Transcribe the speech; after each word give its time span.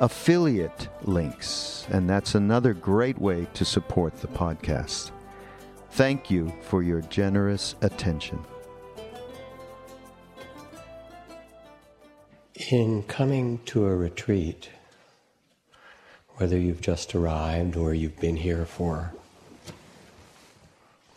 affiliate 0.00 0.88
links, 1.02 1.86
and 1.90 2.08
that's 2.08 2.34
another 2.34 2.72
great 2.72 3.18
way 3.18 3.46
to 3.54 3.64
support 3.64 4.16
the 4.16 4.28
podcast. 4.28 5.10
Thank 5.90 6.30
you 6.30 6.52
for 6.62 6.82
your 6.82 7.02
generous 7.02 7.74
attention. 7.82 8.38
In 12.70 13.02
coming 13.04 13.58
to 13.66 13.86
a 13.86 13.94
retreat, 13.94 14.70
whether 16.36 16.56
you've 16.56 16.80
just 16.80 17.14
arrived 17.14 17.76
or 17.76 17.92
you've 17.92 18.20
been 18.20 18.36
here 18.36 18.64
for 18.64 19.12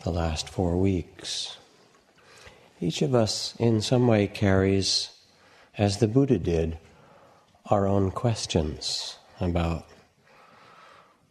the 0.02 0.10
last 0.10 0.48
four 0.48 0.76
weeks, 0.76 1.56
each 2.80 3.00
of 3.00 3.14
us 3.14 3.54
in 3.58 3.80
some 3.80 4.06
way 4.06 4.26
carries, 4.26 5.10
as 5.78 5.98
the 5.98 6.08
Buddha 6.08 6.38
did, 6.38 6.78
our 7.70 7.86
own 7.86 8.10
questions 8.10 9.16
about 9.40 9.86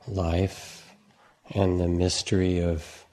life 0.08 0.96
and 1.52 1.80
the 1.80 1.88
mystery 1.88 2.59
of 2.59 3.06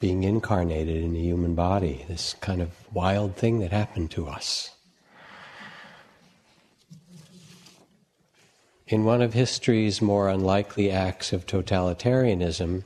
being 0.00 0.24
incarnated 0.24 1.02
in 1.02 1.14
a 1.14 1.20
human 1.20 1.54
body, 1.54 2.04
this 2.08 2.34
kind 2.40 2.60
of 2.60 2.70
wild 2.92 3.36
thing 3.36 3.60
that 3.60 3.72
happened 3.72 4.10
to 4.10 4.26
us. 4.26 4.70
In 8.88 9.04
one 9.04 9.22
of 9.22 9.34
history's 9.34 10.00
more 10.00 10.28
unlikely 10.28 10.90
acts 10.90 11.32
of 11.32 11.46
totalitarianism, 11.46 12.84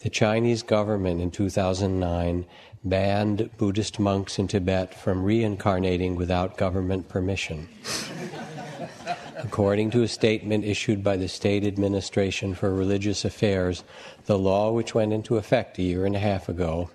the 0.00 0.10
Chinese 0.10 0.62
government 0.62 1.20
in 1.20 1.30
2009 1.30 2.46
banned 2.84 3.50
Buddhist 3.56 3.98
monks 3.98 4.38
in 4.38 4.48
Tibet 4.48 4.94
from 4.94 5.22
reincarnating 5.22 6.16
without 6.16 6.56
government 6.56 7.08
permission. 7.08 7.68
According 9.36 9.90
to 9.92 10.02
a 10.02 10.08
statement 10.08 10.64
issued 10.64 11.04
by 11.04 11.16
the 11.16 11.28
State 11.28 11.64
Administration 11.64 12.54
for 12.54 12.74
Religious 12.74 13.24
Affairs, 13.24 13.84
the 14.26 14.38
law, 14.38 14.72
which 14.72 14.94
went 14.94 15.12
into 15.12 15.36
effect 15.36 15.78
a 15.78 15.82
year 15.82 16.04
and 16.04 16.16
a 16.16 16.20
half 16.20 16.48
ago, 16.48 16.90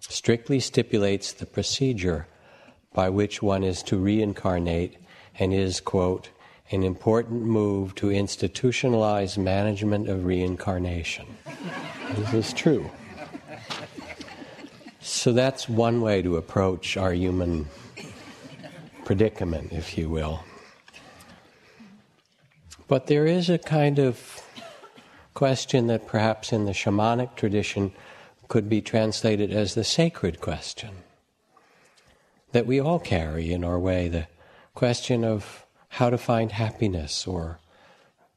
strictly 0.00 0.60
stipulates 0.60 1.32
the 1.32 1.46
procedure 1.46 2.26
by 2.92 3.08
which 3.08 3.42
one 3.42 3.64
is 3.64 3.82
to 3.82 3.98
reincarnate 3.98 4.96
and 5.38 5.52
is, 5.52 5.80
quote, 5.80 6.30
an 6.70 6.82
important 6.82 7.42
move 7.42 7.94
to 7.96 8.06
institutionalize 8.08 9.38
management 9.38 10.08
of 10.08 10.24
reincarnation. 10.24 11.26
this 12.14 12.34
is 12.34 12.52
true. 12.52 12.90
So 15.00 15.32
that's 15.32 15.68
one 15.68 16.00
way 16.00 16.22
to 16.22 16.36
approach 16.36 16.96
our 16.96 17.12
human 17.12 17.66
predicament, 19.04 19.72
if 19.72 19.96
you 19.96 20.10
will. 20.10 20.44
But 22.88 23.06
there 23.06 23.26
is 23.26 23.48
a 23.48 23.58
kind 23.58 23.98
of 23.98 24.42
question 25.34 25.86
that 25.86 26.06
perhaps 26.06 26.52
in 26.52 26.64
the 26.64 26.72
shamanic 26.72 27.36
tradition 27.36 27.92
could 28.48 28.68
be 28.68 28.80
translated 28.80 29.52
as 29.52 29.74
the 29.74 29.84
sacred 29.84 30.40
question 30.40 30.90
that 32.52 32.66
we 32.66 32.80
all 32.80 32.98
carry 32.98 33.52
in 33.52 33.62
our 33.62 33.78
way 33.78 34.08
the 34.08 34.26
question 34.74 35.22
of 35.22 35.66
how 35.90 36.10
to 36.10 36.18
find 36.18 36.52
happiness 36.52 37.26
or 37.26 37.58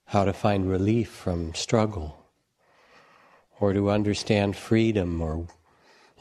how 0.05 0.25
to 0.25 0.33
find 0.33 0.69
relief 0.69 1.09
from 1.09 1.53
struggle 1.53 2.17
or 3.59 3.73
to 3.73 3.89
understand 3.89 4.55
freedom 4.55 5.21
or 5.21 5.47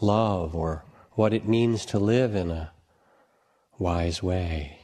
love 0.02 0.54
or 0.54 0.84
what 1.12 1.32
it 1.32 1.46
means 1.46 1.84
to 1.86 1.98
live 1.98 2.34
in 2.34 2.50
a 2.50 2.72
wise 3.78 4.22
way. 4.22 4.78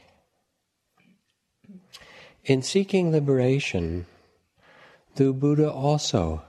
In 2.45 2.61
seeking 2.61 3.11
liberation, 3.11 4.05
the 5.15 5.33
Buddha 5.33 5.71
also 5.71 6.43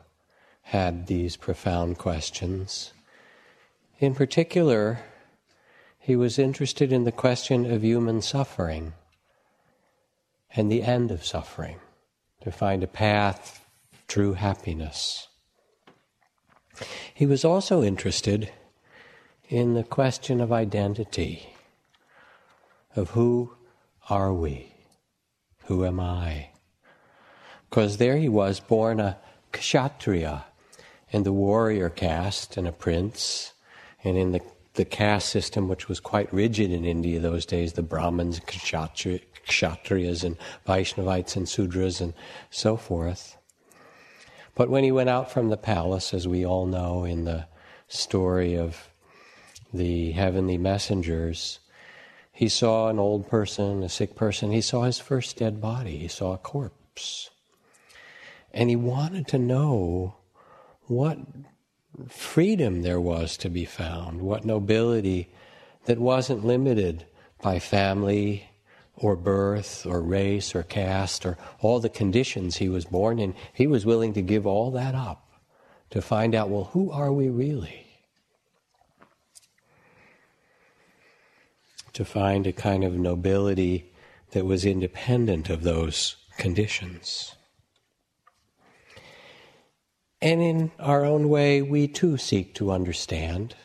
had 0.63 1.07
these 1.07 1.37
profound 1.37 1.99
questions. 1.99 2.93
In 3.99 4.15
particular, 4.15 5.01
he 5.99 6.15
was 6.15 6.39
interested 6.39 6.93
in 6.93 7.05
the 7.05 7.13
question 7.13 7.71
of 7.71 7.83
human 7.83 8.23
suffering 8.23 8.93
and 10.55 10.71
the 10.71 10.83
end 10.83 11.11
of 11.11 11.25
suffering, 11.25 11.79
to 12.43 12.51
find 12.51 12.83
a 12.83 12.87
path 12.87 13.65
to 13.93 13.99
true 14.07 14.33
happiness. 14.35 15.29
He 17.13 17.27
was 17.27 17.45
also 17.45 17.83
interested 17.83 18.51
in 19.49 19.73
the 19.73 19.85
question 19.85 20.41
of 20.41 20.53
identity, 20.53 21.55
of 22.95 23.11
who 23.11 23.51
are 24.11 24.33
we? 24.33 24.73
Who 25.65 25.85
am 25.85 26.01
I? 26.01 26.51
Because 27.69 27.97
there 27.97 28.19
he 28.19 28.29
was, 28.29 28.61
born 28.61 29.01
a 29.01 29.19
kshatriya 29.53 30.45
in 31.11 31.23
the 31.23 31.33
warrior 31.33 31.89
caste 31.89 32.57
and 32.59 32.69
a 32.69 32.73
prince, 32.73 33.55
and 34.05 34.19
in 34.19 34.33
the, 34.33 34.41
the 34.75 34.85
caste 34.85 35.31
system, 35.31 35.69
which 35.69 35.89
was 35.89 36.01
quite 36.01 36.33
rigid 36.33 36.71
in 36.71 36.85
India 36.85 37.19
those 37.19 37.47
days, 37.47 37.73
the 37.73 37.83
Brahmins, 37.83 38.41
kshatri, 38.41 39.23
kshatriyas, 39.47 40.25
and 40.25 40.37
Vaishnavites 40.67 41.37
and 41.37 41.47
Sudras, 41.47 42.03
and 42.03 42.13
so 42.51 42.77
forth. 42.77 43.37
But 44.55 44.69
when 44.69 44.85
he 44.85 44.93
went 44.93 45.09
out 45.09 45.31
from 45.31 45.49
the 45.49 45.57
palace, 45.57 46.13
as 46.13 46.29
we 46.29 46.45
all 46.45 46.67
know 46.67 47.05
in 47.05 47.25
the 47.25 47.47
story 47.89 48.55
of 48.55 48.88
the 49.73 50.13
heavenly 50.13 50.59
messengers, 50.59 51.61
he 52.33 52.49
saw 52.49 52.89
an 52.89 52.99
old 52.99 53.29
person, 53.29 53.83
a 53.83 53.89
sick 53.89 54.15
person. 54.15 54.53
He 54.53 54.61
saw 54.61 54.83
his 54.83 55.01
first 55.01 55.37
dead 55.39 55.61
body. 55.61 55.97
He 55.97 56.09
saw 56.09 56.35
a 56.35 56.39
corpse. 56.39 57.31
And 58.55 58.71
he 58.71 58.77
wanted 58.77 59.27
to 59.29 59.39
know 59.39 60.15
what 60.87 61.19
freedom 62.09 62.83
there 62.83 63.01
was 63.01 63.37
to 63.39 63.49
be 63.49 63.65
found, 63.65 64.23
what 64.23 64.45
nobility 64.45 65.31
that 65.87 65.99
wasn't 65.99 66.45
limited 66.45 67.07
by 67.43 67.59
family 67.59 68.49
or 68.95 69.17
birth 69.17 69.85
or 69.85 70.01
race 70.01 70.55
or 70.55 70.63
caste 70.63 71.27
or 71.27 71.37
all 71.61 71.81
the 71.81 71.89
conditions 71.89 72.57
he 72.57 72.69
was 72.69 72.85
born 72.85 73.19
in. 73.19 73.35
He 73.53 73.67
was 73.67 73.85
willing 73.85 74.13
to 74.15 74.23
give 74.23 74.47
all 74.47 74.71
that 74.73 74.95
up 74.95 75.29
to 75.91 76.01
find 76.01 76.35
out, 76.35 76.51
well, 76.51 76.71
who 76.73 76.91
are 76.91 77.13
we 77.13 77.29
really? 77.29 77.88
To 81.99 82.05
find 82.05 82.47
a 82.47 82.53
kind 82.53 82.85
of 82.85 82.93
nobility 82.93 83.91
that 84.31 84.47
was 84.47 84.65
independent 84.65 85.51
of 85.51 85.65
those 85.65 86.15
conditions. 86.37 87.35
And 90.23 90.41
in 90.41 90.71
our 90.79 91.05
own 91.05 91.29
way, 91.29 91.61
we 91.61 91.89
too 91.89 92.17
seek 92.17 92.55
to 92.55 92.71
understand, 92.71 93.57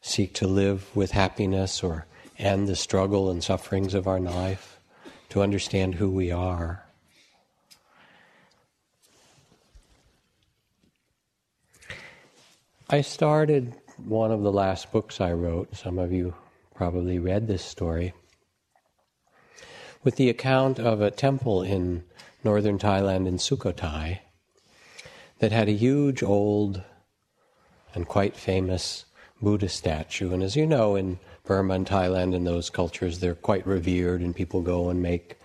seek 0.00 0.32
to 0.32 0.46
live 0.46 0.96
with 0.96 1.10
happiness 1.10 1.82
or 1.82 2.06
end 2.38 2.68
the 2.68 2.74
struggle 2.74 3.30
and 3.30 3.44
sufferings 3.44 3.92
of 3.92 4.06
our 4.06 4.18
life, 4.18 4.80
to 5.28 5.42
understand 5.42 5.96
who 5.96 6.08
we 6.08 6.32
are. 6.32 6.86
I 12.88 13.02
started 13.02 13.74
one 13.98 14.32
of 14.32 14.40
the 14.40 14.52
last 14.52 14.90
books 14.90 15.20
I 15.20 15.34
wrote, 15.34 15.76
some 15.76 15.98
of 15.98 16.10
you 16.12 16.32
probably 16.76 17.18
read 17.18 17.46
this 17.46 17.64
story, 17.64 18.12
with 20.04 20.16
the 20.16 20.28
account 20.28 20.78
of 20.78 21.00
a 21.00 21.10
temple 21.10 21.62
in 21.62 22.04
northern 22.44 22.78
Thailand 22.78 23.26
in 23.26 23.38
Sukhothai 23.38 24.20
that 25.38 25.52
had 25.52 25.68
a 25.68 25.72
huge 25.72 26.22
old 26.22 26.82
and 27.94 28.06
quite 28.06 28.36
famous 28.36 29.06
Buddha 29.40 29.68
statue. 29.68 30.32
And 30.32 30.42
as 30.42 30.54
you 30.54 30.66
know, 30.66 30.96
in 30.96 31.18
Burma 31.44 31.74
and 31.74 31.86
Thailand 31.86 32.34
and 32.34 32.46
those 32.46 32.70
cultures, 32.70 33.18
they're 33.18 33.34
quite 33.34 33.66
revered, 33.66 34.20
and 34.20 34.36
people 34.36 34.60
go 34.60 34.90
and 34.90 35.02
make 35.02 35.38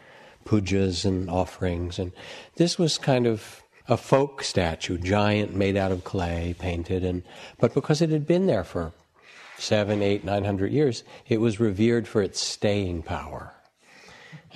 pujas 0.45 1.05
and 1.05 1.29
offerings. 1.29 1.97
And 1.97 2.11
this 2.55 2.77
was 2.77 2.97
kind 2.97 3.25
of 3.25 3.63
a 3.87 3.97
folk 3.97 4.43
statue, 4.43 4.97
giant, 4.97 5.55
made 5.55 5.77
out 5.77 5.91
of 5.91 6.03
clay, 6.03 6.55
painted, 6.57 7.03
and 7.03 7.23
but 7.59 7.73
because 7.73 8.01
it 8.01 8.09
had 8.09 8.27
been 8.27 8.47
there 8.47 8.63
for 8.63 8.93
seven, 9.61 10.01
eight, 10.01 10.23
nine 10.23 10.43
hundred 10.43 10.71
years, 10.71 11.03
it 11.27 11.39
was 11.39 11.59
revered 11.59 12.07
for 12.07 12.21
its 12.21 12.39
staying 12.39 13.03
power. 13.03 13.53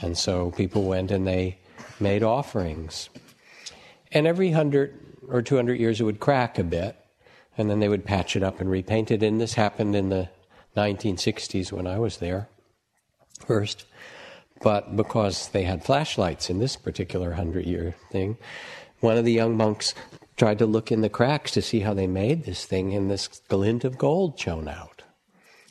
And 0.02 0.18
so 0.18 0.52
people 0.52 0.84
went 0.84 1.12
and 1.12 1.26
they 1.26 1.60
made 2.00 2.24
offerings. 2.24 3.10
And 4.12 4.28
every 4.28 4.52
hundred 4.52 5.00
or 5.28 5.42
200 5.42 5.80
years, 5.80 6.00
it 6.00 6.04
would 6.04 6.20
crack 6.20 6.60
a 6.60 6.64
bit, 6.64 6.96
and 7.58 7.70
then 7.70 7.80
they 7.80 7.90
would 7.90 8.06
patch 8.06 8.36
it 8.36 8.44
up 8.44 8.60
and 8.60 8.70
repaint 8.70 9.12
it. 9.12 9.24
And 9.24 9.42
this 9.42 9.54
happened 9.54 9.96
in 9.96 10.10
the 10.10 10.30
1960s 10.78 11.72
when 11.72 11.88
I 11.88 12.00
was 12.00 12.18
there 12.18 12.48
first. 13.46 13.86
But 14.62 14.96
because 14.96 15.50
they 15.50 15.64
had 15.64 15.84
flashlights 15.84 16.50
in 16.50 16.60
this 16.60 16.76
particular 16.76 17.30
100 17.30 17.66
year 17.66 17.96
thing, 18.12 18.38
one 19.00 19.18
of 19.18 19.26
the 19.26 19.34
young 19.34 19.58
monks 19.58 19.94
tried 20.38 20.60
to 20.60 20.66
look 20.66 20.92
in 20.92 21.02
the 21.02 21.10
cracks 21.10 21.52
to 21.52 21.62
see 21.62 21.82
how 21.82 21.94
they 21.94 22.08
made 22.08 22.44
this 22.44 22.66
thing, 22.66 22.94
and 22.94 23.10
this 23.10 23.28
glint 23.28 23.84
of 23.84 23.98
gold 23.98 24.40
shone 24.40 24.68
out. 24.68 24.95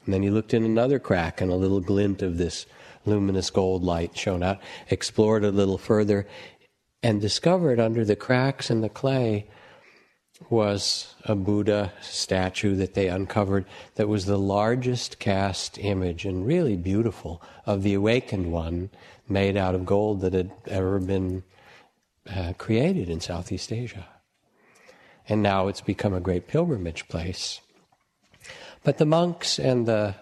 And 0.04 0.14
then 0.14 0.22
he 0.22 0.30
looked 0.30 0.54
in 0.54 0.64
another 0.64 0.98
crack, 0.98 1.40
and 1.40 1.50
a 1.50 1.56
little 1.56 1.80
glint 1.80 2.22
of 2.22 2.38
this 2.38 2.66
luminous 3.06 3.50
gold 3.50 3.82
light 3.82 4.16
shone 4.16 4.42
out, 4.42 4.58
explored 4.90 5.44
a 5.44 5.50
little 5.50 5.78
further, 5.78 6.26
and 7.02 7.20
discovered 7.20 7.78
under 7.78 8.04
the 8.04 8.16
cracks 8.16 8.70
in 8.70 8.80
the 8.80 8.88
clay 8.88 9.46
was 10.50 11.14
a 11.24 11.34
Buddha 11.34 11.92
statue 12.00 12.74
that 12.76 12.94
they 12.94 13.08
uncovered 13.08 13.64
that 13.94 14.08
was 14.08 14.26
the 14.26 14.38
largest 14.38 15.18
cast 15.18 15.78
image 15.78 16.24
and 16.24 16.46
really 16.46 16.76
beautiful 16.76 17.40
of 17.66 17.82
the 17.82 17.94
awakened 17.94 18.50
one 18.50 18.90
made 19.28 19.56
out 19.56 19.74
of 19.74 19.86
gold 19.86 20.20
that 20.20 20.32
had 20.32 20.50
ever 20.66 20.98
been 20.98 21.42
uh, 22.28 22.52
created 22.58 23.08
in 23.08 23.20
Southeast 23.20 23.72
Asia. 23.72 24.06
And 25.28 25.42
now 25.42 25.68
it's 25.68 25.80
become 25.80 26.12
a 26.12 26.20
great 26.20 26.48
pilgrimage 26.48 27.08
place. 27.08 27.60
But 28.84 28.98
the 28.98 29.06
monks 29.06 29.58
and 29.58 29.86
the 29.86 30.14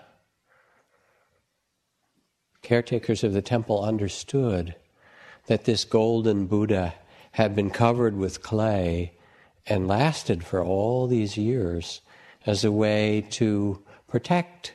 caretakers 2.62 3.24
of 3.24 3.32
the 3.32 3.42
temple 3.42 3.82
understood 3.82 4.76
that 5.46 5.64
this 5.64 5.84
golden 5.84 6.46
Buddha 6.46 6.94
had 7.32 7.56
been 7.56 7.70
covered 7.70 8.16
with 8.16 8.42
clay 8.42 9.14
and 9.66 9.88
lasted 9.88 10.44
for 10.44 10.62
all 10.62 11.08
these 11.08 11.36
years 11.36 12.02
as 12.46 12.64
a 12.64 12.70
way 12.70 13.26
to 13.30 13.82
protect 14.06 14.74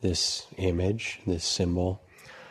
this 0.00 0.48
image, 0.56 1.20
this 1.24 1.44
symbol, 1.44 2.02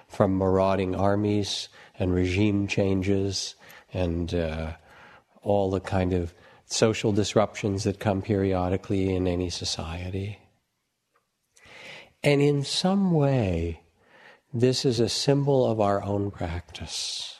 from 0.07 0.37
marauding 0.37 0.95
armies 0.95 1.67
and 1.97 2.13
regime 2.13 2.67
changes 2.67 3.55
and 3.91 4.33
uh, 4.33 4.71
all 5.41 5.69
the 5.69 5.81
kind 5.81 6.13
of 6.13 6.33
social 6.65 7.11
disruptions 7.11 7.83
that 7.83 7.99
come 7.99 8.21
periodically 8.21 9.13
in 9.13 9.27
any 9.27 9.49
society. 9.49 10.38
And 12.23 12.41
in 12.41 12.63
some 12.63 13.11
way, 13.11 13.81
this 14.53 14.85
is 14.85 14.99
a 14.99 15.09
symbol 15.09 15.69
of 15.69 15.79
our 15.79 16.03
own 16.03 16.31
practice 16.31 17.39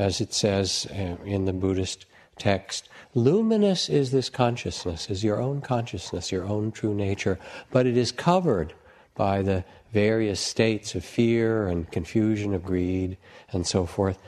as 0.00 0.20
it 0.20 0.32
says 0.32 0.86
uh, 0.90 1.22
in 1.24 1.44
the 1.44 1.52
Buddhist 1.52 2.06
text. 2.38 2.88
Luminous 3.14 3.90
is 3.90 4.10
this 4.10 4.30
consciousness, 4.30 5.10
is 5.10 5.22
your 5.22 5.40
own 5.40 5.60
consciousness, 5.60 6.32
your 6.32 6.46
own 6.46 6.72
true 6.72 6.94
nature, 6.94 7.38
but 7.70 7.86
it 7.86 7.98
is 7.98 8.10
covered 8.10 8.72
by 9.14 9.42
the 9.42 9.62
various 9.92 10.40
states 10.40 10.94
of 10.94 11.04
fear 11.04 11.68
and 11.68 11.92
confusion, 11.92 12.54
of 12.54 12.64
greed, 12.64 13.18
and 13.52 13.66
so 13.66 13.84
forth 13.84 14.18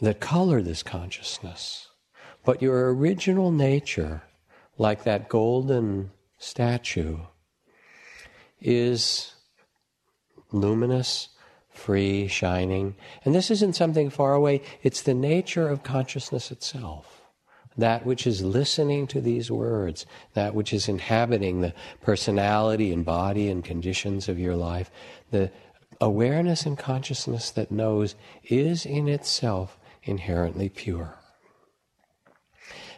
that 0.00 0.18
color 0.18 0.60
this 0.60 0.82
consciousness. 0.82 1.88
But 2.44 2.60
your 2.60 2.92
original 2.92 3.52
nature, 3.52 4.22
like 4.78 5.04
that 5.04 5.28
golden 5.28 6.10
statue, 6.38 7.18
is 8.60 9.34
luminous 10.52 11.28
free, 11.78 12.26
shining. 12.26 12.96
And 13.24 13.34
this 13.34 13.50
isn't 13.50 13.76
something 13.76 14.10
far 14.10 14.34
away, 14.34 14.62
it's 14.82 15.02
the 15.02 15.14
nature 15.14 15.68
of 15.68 15.82
consciousness 15.82 16.50
itself. 16.50 17.22
That 17.76 18.04
which 18.04 18.26
is 18.26 18.42
listening 18.42 19.06
to 19.08 19.20
these 19.20 19.50
words, 19.50 20.04
that 20.34 20.54
which 20.54 20.72
is 20.72 20.88
inhabiting 20.88 21.60
the 21.60 21.74
personality 22.02 22.92
and 22.92 23.04
body 23.04 23.48
and 23.48 23.64
conditions 23.64 24.28
of 24.28 24.38
your 24.38 24.56
life, 24.56 24.90
the 25.30 25.52
awareness 26.00 26.66
and 26.66 26.76
consciousness 26.76 27.50
that 27.52 27.70
knows 27.70 28.16
is 28.44 28.84
in 28.84 29.08
itself 29.08 29.78
inherently 30.02 30.68
pure. 30.68 31.14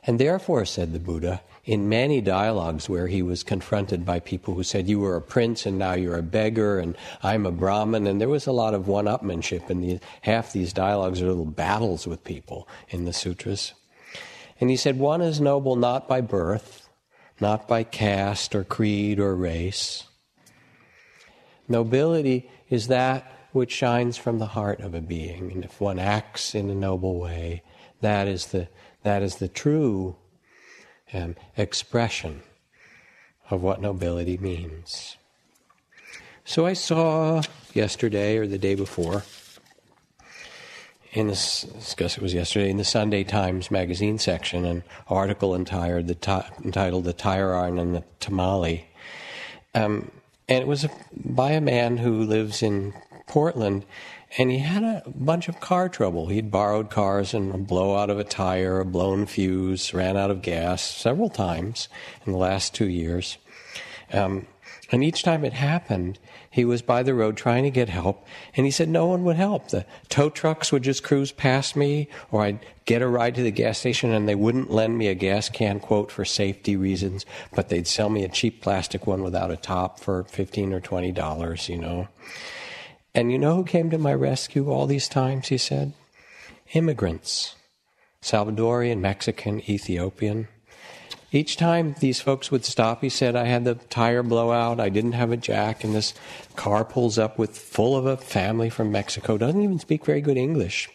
And 0.04 0.18
therefore, 0.18 0.64
said 0.64 0.94
the 0.94 0.98
Buddha, 0.98 1.42
in 1.64 1.88
many 1.88 2.20
dialogues 2.20 2.88
where 2.88 3.06
he 3.06 3.22
was 3.22 3.42
confronted 3.42 4.04
by 4.04 4.18
people 4.20 4.54
who 4.54 4.62
said, 4.62 4.88
You 4.88 5.00
were 5.00 5.16
a 5.16 5.22
prince 5.22 5.66
and 5.66 5.78
now 5.78 5.92
you're 5.92 6.16
a 6.16 6.22
beggar, 6.22 6.78
and 6.78 6.96
I'm 7.22 7.46
a 7.46 7.52
Brahmin, 7.52 8.06
and 8.06 8.20
there 8.20 8.28
was 8.28 8.46
a 8.46 8.52
lot 8.52 8.74
of 8.74 8.88
one 8.88 9.04
upmanship, 9.04 9.68
and 9.68 9.82
the, 9.82 10.00
half 10.22 10.52
these 10.52 10.72
dialogues 10.72 11.20
are 11.20 11.28
little 11.28 11.44
battles 11.44 12.06
with 12.06 12.24
people 12.24 12.66
in 12.88 13.04
the 13.04 13.12
sutras. 13.12 13.74
And 14.60 14.70
he 14.70 14.76
said, 14.76 14.98
One 14.98 15.20
is 15.20 15.40
noble 15.40 15.76
not 15.76 16.08
by 16.08 16.20
birth, 16.20 16.88
not 17.40 17.68
by 17.68 17.84
caste 17.84 18.54
or 18.54 18.64
creed 18.64 19.18
or 19.18 19.34
race. 19.34 20.04
Nobility 21.68 22.50
is 22.68 22.88
that 22.88 23.30
which 23.52 23.72
shines 23.72 24.16
from 24.16 24.38
the 24.38 24.46
heart 24.46 24.80
of 24.80 24.94
a 24.94 25.00
being, 25.00 25.52
and 25.52 25.64
if 25.64 25.80
one 25.80 25.98
acts 25.98 26.54
in 26.54 26.70
a 26.70 26.74
noble 26.74 27.18
way, 27.18 27.62
that 28.00 28.28
is 28.28 28.46
the, 28.46 28.68
that 29.02 29.22
is 29.22 29.36
the 29.36 29.48
true 29.48 30.16
um, 31.12 31.36
expression 31.56 32.42
of 33.50 33.62
what 33.62 33.80
nobility 33.80 34.38
means. 34.38 35.16
So 36.44 36.66
I 36.66 36.72
saw 36.72 37.42
yesterday 37.74 38.36
or 38.36 38.46
the 38.46 38.58
day 38.58 38.74
before, 38.74 39.24
in 41.12 41.26
this, 41.26 41.64
I 41.64 41.94
guess 41.96 42.16
it 42.16 42.22
was 42.22 42.34
yesterday, 42.34 42.70
in 42.70 42.76
the 42.76 42.84
Sunday 42.84 43.24
Times 43.24 43.70
magazine 43.70 44.18
section, 44.18 44.64
an 44.64 44.84
article 45.08 45.54
entitled 45.54 46.06
"The, 46.06 46.44
entitled 46.64 47.04
the 47.04 47.12
Tire 47.12 47.54
Iron 47.54 47.78
and 47.78 47.94
the 47.94 48.04
Tamale. 48.20 48.86
Um, 49.74 50.10
and 50.48 50.62
it 50.62 50.66
was 50.66 50.86
by 51.12 51.52
a 51.52 51.60
man 51.60 51.96
who 51.96 52.22
lives 52.22 52.62
in 52.62 52.94
Portland, 53.26 53.84
and 54.38 54.50
he 54.50 54.58
had 54.58 54.82
a 54.82 55.02
bunch 55.06 55.48
of 55.48 55.60
car 55.60 55.88
trouble. 55.88 56.28
He'd 56.28 56.50
borrowed 56.50 56.90
cars 56.90 57.34
and 57.34 57.54
a 57.54 57.58
blowout 57.58 58.10
of 58.10 58.18
a 58.18 58.24
tire, 58.24 58.80
a 58.80 58.84
blown 58.84 59.26
fuse, 59.26 59.92
ran 59.92 60.16
out 60.16 60.30
of 60.30 60.42
gas 60.42 60.82
several 60.82 61.28
times 61.28 61.88
in 62.24 62.32
the 62.32 62.38
last 62.38 62.74
two 62.74 62.88
years. 62.88 63.38
Um, 64.12 64.46
and 64.92 65.04
each 65.04 65.22
time 65.22 65.44
it 65.44 65.52
happened, 65.52 66.18
he 66.50 66.64
was 66.64 66.82
by 66.82 67.04
the 67.04 67.14
road 67.14 67.36
trying 67.36 67.62
to 67.62 67.70
get 67.70 67.88
help, 67.88 68.26
and 68.56 68.66
he 68.66 68.72
said 68.72 68.88
no 68.88 69.06
one 69.06 69.22
would 69.24 69.36
help. 69.36 69.68
The 69.68 69.86
tow 70.08 70.30
trucks 70.30 70.72
would 70.72 70.82
just 70.82 71.04
cruise 71.04 71.30
past 71.30 71.76
me, 71.76 72.08
or 72.32 72.42
I'd 72.42 72.58
get 72.86 73.02
a 73.02 73.06
ride 73.06 73.36
to 73.36 73.42
the 73.42 73.52
gas 73.52 73.78
station 73.78 74.10
and 74.10 74.28
they 74.28 74.34
wouldn't 74.34 74.70
lend 74.70 74.98
me 74.98 75.06
a 75.06 75.14
gas 75.14 75.48
can, 75.48 75.78
quote, 75.78 76.10
for 76.10 76.24
safety 76.24 76.74
reasons, 76.76 77.24
but 77.54 77.68
they'd 77.68 77.86
sell 77.86 78.10
me 78.10 78.24
a 78.24 78.28
cheap 78.28 78.62
plastic 78.62 79.06
one 79.06 79.22
without 79.22 79.52
a 79.52 79.56
top 79.56 80.00
for 80.00 80.24
15 80.24 80.72
or 80.72 80.80
$20, 80.80 81.68
you 81.68 81.78
know. 81.78 82.08
And 83.14 83.32
you 83.32 83.38
know 83.38 83.56
who 83.56 83.64
came 83.64 83.90
to 83.90 83.98
my 83.98 84.14
rescue 84.14 84.70
all 84.70 84.86
these 84.86 85.08
times, 85.08 85.48
he 85.48 85.58
said? 85.58 85.92
Immigrants. 86.72 87.56
Salvadorian, 88.22 89.00
Mexican, 89.00 89.60
Ethiopian. 89.68 90.48
each 91.32 91.56
time 91.56 91.94
these 92.00 92.20
folks 92.20 92.50
would 92.50 92.64
stop, 92.64 93.00
he 93.02 93.08
said, 93.08 93.34
I 93.34 93.46
had 93.46 93.64
the 93.64 93.76
tire 93.76 94.22
blowout, 94.22 94.80
I 94.80 94.88
didn't 94.88 95.12
have 95.12 95.32
a 95.32 95.36
jack, 95.36 95.84
and 95.84 95.94
this 95.94 96.12
car 96.56 96.84
pulls 96.84 97.18
up 97.18 97.38
with 97.38 97.56
full 97.56 97.96
of 97.96 98.04
a 98.04 98.16
family 98.16 98.68
from 98.68 98.92
Mexico, 98.92 99.38
doesn't 99.38 99.62
even 99.62 99.78
speak 99.78 100.04
very 100.04 100.20
good 100.20 100.36
English. 100.36 100.88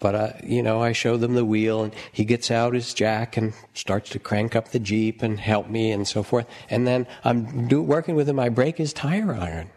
But, 0.00 0.14
uh, 0.14 0.32
you 0.42 0.62
know, 0.62 0.80
I 0.80 0.92
show 0.92 1.16
them 1.16 1.34
the 1.34 1.44
wheel, 1.44 1.82
and 1.82 1.94
he 2.12 2.24
gets 2.24 2.50
out 2.50 2.72
his 2.72 2.94
jack 2.94 3.36
and 3.36 3.52
starts 3.74 4.10
to 4.10 4.18
crank 4.18 4.56
up 4.56 4.68
the 4.68 4.78
Jeep 4.78 5.22
and 5.22 5.38
help 5.38 5.68
me 5.68 5.90
and 5.90 6.08
so 6.08 6.22
forth. 6.22 6.46
And 6.70 6.86
then 6.86 7.06
I'm 7.22 7.68
do, 7.68 7.82
working 7.82 8.14
with 8.16 8.28
him, 8.28 8.38
I 8.38 8.48
break 8.48 8.78
his 8.78 8.94
tire 8.94 9.34
iron. 9.34 9.70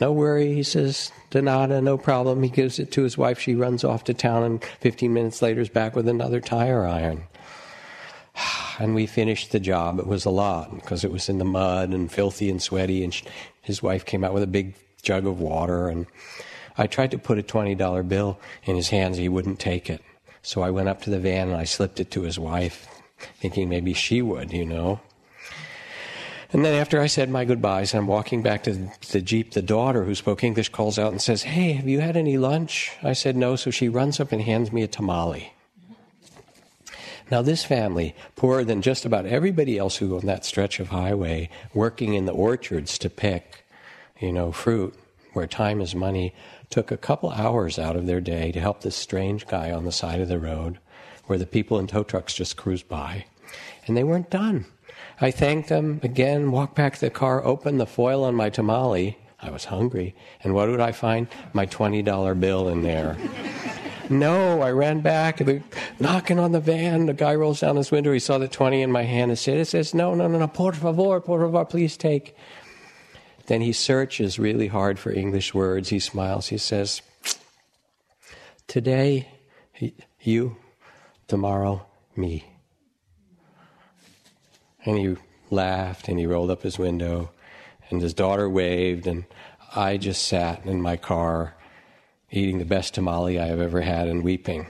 No 0.00 0.10
worry, 0.10 0.54
he 0.54 0.64
says, 0.64 1.12
Donata, 1.30 1.82
no 1.82 1.96
problem. 1.96 2.42
He 2.42 2.48
gives 2.48 2.80
it 2.80 2.90
to 2.92 3.02
his 3.02 3.16
wife. 3.16 3.38
She 3.38 3.54
runs 3.54 3.84
off 3.84 4.04
to 4.04 4.14
town, 4.14 4.42
and 4.42 4.64
15 4.80 5.12
minutes 5.12 5.40
later 5.40 5.60
is 5.60 5.68
back 5.68 5.94
with 5.94 6.08
another 6.08 6.40
tire 6.40 6.86
iron. 6.86 7.24
And 8.80 8.96
we 8.96 9.06
finished 9.06 9.52
the 9.52 9.60
job. 9.60 10.00
It 10.00 10.06
was 10.08 10.24
a 10.24 10.30
lot 10.30 10.74
because 10.74 11.04
it 11.04 11.12
was 11.12 11.28
in 11.28 11.38
the 11.38 11.44
mud 11.44 11.90
and 11.90 12.10
filthy 12.10 12.50
and 12.50 12.60
sweaty. 12.60 13.04
And 13.04 13.14
she, 13.14 13.24
his 13.62 13.84
wife 13.84 14.04
came 14.04 14.24
out 14.24 14.34
with 14.34 14.42
a 14.42 14.48
big 14.48 14.74
jug 15.00 15.28
of 15.28 15.38
water. 15.38 15.86
And 15.88 16.06
I 16.76 16.88
tried 16.88 17.12
to 17.12 17.18
put 17.18 17.38
a 17.38 17.44
$20 17.44 18.08
bill 18.08 18.40
in 18.64 18.74
his 18.74 18.88
hands. 18.88 19.16
He 19.16 19.28
wouldn't 19.28 19.60
take 19.60 19.88
it. 19.88 20.02
So 20.42 20.60
I 20.60 20.70
went 20.70 20.88
up 20.88 21.02
to 21.02 21.10
the 21.10 21.20
van 21.20 21.50
and 21.50 21.56
I 21.56 21.62
slipped 21.62 22.00
it 22.00 22.10
to 22.10 22.22
his 22.22 22.36
wife, 22.36 22.88
thinking 23.38 23.68
maybe 23.68 23.94
she 23.94 24.22
would, 24.22 24.52
you 24.52 24.66
know. 24.66 24.98
And 26.54 26.64
then 26.64 26.74
after 26.74 27.00
I 27.00 27.08
said 27.08 27.30
my 27.30 27.44
goodbyes, 27.44 27.94
I'm 27.94 28.06
walking 28.06 28.40
back 28.40 28.62
to 28.62 28.88
the 29.10 29.20
Jeep. 29.20 29.50
The 29.50 29.60
daughter, 29.60 30.04
who 30.04 30.14
spoke 30.14 30.44
English, 30.44 30.68
calls 30.68 31.00
out 31.00 31.10
and 31.10 31.20
says, 31.20 31.42
Hey, 31.42 31.72
have 31.72 31.88
you 31.88 31.98
had 31.98 32.16
any 32.16 32.38
lunch? 32.38 32.92
I 33.02 33.12
said 33.12 33.36
no, 33.36 33.56
so 33.56 33.72
she 33.72 33.88
runs 33.88 34.20
up 34.20 34.30
and 34.30 34.40
hands 34.40 34.70
me 34.70 34.82
a 34.82 34.86
tamale. 34.86 35.52
Now, 37.28 37.42
this 37.42 37.64
family, 37.64 38.14
poorer 38.36 38.62
than 38.62 38.82
just 38.82 39.04
about 39.04 39.26
everybody 39.26 39.76
else 39.78 39.96
who 39.96 40.16
on 40.16 40.26
that 40.26 40.44
stretch 40.44 40.78
of 40.78 40.90
highway, 40.90 41.50
working 41.74 42.14
in 42.14 42.24
the 42.24 42.32
orchards 42.32 42.98
to 42.98 43.10
pick, 43.10 43.66
you 44.20 44.32
know, 44.32 44.52
fruit, 44.52 44.94
where 45.32 45.48
time 45.48 45.80
is 45.80 45.92
money, 45.96 46.36
took 46.70 46.92
a 46.92 46.96
couple 46.96 47.30
hours 47.30 47.80
out 47.80 47.96
of 47.96 48.06
their 48.06 48.20
day 48.20 48.52
to 48.52 48.60
help 48.60 48.82
this 48.82 48.94
strange 48.94 49.48
guy 49.48 49.72
on 49.72 49.84
the 49.84 49.90
side 49.90 50.20
of 50.20 50.28
the 50.28 50.38
road, 50.38 50.78
where 51.26 51.38
the 51.38 51.46
people 51.46 51.80
in 51.80 51.88
tow 51.88 52.04
trucks 52.04 52.32
just 52.32 52.56
cruised 52.56 52.88
by. 52.88 53.24
And 53.88 53.96
they 53.96 54.04
weren't 54.04 54.30
done. 54.30 54.66
I 55.20 55.30
thanked 55.30 55.68
them 55.68 56.00
again, 56.02 56.50
walked 56.50 56.74
back 56.74 56.94
to 56.94 57.00
the 57.00 57.10
car, 57.10 57.44
opened 57.44 57.80
the 57.80 57.86
foil 57.86 58.24
on 58.24 58.34
my 58.34 58.50
tamale. 58.50 59.18
I 59.40 59.50
was 59.50 59.66
hungry. 59.66 60.14
And 60.42 60.54
what 60.54 60.66
did 60.66 60.80
I 60.80 60.92
find? 60.92 61.28
My 61.52 61.66
$20 61.66 62.40
bill 62.40 62.68
in 62.68 62.82
there. 62.82 63.16
no, 64.10 64.62
I 64.62 64.70
ran 64.70 65.00
back, 65.00 65.38
the, 65.38 65.62
knocking 66.00 66.38
on 66.38 66.52
the 66.52 66.60
van. 66.60 67.06
The 67.06 67.14
guy 67.14 67.34
rolls 67.34 67.60
down 67.60 67.76
his 67.76 67.90
window. 67.90 68.12
He 68.12 68.18
saw 68.18 68.38
the 68.38 68.48
20 68.48 68.82
in 68.82 68.90
my 68.90 69.02
hand 69.02 69.30
and 69.30 69.38
said, 69.38 69.58
It 69.58 69.66
says, 69.66 69.94
No, 69.94 70.14
no, 70.14 70.26
no, 70.26 70.38
no, 70.38 70.48
por 70.48 70.72
favor, 70.72 71.20
por 71.20 71.40
favor, 71.40 71.64
please 71.64 71.96
take. 71.96 72.34
Then 73.46 73.60
he 73.60 73.72
searches 73.72 74.38
really 74.38 74.68
hard 74.68 74.98
for 74.98 75.12
English 75.12 75.52
words. 75.52 75.90
He 75.90 75.98
smiles. 75.98 76.48
He 76.48 76.58
says, 76.58 77.02
Today, 78.66 79.28
you, 80.20 80.56
tomorrow, 81.28 81.86
me. 82.16 82.53
And 84.84 84.98
he 84.98 85.16
laughed 85.50 86.08
and 86.08 86.18
he 86.18 86.26
rolled 86.26 86.50
up 86.50 86.62
his 86.62 86.78
window, 86.78 87.30
and 87.90 88.02
his 88.02 88.14
daughter 88.14 88.48
waved, 88.48 89.06
and 89.06 89.24
I 89.74 89.96
just 89.96 90.26
sat 90.26 90.64
in 90.66 90.80
my 90.80 90.96
car 90.96 91.54
eating 92.30 92.58
the 92.58 92.64
best 92.64 92.94
tamale 92.94 93.38
I 93.38 93.46
have 93.46 93.60
ever 93.60 93.80
had 93.80 94.08
and 94.08 94.22
weeping. 94.22 94.66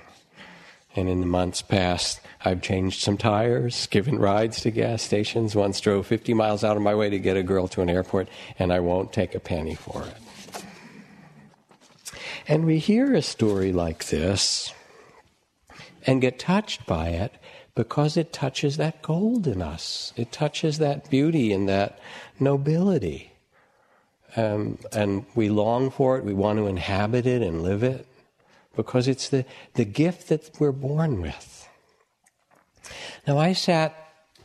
And 0.97 1.09
in 1.09 1.21
the 1.21 1.27
months 1.27 1.63
past, 1.63 2.21
I've 2.45 2.63
changed 2.63 3.01
some 3.01 3.17
tires, 3.17 3.87
given 3.87 4.19
rides 4.19 4.61
to 4.61 4.71
gas 4.71 5.03
stations, 5.03 5.57
once 5.57 5.81
drove 5.81 6.07
50 6.07 6.35
miles 6.35 6.63
out 6.63 6.77
of 6.77 6.83
my 6.83 6.95
way 6.95 7.11
to 7.11 7.19
get 7.19 7.37
a 7.37 7.43
girl 7.43 7.67
to 7.69 7.83
an 7.83 7.91
airport, 7.91 8.29
and 8.59 8.73
I 8.73 8.81
won't 8.81 9.13
take 9.13 9.35
a 9.35 9.41
penny 9.41 9.75
for 9.75 10.05
it. 10.05 10.65
And 12.47 12.65
we 12.65 12.79
hear 12.79 13.15
a 13.15 13.23
story 13.23 13.73
like 13.73 14.07
this 14.07 14.73
and 16.07 16.21
get 16.21 16.39
touched 16.39 16.87
by 16.87 17.09
it 17.09 17.33
because 17.75 18.17
it 18.17 18.33
touches 18.33 18.77
that 18.77 19.03
gold 19.03 19.47
in 19.47 19.61
us. 19.61 20.13
It 20.17 20.31
touches 20.31 20.79
that 20.79 21.11
beauty 21.11 21.53
and 21.53 21.69
that 21.69 21.99
nobility. 22.39 23.33
Um, 24.37 24.79
and 24.93 25.27
we 25.35 25.49
long 25.49 25.91
for 25.91 26.17
it, 26.17 26.25
we 26.25 26.35
want 26.35 26.59
to 26.59 26.67
inhabit 26.67 27.27
it 27.27 27.43
and 27.43 27.63
live 27.63 27.83
it 27.83 28.07
because 28.77 29.09
it's 29.09 29.29
the, 29.29 29.45
the 29.75 29.85
gift 29.85 30.29
that 30.29 30.51
we're 30.59 30.73
born 30.73 31.21
with. 31.21 31.69
Now, 33.27 33.39
I 33.39 33.53
sat 33.53 33.97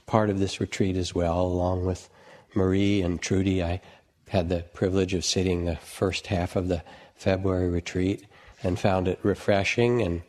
part 0.05 0.29
of 0.29 0.39
this 0.39 0.59
retreat 0.59 0.95
as 0.95 1.13
well, 1.13 1.41
along 1.41 1.85
with 1.85 2.09
Marie 2.55 3.01
and 3.01 3.21
Trudy. 3.21 3.63
I 3.63 3.81
had 4.29 4.49
the 4.49 4.63
privilege 4.73 5.13
of 5.13 5.25
sitting 5.25 5.65
the 5.65 5.75
first 5.75 6.27
half 6.27 6.55
of 6.55 6.67
the 6.67 6.83
February 7.15 7.69
retreat 7.69 8.25
and 8.63 8.79
found 8.79 9.07
it 9.07 9.19
refreshing 9.23 10.01
and 10.01 10.21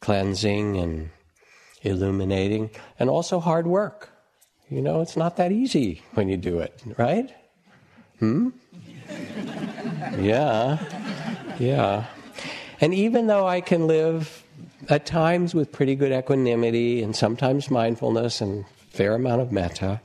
cleansing 0.00 0.76
and 0.76 1.10
illuminating, 1.84 2.70
and 2.98 3.08
also 3.08 3.38
hard 3.40 3.66
work. 3.66 4.10
You 4.68 4.80
know, 4.80 5.00
it's 5.02 5.16
not 5.16 5.36
that 5.36 5.52
easy 5.52 6.02
when 6.14 6.28
you 6.28 6.36
do 6.36 6.58
it, 6.58 6.82
right? 6.96 7.32
Hmm? 8.18 8.50
Yeah. 10.18 10.78
Yeah. 11.58 12.06
And 12.80 12.94
even 12.94 13.26
though 13.26 13.46
I 13.46 13.60
can 13.60 13.86
live 13.86 14.42
at 14.88 15.06
times 15.06 15.54
with 15.54 15.72
pretty 15.72 15.94
good 15.94 16.12
equanimity 16.12 17.02
and 17.02 17.14
sometimes 17.14 17.70
mindfulness 17.70 18.40
and 18.40 18.64
fair 18.90 19.14
amount 19.14 19.42
of 19.42 19.52
metta, 19.52 20.00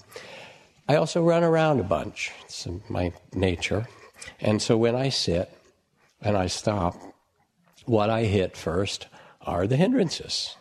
I 0.88 0.96
also 0.96 1.24
run 1.24 1.44
around 1.44 1.80
a 1.80 1.84
bunch. 1.84 2.32
It's 2.46 2.68
my 2.90 3.14
nature. 3.34 3.88
And 4.40 4.62
so 4.62 4.78
when 4.78 4.96
I 4.96 5.10
sit 5.10 5.52
and 6.22 6.36
I 6.36 6.48
stop, 6.48 6.96
what 7.86 8.10
I 8.10 8.24
hit 8.24 8.58
first 8.58 9.08
are 9.42 9.66
the 9.66 9.78
hindrances 9.78 10.56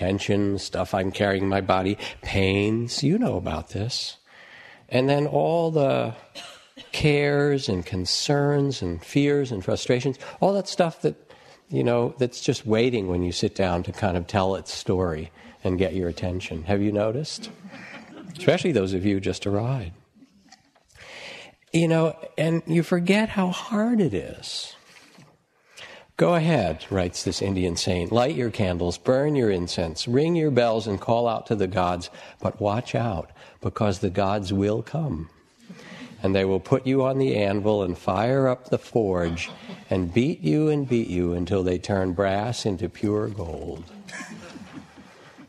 tension, 0.00 0.58
stuff 0.58 0.94
I'm 0.94 1.12
carrying 1.12 1.42
in 1.42 1.48
my 1.50 1.60
body, 1.60 1.98
pains. 2.22 3.04
You 3.04 3.18
know 3.18 3.36
about 3.36 3.68
this. 3.70 4.16
And 4.88 5.10
then 5.10 5.26
all 5.26 5.70
the 5.70 6.14
cares 6.92 7.68
and 7.68 7.84
concerns 7.84 8.80
and 8.80 9.04
fears 9.04 9.52
and 9.52 9.62
frustrations, 9.62 10.18
all 10.40 10.54
that 10.54 10.66
stuff 10.66 11.02
that, 11.02 11.16
you 11.68 11.84
know, 11.84 12.14
that's 12.18 12.40
just 12.40 12.64
waiting 12.64 13.08
when 13.08 13.22
you 13.22 13.30
sit 13.30 13.54
down 13.54 13.82
to 13.82 13.92
kind 13.92 14.16
of 14.16 14.26
tell 14.26 14.54
its 14.54 14.72
story 14.72 15.30
and 15.62 15.78
get 15.78 15.94
your 15.94 16.08
attention. 16.08 16.64
Have 16.64 16.80
you 16.80 16.92
noticed? 16.92 17.50
Especially 18.38 18.72
those 18.72 18.94
of 18.94 19.04
you 19.04 19.20
just 19.20 19.46
arrived. 19.46 19.92
You 21.74 21.88
know, 21.88 22.16
and 22.38 22.62
you 22.66 22.82
forget 22.82 23.28
how 23.28 23.48
hard 23.48 24.00
it 24.00 24.14
is 24.14 24.74
Go 26.20 26.34
ahead, 26.34 26.84
writes 26.90 27.22
this 27.22 27.40
Indian 27.40 27.76
saint, 27.76 28.12
light 28.12 28.34
your 28.34 28.50
candles, 28.50 28.98
burn 28.98 29.34
your 29.34 29.50
incense, 29.50 30.06
ring 30.06 30.36
your 30.36 30.50
bells, 30.50 30.86
and 30.86 31.00
call 31.00 31.26
out 31.26 31.46
to 31.46 31.56
the 31.56 31.66
gods. 31.66 32.10
But 32.42 32.60
watch 32.60 32.94
out, 32.94 33.30
because 33.62 34.00
the 34.00 34.10
gods 34.10 34.52
will 34.52 34.82
come. 34.82 35.30
And 36.22 36.34
they 36.34 36.44
will 36.44 36.60
put 36.60 36.86
you 36.86 37.04
on 37.04 37.16
the 37.16 37.36
anvil 37.36 37.82
and 37.82 37.96
fire 37.96 38.48
up 38.48 38.68
the 38.68 38.76
forge 38.76 39.48
and 39.88 40.12
beat 40.12 40.42
you 40.42 40.68
and 40.68 40.86
beat 40.86 41.08
you 41.08 41.32
until 41.32 41.62
they 41.62 41.78
turn 41.78 42.12
brass 42.12 42.66
into 42.66 42.90
pure 42.90 43.28
gold. 43.28 43.82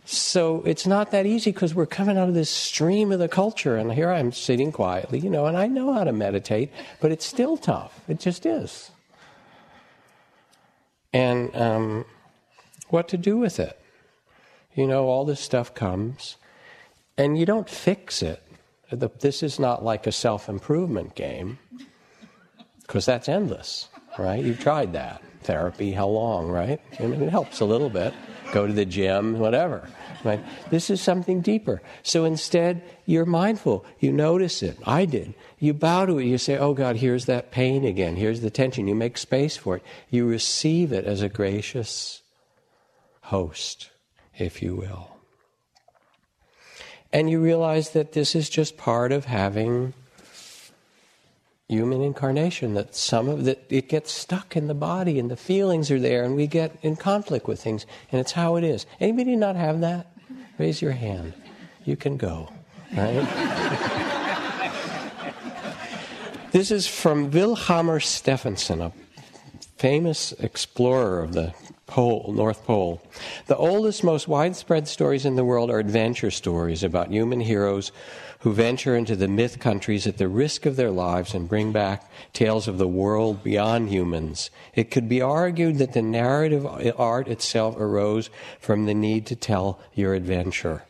So 0.05 0.63
it's 0.65 0.87
not 0.87 1.11
that 1.11 1.25
easy 1.25 1.51
because 1.51 1.75
we're 1.75 1.85
coming 1.85 2.17
out 2.17 2.29
of 2.29 2.33
this 2.33 2.49
stream 2.49 3.11
of 3.11 3.19
the 3.19 3.27
culture, 3.27 3.75
and 3.75 3.91
here 3.91 4.09
I'm 4.09 4.31
sitting 4.31 4.71
quietly, 4.71 5.19
you 5.19 5.29
know, 5.29 5.47
and 5.47 5.57
I 5.57 5.67
know 5.67 5.91
how 5.91 6.05
to 6.05 6.13
meditate, 6.13 6.71
but 7.01 7.11
it's 7.11 7.25
still 7.25 7.57
tough. 7.57 7.99
It 8.07 8.21
just 8.21 8.45
is 8.45 8.89
and 11.13 11.55
um, 11.55 12.05
what 12.89 13.07
to 13.09 13.17
do 13.17 13.37
with 13.37 13.59
it. 13.59 13.79
You 14.75 14.87
know, 14.87 15.07
all 15.07 15.25
this 15.25 15.41
stuff 15.41 15.73
comes, 15.73 16.37
and 17.17 17.37
you 17.37 17.45
don't 17.45 17.69
fix 17.69 18.21
it. 18.21 18.41
This 18.91 19.43
is 19.43 19.59
not 19.59 19.83
like 19.83 20.07
a 20.07 20.11
self 20.11 20.49
improvement 20.49 21.15
game, 21.15 21.59
because 22.81 23.05
that's 23.05 23.27
endless, 23.29 23.89
right? 24.17 24.43
You've 24.43 24.59
tried 24.59 24.93
that. 24.93 25.21
Therapy, 25.43 25.91
how 25.91 26.07
long, 26.07 26.47
right? 26.49 26.79
I 26.99 27.03
mean, 27.03 27.21
it 27.21 27.29
helps 27.29 27.61
a 27.61 27.65
little 27.65 27.89
bit. 27.89 28.13
Go 28.51 28.67
to 28.67 28.74
the 28.74 28.86
gym, 28.86 29.39
whatever. 29.39 29.88
Right? 30.24 30.43
This 30.70 30.89
is 30.89 31.01
something 31.01 31.41
deeper. 31.41 31.81
So 32.03 32.25
instead, 32.25 32.84
you're 33.05 33.25
mindful. 33.25 33.86
You 34.00 34.12
notice 34.12 34.62
it. 34.62 34.77
I 34.86 35.05
did. 35.05 35.34
You 35.58 35.74
bow 35.74 36.05
to 36.05 36.20
it. 36.20 36.25
You 36.25 36.38
say, 36.38 36.58
Oh 36.58 36.74
God, 36.74 36.98
here's 36.98 37.25
that 37.25 37.51
pain 37.51 37.86
again. 37.86 38.15
Here's 38.15 38.41
the 38.41 38.50
tension. 38.50 38.88
You 38.88 38.96
make 38.96 39.17
space 39.17 39.58
for 39.58 39.77
it. 39.77 39.84
You 40.10 40.27
receive 40.27 40.91
it 40.91 41.05
as 41.05 41.22
a 41.22 41.29
gracious 41.29 42.22
host, 43.22 43.89
if 44.38 44.62
you 44.62 44.75
will. 44.75 45.15
And 47.13 47.29
you 47.29 47.41
realize 47.41 47.91
that 47.91 48.13
this 48.13 48.36
is 48.36 48.50
just 48.50 48.77
part 48.77 49.12
of 49.12 49.25
having 49.25 49.93
human 51.71 52.01
incarnation 52.01 52.73
that 52.73 52.93
some 52.93 53.29
of 53.29 53.45
that 53.45 53.63
it 53.69 53.87
gets 53.87 54.11
stuck 54.11 54.57
in 54.57 54.67
the 54.67 54.73
body 54.73 55.17
and 55.17 55.31
the 55.31 55.37
feelings 55.37 55.89
are 55.89 55.99
there 55.99 56.23
and 56.23 56.35
we 56.35 56.45
get 56.45 56.75
in 56.81 56.97
conflict 56.97 57.47
with 57.47 57.63
things 57.63 57.85
and 58.11 58.19
it's 58.19 58.33
how 58.33 58.57
it 58.57 58.63
is 58.63 58.85
anybody 58.99 59.37
not 59.37 59.55
have 59.55 59.79
that 59.79 60.11
raise 60.57 60.81
your 60.81 60.91
hand. 60.91 61.33
You 61.85 61.95
can 61.95 62.17
go, 62.17 62.49
right? 62.95 63.25
this 66.51 66.69
is 66.69 66.85
from 66.85 67.31
Vilhjalmur 67.31 67.99
Stefansson, 67.99 68.81
a 68.81 68.91
famous 69.77 70.33
explorer 70.33 71.23
of 71.23 71.33
the 71.33 71.55
Pole, 71.87 72.31
North 72.35 72.63
Pole. 72.63 73.01
The 73.47 73.57
oldest, 73.57 74.03
most 74.03 74.27
widespread 74.27 74.87
stories 74.87 75.25
in 75.25 75.35
the 75.35 75.43
world 75.43 75.71
are 75.71 75.79
adventure 75.79 76.31
stories 76.31 76.83
about 76.83 77.09
human 77.09 77.41
heroes 77.41 77.91
who 78.41 78.53
venture 78.53 78.95
into 78.95 79.15
the 79.15 79.27
myth 79.27 79.60
countries 79.60 80.07
at 80.07 80.17
the 80.17 80.27
risk 80.27 80.65
of 80.65 80.75
their 80.75 80.91
lives 80.91 81.33
and 81.33 81.48
bring 81.48 81.71
back 81.71 82.10
tales 82.33 82.67
of 82.67 82.77
the 82.77 82.88
world 82.88 83.43
beyond 83.43 83.89
humans. 83.89 84.50
It 84.74 84.89
could 84.89 85.07
be 85.07 85.21
argued 85.21 85.77
that 85.77 85.93
the 85.93 86.01
narrative 86.01 86.65
art 86.98 87.27
itself 87.27 87.75
arose 87.77 88.29
from 88.60 88.86
the 88.86 88.95
need 88.95 89.27
to 89.27 89.36
tell 89.36 89.79
your 89.93 90.15
adventure. 90.15 90.83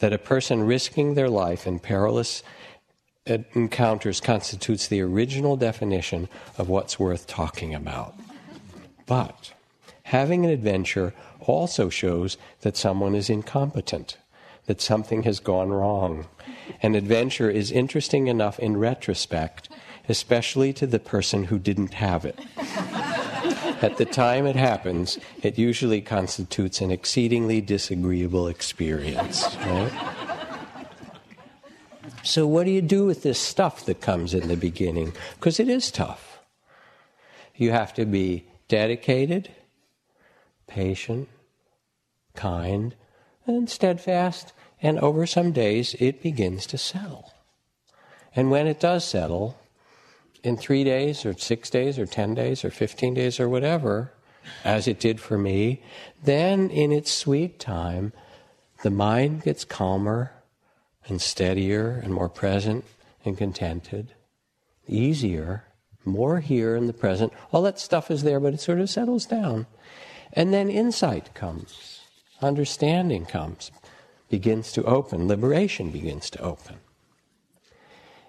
That 0.00 0.12
a 0.12 0.18
person 0.18 0.66
risking 0.66 1.14
their 1.14 1.30
life 1.30 1.66
in 1.66 1.78
perilous 1.78 2.42
encounters 3.26 4.20
constitutes 4.20 4.86
the 4.86 5.00
original 5.00 5.56
definition 5.56 6.28
of 6.58 6.68
what's 6.68 6.98
worth 6.98 7.26
talking 7.26 7.74
about. 7.74 8.14
But 9.06 9.52
having 10.04 10.44
an 10.44 10.50
adventure 10.50 11.14
also 11.40 11.88
shows 11.88 12.36
that 12.60 12.76
someone 12.76 13.14
is 13.14 13.30
incompetent, 13.30 14.18
that 14.66 14.82
something 14.82 15.22
has 15.22 15.40
gone 15.40 15.70
wrong. 15.70 16.26
An 16.82 16.94
adventure 16.94 17.50
is 17.50 17.70
interesting 17.70 18.26
enough 18.28 18.58
in 18.58 18.76
retrospect, 18.76 19.68
especially 20.08 20.72
to 20.74 20.86
the 20.86 20.98
person 20.98 21.44
who 21.44 21.58
didn't 21.58 21.94
have 21.94 22.24
it. 22.24 22.38
At 23.82 23.96
the 23.96 24.04
time 24.04 24.46
it 24.46 24.56
happens, 24.56 25.18
it 25.42 25.58
usually 25.58 26.00
constitutes 26.02 26.80
an 26.80 26.90
exceedingly 26.90 27.60
disagreeable 27.60 28.46
experience. 28.46 29.56
Right? 29.56 29.92
So, 32.22 32.46
what 32.46 32.64
do 32.64 32.70
you 32.70 32.82
do 32.82 33.06
with 33.06 33.22
this 33.22 33.38
stuff 33.38 33.86
that 33.86 34.02
comes 34.02 34.34
in 34.34 34.48
the 34.48 34.56
beginning? 34.56 35.14
Because 35.36 35.58
it 35.58 35.68
is 35.68 35.90
tough. 35.90 36.40
You 37.56 37.70
have 37.72 37.94
to 37.94 38.04
be 38.04 38.44
dedicated, 38.68 39.50
patient, 40.66 41.28
kind, 42.34 42.94
and 43.46 43.68
steadfast, 43.68 44.52
and 44.82 44.98
over 44.98 45.26
some 45.26 45.52
days 45.52 45.94
it 45.98 46.22
begins 46.22 46.66
to 46.66 46.78
settle. 46.78 47.32
And 48.34 48.50
when 48.50 48.66
it 48.66 48.80
does 48.80 49.04
settle, 49.04 49.58
in 50.42 50.56
three 50.56 50.84
days, 50.84 51.26
or 51.26 51.34
six 51.34 51.68
days, 51.68 51.98
or 51.98 52.06
ten 52.06 52.34
days, 52.34 52.64
or 52.64 52.70
fifteen 52.70 53.12
days, 53.12 53.38
or 53.38 53.48
whatever, 53.48 54.12
as 54.64 54.88
it 54.88 54.98
did 54.98 55.20
for 55.20 55.36
me, 55.36 55.82
then 56.24 56.70
in 56.70 56.92
its 56.92 57.12
sweet 57.12 57.58
time, 57.58 58.12
the 58.82 58.90
mind 58.90 59.42
gets 59.42 59.64
calmer 59.64 60.32
and 61.06 61.20
steadier 61.20 62.00
and 62.02 62.14
more 62.14 62.28
present 62.28 62.84
and 63.24 63.36
contented, 63.36 64.14
easier, 64.86 65.64
more 66.06 66.40
here 66.40 66.74
in 66.74 66.86
the 66.86 66.94
present. 66.94 67.32
All 67.52 67.62
that 67.62 67.78
stuff 67.78 68.10
is 68.10 68.22
there, 68.22 68.40
but 68.40 68.54
it 68.54 68.60
sort 68.60 68.80
of 68.80 68.88
settles 68.88 69.26
down. 69.26 69.66
And 70.32 70.54
then 70.54 70.70
insight 70.70 71.34
comes, 71.34 72.00
understanding 72.40 73.26
comes, 73.26 73.70
begins 74.30 74.72
to 74.72 74.84
open, 74.84 75.28
liberation 75.28 75.90
begins 75.90 76.30
to 76.30 76.40
open. 76.40 76.76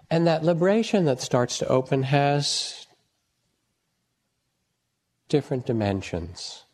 And 0.10 0.28
that 0.28 0.44
liberation 0.44 1.06
that 1.06 1.22
starts 1.22 1.58
to 1.60 1.68
open 1.68 2.04
has 2.04 2.88
different 5.30 5.66
dimensions. 5.66 6.66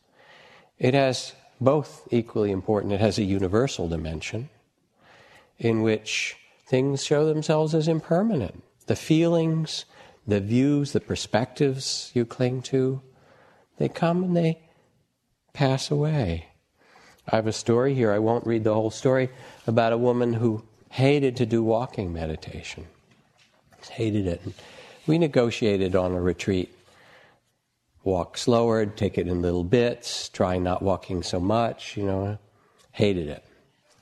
It 0.79 0.95
has 0.95 1.33
both 1.61 2.07
equally 2.09 2.51
important. 2.51 2.93
It 2.93 2.99
has 2.99 3.19
a 3.19 3.23
universal 3.23 3.87
dimension 3.87 4.49
in 5.59 5.83
which 5.83 6.35
things 6.65 7.03
show 7.03 7.25
themselves 7.25 7.75
as 7.75 7.87
impermanent. 7.87 8.63
The 8.87 8.95
feelings, 8.95 9.85
the 10.25 10.39
views, 10.39 10.93
the 10.93 10.99
perspectives 10.99 12.11
you 12.13 12.25
cling 12.25 12.61
to, 12.63 13.01
they 13.77 13.89
come 13.89 14.23
and 14.23 14.35
they 14.35 14.59
pass 15.53 15.91
away. 15.91 16.47
I 17.29 17.35
have 17.35 17.47
a 17.47 17.53
story 17.53 17.93
here, 17.93 18.11
I 18.11 18.19
won't 18.19 18.47
read 18.47 18.63
the 18.63 18.73
whole 18.73 18.91
story, 18.91 19.29
about 19.65 19.91
a 19.91 19.97
woman 19.97 20.33
who 20.33 20.63
hated 20.89 21.35
to 21.37 21.45
do 21.45 21.61
walking 21.61 22.13
meditation. 22.13 22.85
Hated 23.89 24.27
it. 24.27 24.41
We 25.05 25.17
negotiated 25.17 25.95
on 25.95 26.13
a 26.13 26.21
retreat. 26.21 26.73
Walk 28.03 28.37
slower, 28.37 28.85
take 28.85 29.17
it 29.17 29.27
in 29.27 29.41
little 29.41 29.63
bits, 29.63 30.29
try 30.29 30.57
not 30.57 30.81
walking 30.81 31.23
so 31.23 31.39
much, 31.39 31.97
you 31.97 32.03
know. 32.03 32.37
Hated 32.93 33.27
it. 33.27 33.43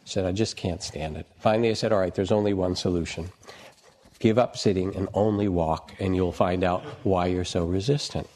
Said, 0.06 0.26
I 0.26 0.32
just 0.32 0.56
can't 0.56 0.84
stand 0.84 1.18
it. 1.18 1.26
Finally, 1.40 1.72
I 1.72 1.74
said, 1.74 1.92
All 1.92 2.00
right, 2.00 2.14
there's 2.14 2.32
only 2.32 2.54
one 2.54 2.76
solution. 2.76 3.32
Give 4.20 4.38
up 4.38 4.56
sitting 4.56 4.96
and 4.96 5.10
only 5.14 5.48
walk, 5.48 5.94
and 6.00 6.16
you'll 6.16 6.32
find 6.32 6.64
out 6.64 6.84
why 7.04 7.26
you're 7.26 7.44
so 7.44 7.66
resistant. 7.66 8.30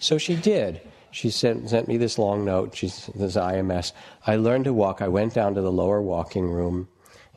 So 0.00 0.18
she 0.18 0.34
did 0.34 0.80
she 1.12 1.30
sent, 1.30 1.70
sent 1.70 1.86
me 1.86 1.98
this 1.98 2.18
long 2.18 2.44
note. 2.44 2.72
This 2.72 3.36
IMS. 3.36 3.92
I 4.26 4.36
learned 4.36 4.64
to 4.64 4.72
walk. 4.72 5.02
I 5.02 5.08
went 5.08 5.34
down 5.34 5.54
to 5.54 5.60
the 5.60 5.70
lower 5.70 6.00
walking 6.00 6.50
room 6.50 6.88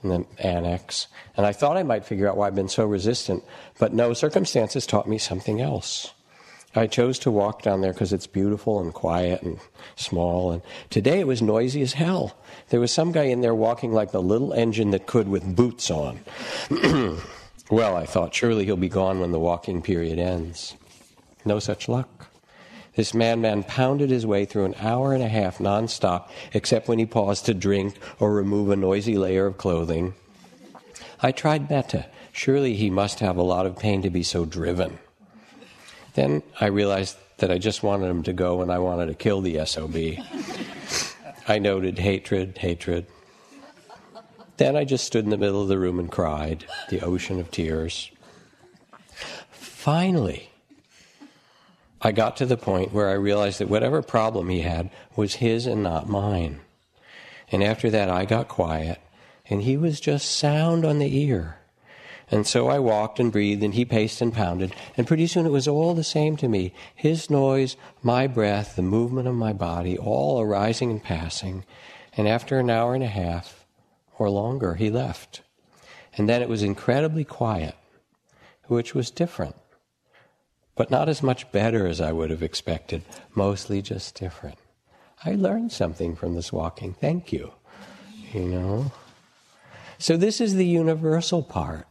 in 0.02 0.10
the 0.10 0.26
annex, 0.40 1.08
and 1.36 1.46
I 1.46 1.52
thought 1.52 1.78
I 1.78 1.84
might 1.84 2.06
figure 2.06 2.28
out 2.28 2.38
why 2.38 2.48
I've 2.48 2.56
been 2.56 2.70
so 2.70 2.86
resistant, 2.86 3.44
but 3.80 3.94
no, 3.94 4.14
circumstances 4.14 4.86
taught 4.86 5.08
me 5.08 5.18
something 5.18 5.62
else. 5.62 6.14
I 6.78 6.88
chose 6.88 7.20
to 7.20 7.32
walk 7.32 7.62
down 7.62 7.82
there 7.82 7.94
because 7.94 8.12
it's 8.12 8.28
beautiful 8.28 8.82
and 8.82 8.94
quiet 8.94 9.42
and 9.42 9.60
small. 9.96 10.52
And 10.52 10.62
today 10.90 11.22
it 11.22 11.28
was 11.28 11.42
noisy 11.42 11.82
as 11.82 11.94
hell. 11.94 12.38
There 12.70 12.82
was 12.82 12.92
some 12.92 13.14
guy 13.14 13.24
in 13.24 13.40
there 13.40 13.56
walking 13.56 13.94
like 13.94 14.12
the 14.12 14.22
little 14.22 14.52
engine 14.52 14.92
that 14.92 15.08
could 15.08 15.30
with 15.30 15.56
boots 15.56 15.90
on. 15.90 16.20
well, 17.72 17.96
I 17.96 18.06
thought, 18.06 18.36
surely 18.36 18.66
he'll 18.66 18.76
be 18.76 18.90
gone 18.90 19.22
when 19.22 19.32
the 19.32 19.40
walking 19.40 19.82
period 19.82 20.20
ends. 20.20 20.76
No 21.46 21.60
such 21.60 21.88
luck. 21.88 22.28
This 22.96 23.14
madman 23.14 23.64
pounded 23.64 24.10
his 24.10 24.26
way 24.26 24.46
through 24.46 24.66
an 24.66 24.76
hour 24.80 25.14
and 25.14 25.22
a 25.22 25.28
half 25.28 25.58
nonstop, 25.58 26.30
except 26.54 26.88
when 26.88 27.00
he 27.00 27.06
paused 27.06 27.46
to 27.46 27.54
drink 27.54 27.98
or 28.20 28.34
remove 28.34 28.70
a 28.70 28.76
noisy 28.76 29.18
layer 29.18 29.46
of 29.46 29.58
clothing. 29.58 30.14
I 31.22 31.32
tried 31.32 31.70
metta. 31.70 32.06
Surely 32.32 32.76
he 32.76 32.90
must 32.90 33.20
have 33.20 33.38
a 33.38 33.44
lot 33.44 33.66
of 33.66 33.78
pain 33.78 34.02
to 34.02 34.10
be 34.10 34.24
so 34.24 34.46
driven. 34.46 35.00
Then 36.14 36.44
I 36.60 36.68
realized 36.68 37.18
that 37.38 37.52
I 37.52 37.58
just 37.58 37.84
wanted 37.84 38.08
him 38.08 38.24
to 38.24 38.34
go 38.34 38.62
and 38.62 38.72
I 38.72 38.80
wanted 38.80 39.08
to 39.08 39.14
kill 39.14 39.42
the 39.42 39.66
SOB. 39.66 39.96
I 41.48 41.60
noted 41.60 42.00
hatred, 42.00 42.58
hatred. 42.58 43.06
Then 44.58 44.78
I 44.78 44.86
just 44.86 45.06
stood 45.06 45.26
in 45.26 45.32
the 45.32 45.38
middle 45.38 45.62
of 45.62 45.68
the 45.68 45.78
room 45.78 46.00
and 46.00 46.10
cried, 46.10 46.66
the 46.90 47.02
ocean 47.02 47.40
of 47.42 47.52
tears. 47.52 48.10
Finally, 49.52 50.50
I 52.06 52.12
got 52.12 52.38
to 52.38 52.46
the 52.46 52.56
point 52.56 52.94
where 52.94 53.10
I 53.10 53.14
realized 53.14 53.58
that 53.58 53.68
whatever 53.68 54.04
problem 54.04 54.50
he 54.50 54.62
had 54.62 54.92
was 55.16 55.34
his 55.34 55.66
and 55.66 55.82
not 55.82 56.08
mine. 56.08 56.60
And 57.52 57.64
after 57.64 57.90
that, 57.90 58.12
I 58.12 58.26
got 58.26 58.48
quiet, 58.48 59.02
and 59.50 59.64
he 59.64 59.76
was 59.76 60.00
just 60.00 60.30
sound 60.30 60.86
on 60.86 61.00
the 61.00 61.18
ear. 61.18 61.58
And 62.30 62.46
so 62.46 62.68
I 62.68 62.78
walked 62.78 63.20
and 63.20 63.32
breathed, 63.32 63.64
and 63.64 63.74
he 63.74 63.86
paced 63.86 64.22
and 64.22 64.32
pounded, 64.32 64.76
and 64.96 65.08
pretty 65.08 65.26
soon 65.26 65.48
it 65.48 65.52
was 65.52 65.68
all 65.68 65.96
the 65.96 66.04
same 66.04 66.38
to 66.38 66.48
me 66.48 66.74
his 66.94 67.32
noise, 67.32 67.76
my 68.04 68.28
breath, 68.28 68.76
the 68.76 68.84
movement 68.84 69.28
of 69.28 69.34
my 69.34 69.52
body, 69.52 69.98
all 69.98 70.40
arising 70.40 70.92
and 70.92 71.02
passing. 71.02 71.66
And 72.16 72.28
after 72.28 72.60
an 72.60 72.70
hour 72.70 72.94
and 72.94 73.04
a 73.04 73.08
half, 73.08 73.66
or 74.20 74.30
longer, 74.30 74.76
he 74.76 74.92
left. 74.92 75.42
And 76.16 76.30
then 76.30 76.44
it 76.44 76.50
was 76.50 76.62
incredibly 76.62 77.24
quiet, 77.24 77.74
which 78.68 78.94
was 78.94 79.10
different 79.10 79.56
but 80.76 80.92
not 80.92 81.10
as 81.10 81.24
much 81.24 81.52
better 81.52 81.88
as 81.88 82.02
I 82.02 82.12
would 82.12 82.30
have 82.30 82.44
expected, 82.44 83.02
mostly 83.34 83.82
just 83.82 84.20
different. 84.20 84.58
I 85.24 85.36
learned 85.36 85.72
something 85.72 86.16
from 86.16 86.36
this 86.36 86.52
walking. 86.52 86.94
Thank 86.94 87.32
you. 87.32 87.54
You 88.34 88.46
know? 88.46 88.92
So, 89.98 90.18
this 90.18 90.42
is 90.42 90.56
the 90.56 90.66
universal 90.66 91.42
part 91.42 91.88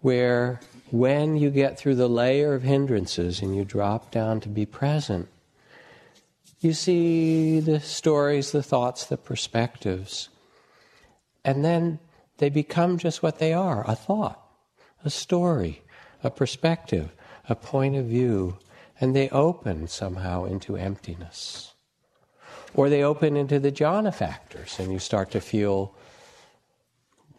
where 0.00 0.60
when 0.90 1.36
you 1.36 1.50
get 1.50 1.78
through 1.78 1.94
the 1.94 2.08
layer 2.08 2.54
of 2.54 2.62
hindrances 2.62 3.40
and 3.40 3.56
you 3.56 3.64
drop 3.64 4.10
down 4.10 4.40
to 4.40 4.48
be 4.48 4.66
present, 4.66 5.28
you 6.60 6.74
see 6.74 7.58
the 7.60 7.80
stories, 7.80 8.52
the 8.52 8.62
thoughts, 8.62 9.06
the 9.06 9.16
perspectives, 9.16 10.28
and 11.44 11.64
then 11.64 11.98
they 12.38 12.50
become 12.50 12.98
just 12.98 13.22
what 13.22 13.38
they 13.38 13.52
are 13.52 13.88
a 13.88 13.94
thought, 13.94 14.42
a 15.04 15.10
story, 15.10 15.82
a 16.22 16.30
perspective 16.30 17.10
a 17.48 17.54
point 17.54 17.96
of 17.96 18.06
view, 18.06 18.58
and 19.00 19.14
they 19.14 19.28
open 19.30 19.86
somehow 19.88 20.44
into 20.44 20.76
emptiness. 20.76 21.74
Or 22.74 22.88
they 22.88 23.02
open 23.02 23.36
into 23.36 23.58
the 23.58 23.72
jhana 23.72 24.14
factors, 24.14 24.78
and 24.78 24.92
you 24.92 24.98
start 24.98 25.30
to 25.30 25.40
feel 25.40 25.94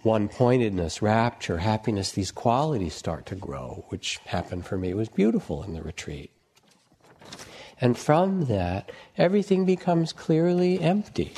one 0.04 0.30
pointedness, 0.30 1.02
rapture, 1.02 1.58
happiness, 1.58 2.12
these 2.12 2.32
qualities 2.32 2.93
start 2.93 3.26
to 3.28 3.36
grow, 3.36 3.86
which 3.89 4.20
happened 4.26 4.65
for 4.65 4.78
me. 4.78 4.91
It 4.91 4.98
was 4.98 5.10
beautiful 5.10 5.63
in 5.63 5.74
the 5.74 5.82
retreat. 5.82 6.32
And 7.82 7.98
from 7.98 8.46
that, 8.46 8.91
everything 9.17 9.65
becomes 9.65 10.13
clearly 10.13 10.80
empty. 10.80 11.34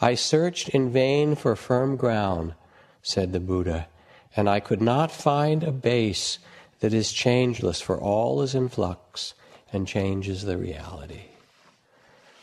I 0.00 0.14
searched 0.14 0.68
in 0.68 0.90
vain 0.90 1.34
for 1.34 1.56
firm 1.56 1.96
ground, 1.96 2.54
said 3.02 3.32
the 3.32 3.40
Buddha, 3.40 3.88
and 4.36 4.48
I 4.48 4.60
could 4.60 4.80
not 4.80 5.10
find 5.10 5.64
a 5.64 5.72
base 5.72 6.38
that 6.80 6.92
is 6.92 7.12
changeless, 7.12 7.80
for 7.80 7.98
all 8.00 8.42
is 8.42 8.54
in 8.54 8.68
flux 8.68 9.34
and 9.72 9.86
change 9.86 10.28
is 10.28 10.42
the 10.42 10.58
reality. 10.58 11.22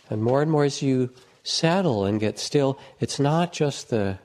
And 0.10 0.24
more 0.24 0.42
and 0.42 0.50
more 0.50 0.64
as 0.64 0.82
you 0.82 1.12
settle 1.44 2.06
and 2.06 2.20
get 2.20 2.40
still, 2.40 2.80
it's 3.00 3.20
not 3.20 3.52
just 3.52 3.90
the 3.90 4.20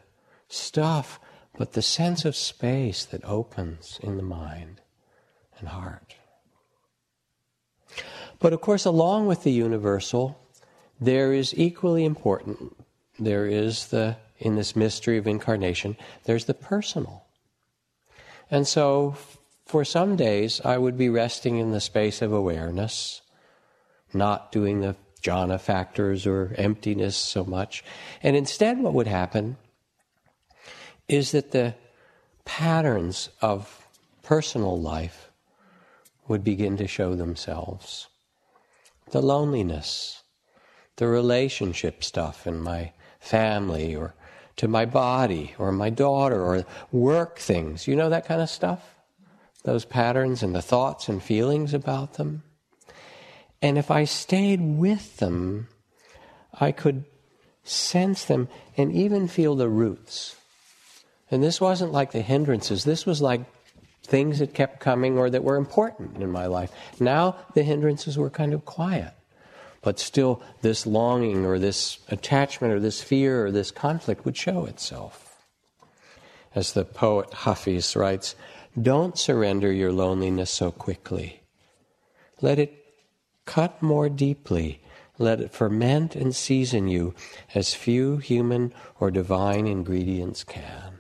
stuff, 0.49 1.19
but 1.57 1.73
the 1.73 1.83
sense 1.83 2.25
of 2.25 2.37
space 2.37 3.05
that 3.05 3.25
opens 3.25 3.99
in 4.03 4.17
the 4.17 4.23
mind 4.23 4.81
and 5.59 5.69
heart. 5.69 6.17
But 8.39 8.53
of 8.53 8.61
course, 8.61 8.85
along 8.85 9.27
with 9.27 9.45
the 9.45 9.53
universal, 9.53 10.39
there 11.01 11.33
is 11.33 11.55
equally 11.57 12.05
important, 12.05 12.77
there 13.19 13.47
is 13.47 13.87
the, 13.89 14.17
in 14.39 14.57
this 14.57 14.75
mystery 14.75 15.19
of 15.19 15.27
incarnation, 15.27 15.97
there's 16.25 16.47
the 16.47 16.55
personal. 16.55 17.25
And 18.51 18.67
so, 18.67 19.17
for 19.73 19.87
some 19.87 20.17
days, 20.17 20.61
I 20.67 20.77
would 20.77 20.99
be 20.99 21.09
resting 21.09 21.57
in 21.57 21.71
the 21.71 21.81
space 21.81 22.21
of 22.21 22.31
awareness, 22.31 23.23
not 24.13 24.53
doing 24.53 24.83
the 24.83 24.97
jhana 25.23 25.59
factors 25.59 26.27
or 26.27 26.55
emptiness 26.59 27.17
so 27.17 27.43
much. 27.43 27.83
And 28.23 28.37
instead, 28.37 28.81
what 28.81 28.93
would 28.93 29.07
happen 29.07 29.57
is 31.09 31.33
that 31.33 31.53
the 31.53 31.75
patterns 32.45 33.31
of 33.41 33.89
personal 34.23 34.79
life 34.79 35.31
would 36.29 36.45
begin 36.45 36.77
to 36.77 36.87
show 36.87 37.15
themselves 37.15 38.09
the 39.11 39.23
loneliness, 39.23 40.23
the 40.97 41.07
relationship 41.07 42.05
stuff 42.05 42.47
in 42.47 42.61
my 42.61 42.93
family 43.21 43.97
or 43.97 44.15
to 44.57 44.69
my 44.69 44.85
body 44.85 45.55
or 45.59 45.73
my 45.73 45.89
daughter 45.89 46.45
or 46.45 46.67
work 46.91 47.39
things. 47.39 47.89
You 47.89 47.97
know 47.97 48.11
that 48.11 48.27
kind 48.27 48.43
of 48.43 48.51
stuff? 48.51 48.99
Those 49.65 49.85
patterns 49.85 50.43
and 50.43 50.55
the 50.55 50.63
thoughts 50.63 51.09
and 51.09 51.23
feelings 51.23 51.73
about 51.73 52.15
them. 52.15 52.43
And 53.61 53.79
if 53.79 53.91
I 53.91 54.05
stayed 54.05 54.61
with 54.61 55.19
them, 55.19 55.69
I 56.53 56.73
could 56.73 57.05
sense 57.63 58.25
them 58.25 58.49
and 58.77 58.93
even 58.93 59.29
feel 59.29 59.55
the 59.55 59.69
roots. 59.69 60.37
And 61.31 61.43
this 61.43 61.61
wasn't 61.61 61.93
like 61.93 62.13
the 62.13 62.23
hindrances, 62.23 62.85
this 62.85 63.07
was 63.07 63.23
like 63.23 63.43
things 64.05 64.41
that 64.41 64.53
kept 64.53 64.81
coming 64.81 65.17
or 65.17 65.31
that 65.31 65.45
were 65.45 65.57
important 65.57 66.17
in 66.19 66.31
my 66.31 66.47
life. 66.47 66.73
Now 66.99 67.37
the 67.55 67.63
hindrances 67.63 68.19
were 68.19 68.31
kind 68.31 68.53
of 68.53 68.65
quiet. 68.65 69.15
But 69.81 69.99
still, 69.99 70.43
this 70.61 70.87
longing 70.87 71.45
or 71.45 71.59
this 71.59 71.99
attachment 72.09 72.73
or 72.73 72.79
this 72.79 73.03
fear 73.03 73.47
or 73.47 73.51
this 73.51 73.73
conflict 73.73 74.25
would 74.25 74.37
show 74.37 74.65
itself. 74.67 75.37
As 76.55 76.73
the 76.73 76.85
poet 76.85 77.33
Hafiz 77.33 77.97
writes, 77.97 78.37
don't 78.81 79.19
surrender 79.19 79.71
your 79.71 79.93
loneliness 79.93 80.51
so 80.51 80.71
quickly. 80.71 81.43
Let 82.41 82.59
it 82.59 82.85
cut 83.45 83.83
more 83.83 84.09
deeply. 84.09 84.83
Let 85.19 85.41
it 85.41 85.53
ferment 85.53 86.17
and 86.17 86.35
season 86.35 86.89
you 86.89 87.15
as 87.55 87.75
few 87.75 88.17
human 88.17 88.73
or 88.99 89.11
divine 89.11 89.67
ingredients 89.67 90.43
can. 90.43 90.99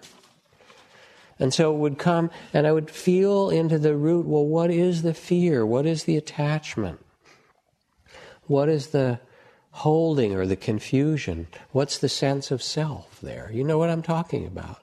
And 1.38 1.52
so 1.52 1.74
it 1.74 1.78
would 1.78 1.98
come, 1.98 2.30
and 2.52 2.66
I 2.66 2.72
would 2.72 2.90
feel 2.90 3.50
into 3.50 3.78
the 3.78 3.96
root 3.96 4.26
well, 4.26 4.46
what 4.46 4.70
is 4.70 5.02
the 5.02 5.14
fear? 5.14 5.66
What 5.66 5.86
is 5.86 6.04
the 6.04 6.16
attachment? 6.16 7.00
What 8.46 8.68
is 8.68 8.88
the 8.88 9.18
holding 9.70 10.34
or 10.34 10.46
the 10.46 10.56
confusion? 10.56 11.48
What's 11.70 11.98
the 11.98 12.08
sense 12.08 12.50
of 12.50 12.62
self 12.62 13.18
there? 13.20 13.50
You 13.52 13.64
know 13.64 13.78
what 13.78 13.90
I'm 13.90 14.02
talking 14.02 14.46
about. 14.46 14.82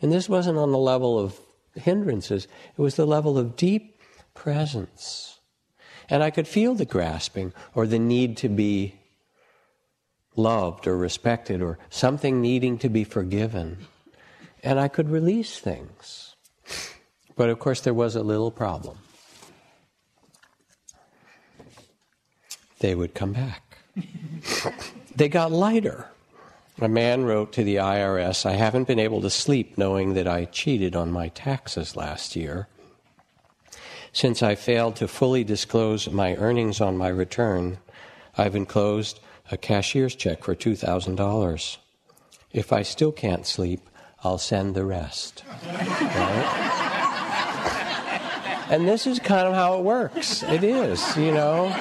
And 0.00 0.12
this 0.12 0.28
wasn't 0.28 0.58
on 0.58 0.70
the 0.70 0.78
level 0.78 1.18
of 1.18 1.38
hindrances, 1.74 2.46
it 2.76 2.80
was 2.80 2.96
the 2.96 3.06
level 3.06 3.38
of 3.38 3.56
deep 3.56 4.00
presence. 4.34 5.40
And 6.08 6.22
I 6.22 6.30
could 6.30 6.48
feel 6.48 6.74
the 6.74 6.84
grasping 6.84 7.52
or 7.74 7.86
the 7.86 7.98
need 7.98 8.36
to 8.38 8.48
be 8.48 8.96
loved 10.36 10.86
or 10.86 10.96
respected 10.96 11.62
or 11.62 11.78
something 11.88 12.40
needing 12.40 12.78
to 12.78 12.88
be 12.88 13.04
forgiven 13.04 13.86
and 14.62 14.78
I 14.78 14.88
could 14.88 15.08
release 15.08 15.58
things. 15.58 16.36
But 17.36 17.48
of 17.48 17.58
course, 17.58 17.80
there 17.80 17.94
was 17.94 18.16
a 18.16 18.22
little 18.22 18.50
problem. 18.50 18.98
They 22.80 22.94
would 22.94 23.14
come 23.14 23.32
back. 23.32 23.78
they 25.16 25.28
got 25.28 25.52
lighter. 25.52 26.08
A 26.82 26.88
man 26.88 27.24
wrote 27.24 27.52
to 27.52 27.62
the 27.62 27.76
IRS 27.76 28.46
I 28.46 28.52
haven't 28.52 28.88
been 28.88 28.98
able 28.98 29.20
to 29.20 29.28
sleep 29.28 29.76
knowing 29.76 30.14
that 30.14 30.26
I 30.26 30.46
cheated 30.46 30.96
on 30.96 31.12
my 31.12 31.28
taxes 31.28 31.94
last 31.94 32.34
year. 32.34 32.68
Since 34.14 34.42
I 34.42 34.54
failed 34.54 34.96
to 34.96 35.06
fully 35.06 35.44
disclose 35.44 36.08
my 36.10 36.36
earnings 36.36 36.80
on 36.80 36.96
my 36.96 37.08
return, 37.08 37.78
I've 38.38 38.56
enclosed 38.56 39.20
a 39.50 39.58
cashier's 39.58 40.14
check 40.14 40.42
for 40.42 40.54
$2,000. 40.54 41.76
If 42.50 42.72
I 42.72 42.82
still 42.82 43.12
can't 43.12 43.46
sleep, 43.46 43.86
I'll 44.24 44.38
send 44.38 44.74
the 44.74 44.86
rest. 44.86 45.44
Right? 45.66 46.66
and 48.70 48.88
this 48.88 49.06
is 49.06 49.18
kind 49.18 49.46
of 49.46 49.52
how 49.52 49.78
it 49.78 49.84
works. 49.84 50.42
It 50.44 50.64
is, 50.64 51.16
you 51.18 51.32
know. 51.32 51.76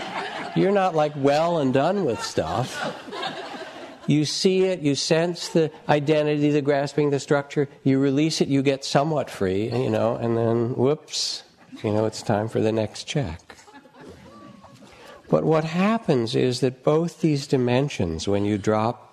You're 0.57 0.73
not 0.73 0.93
like 0.93 1.13
well 1.15 1.59
and 1.59 1.73
done 1.73 2.03
with 2.03 2.21
stuff. 2.21 3.05
You 4.09 4.25
see 4.25 4.63
it, 4.63 4.79
you 4.79 4.95
sense 4.95 5.49
the 5.49 5.71
identity, 5.87 6.49
the 6.49 6.63
grasping, 6.63 7.11
the 7.11 7.19
structure, 7.19 7.69
you 7.83 7.99
release 7.99 8.41
it, 8.41 8.47
you 8.47 8.63
get 8.63 8.83
somewhat 8.83 9.29
free, 9.29 9.69
you 9.69 9.91
know, 9.91 10.15
and 10.15 10.35
then 10.35 10.75
whoops, 10.75 11.43
you 11.83 11.93
know, 11.93 12.05
it's 12.05 12.23
time 12.23 12.47
for 12.49 12.59
the 12.59 12.71
next 12.71 13.03
check. 13.03 13.55
But 15.29 15.43
what 15.43 15.63
happens 15.63 16.35
is 16.35 16.59
that 16.61 16.83
both 16.83 17.21
these 17.21 17.45
dimensions, 17.45 18.27
when 18.27 18.45
you 18.45 18.57
drop 18.57 19.09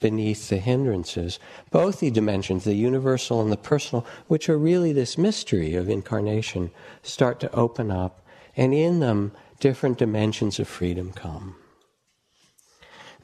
beneath 0.00 0.48
the 0.48 0.58
hindrances. 0.58 1.38
Both 1.70 2.00
the 2.00 2.10
dimensions, 2.10 2.64
the 2.64 2.74
universal 2.74 3.40
and 3.40 3.52
the 3.52 3.56
personal, 3.56 4.04
which 4.26 4.48
are 4.48 4.58
really 4.58 4.92
this 4.92 5.16
mystery 5.16 5.74
of 5.74 5.88
incarnation, 5.88 6.72
start 7.02 7.38
to 7.40 7.54
open 7.54 7.90
up, 7.90 8.26
and 8.56 8.74
in 8.74 9.00
them, 9.00 9.30
different 9.60 9.98
dimensions 9.98 10.58
of 10.58 10.66
freedom 10.66 11.12
come. 11.12 11.54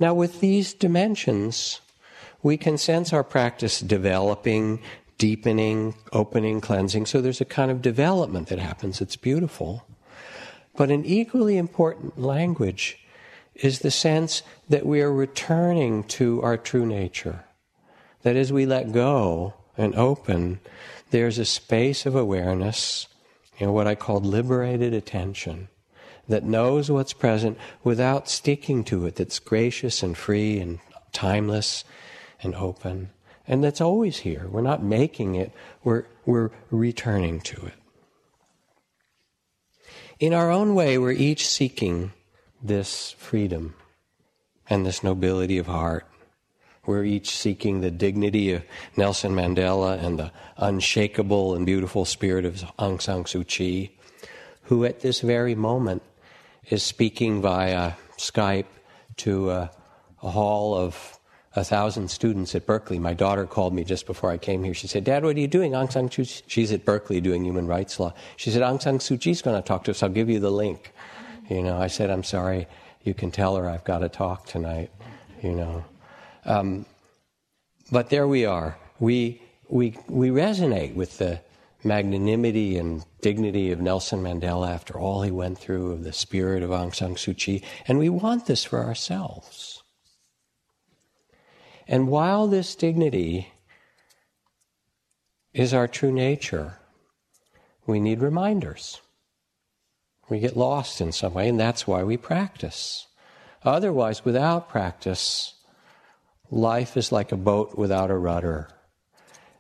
Now, 0.01 0.15
with 0.15 0.41
these 0.41 0.75
dimensions, 0.75 1.81
we 2.43 2.57
can 2.57 2.79
sense 2.79 3.13
our 3.13 3.25
practice 3.25 3.81
developing, 3.81 4.81
deepening, 5.19 5.95
opening, 6.13 6.61
cleansing. 6.61 7.07
So 7.07 7.21
there's 7.21 7.41
a 7.41 7.45
kind 7.45 7.71
of 7.71 7.83
development 7.83 8.49
that 8.49 8.59
happens. 8.59 9.01
It's 9.01 9.17
beautiful. 9.17 9.85
But 10.77 10.91
an 10.91 11.05
equally 11.05 11.57
important 11.57 12.21
language 12.21 12.99
is 13.57 13.81
the 13.81 13.91
sense 13.91 14.43
that 14.69 14.87
we 14.87 15.01
are 15.01 15.13
returning 15.13 16.05
to 16.05 16.41
our 16.43 16.57
true 16.57 16.87
nature. 16.87 17.45
That 18.23 18.37
as 18.37 18.53
we 18.53 18.67
let 18.67 18.93
go 18.93 19.55
and 19.77 19.95
open, 19.97 20.61
there's 21.11 21.39
a 21.39 21.45
space 21.45 22.07
of 22.07 22.15
awareness, 22.15 23.09
you 23.59 23.67
know, 23.67 23.73
what 23.73 23.89
I 23.89 23.97
call 23.97 24.21
liberated 24.21 24.95
attention, 24.95 25.69
that 26.29 26.45
knows 26.45 26.91
what's 26.91 27.13
present 27.13 27.59
without 27.83 28.29
sticking 28.29 28.85
to 28.85 29.07
it, 29.07 29.17
that's 29.17 29.39
gracious 29.39 30.03
and 30.03 30.17
free 30.17 30.59
and 30.59 30.79
timeless 31.13 31.85
and 32.43 32.55
open, 32.55 33.11
and 33.47 33.65
that's 33.65 33.81
always 33.81 34.19
here. 34.19 34.47
We're 34.49 34.61
not 34.61 34.83
making 34.83 35.35
it, 35.35 35.53
we're, 35.83 36.05
we're 36.27 36.51
returning 36.71 37.41
to 37.41 37.67
it. 37.67 37.75
In 40.21 40.35
our 40.35 40.51
own 40.51 40.75
way, 40.75 40.99
we're 40.99 41.13
each 41.13 41.47
seeking 41.47 42.13
this 42.63 43.13
freedom 43.13 43.75
and 44.69 44.85
this 44.85 45.03
nobility 45.03 45.59
of 45.59 45.67
heart. 45.67 46.07
We're 46.85 47.05
each 47.05 47.37
seeking 47.37 47.81
the 47.81 47.91
dignity 47.91 48.53
of 48.53 48.65
Nelson 48.97 49.33
Mandela 49.33 50.03
and 50.03 50.19
the 50.19 50.33
unshakable 50.57 51.55
and 51.55 51.65
beautiful 51.65 52.05
spirit 52.05 52.45
of 52.45 52.65
Aung 52.79 53.01
San 53.01 53.25
Suu 53.25 53.47
Kyi, 53.47 53.97
who 54.65 54.85
at 54.85 55.01
this 55.01 55.21
very 55.21 55.55
moment 55.55 56.03
is 56.69 56.83
speaking 56.83 57.41
via 57.41 57.93
Skype 58.17 58.67
to 59.19 59.51
a, 59.51 59.71
a 60.23 60.31
hall 60.31 60.75
of 60.75 61.19
a 61.57 61.65
thousand 61.65 62.11
students 62.11 62.55
at 62.55 62.67
Berkeley. 62.67 62.99
My 62.99 63.15
daughter 63.15 63.47
called 63.47 63.75
me 63.75 63.85
just 63.85 64.07
before 64.07 64.31
I 64.31 64.39
came 64.39 64.63
here. 64.63 64.75
She 64.75 64.87
said, 64.87 65.05
Dad, 65.05 65.25
what 65.25 65.37
are 65.37 65.41
you 65.41 65.49
doing? 65.49 65.73
Aung 65.73 65.91
San 65.91 66.09
Suu 66.09 66.43
She's 66.47 66.73
at 66.73 66.85
Berkeley 66.85 67.21
doing 67.21 67.45
human 67.45 67.67
rights 67.67 67.99
law. 67.99 68.13
She 68.37 68.51
said, 68.51 68.63
Aung 68.63 68.81
San 68.81 68.99
Suu 68.99 69.21
Kyi's 69.21 69.43
going 69.43 69.61
to 69.61 69.67
talk 69.67 69.85
to 69.85 69.91
us. 69.91 70.03
I'll 70.03 70.09
give 70.09 70.31
you 70.31 70.41
the 70.41 70.51
link. 70.51 70.93
You 71.49 71.63
know, 71.63 71.81
I 71.81 71.87
said, 71.87 72.11
I'm 72.11 72.25
sorry. 72.25 72.69
You 73.03 73.15
can 73.15 73.31
tell 73.31 73.57
her 73.57 73.69
I've 73.69 73.85
got 73.85 73.99
to 74.01 74.09
talk 74.09 74.47
tonight. 74.47 74.91
You 75.43 75.53
know, 75.53 75.85
um, 76.45 76.85
but 77.91 78.11
there 78.11 78.27
we 78.27 78.45
are. 78.45 78.77
We 78.99 79.41
we 79.69 79.97
we 80.09 80.31
resonate 80.31 80.95
with 80.95 81.19
the 81.19 81.41
magnanimity 81.85 82.77
and 82.77 83.05
dignity 83.21 83.73
of 83.73 83.81
Nelson 83.81 84.23
Mandela 84.23 84.71
after 84.71 84.99
all 84.99 85.23
he 85.23 85.31
went 85.31 85.59
through, 85.59 85.93
of 85.93 86.05
the 86.05 86.13
spirit 86.13 86.63
of 86.63 86.71
Aung 86.71 86.95
San 86.95 87.15
Suu 87.15 87.37
Kyi, 87.37 87.63
and 87.87 87.99
we 87.99 88.09
want 88.09 88.47
this 88.47 88.65
for 88.65 88.85
ourselves. 88.85 89.83
And 91.87 92.09
while 92.09 92.47
this 92.47 92.75
dignity 92.75 93.49
is 95.55 95.73
our 95.73 95.89
true 95.89 96.13
nature, 96.13 96.79
we 97.87 97.99
need 97.99 98.21
reminders. 98.21 99.01
We 100.29 100.41
get 100.41 100.57
lost 100.57 101.01
in 101.01 101.13
some 101.13 101.35
way, 101.35 101.49
and 101.49 101.59
that's 101.59 101.87
why 101.87 102.03
we 102.05 102.19
practice. 102.19 103.07
Otherwise, 103.65 104.25
without 104.25 104.69
practice, 104.69 105.55
life 106.51 106.97
is 106.97 107.11
like 107.11 107.33
a 107.33 107.37
boat 107.37 107.77
without 107.77 108.11
a 108.11 108.17
rudder. 108.17 108.69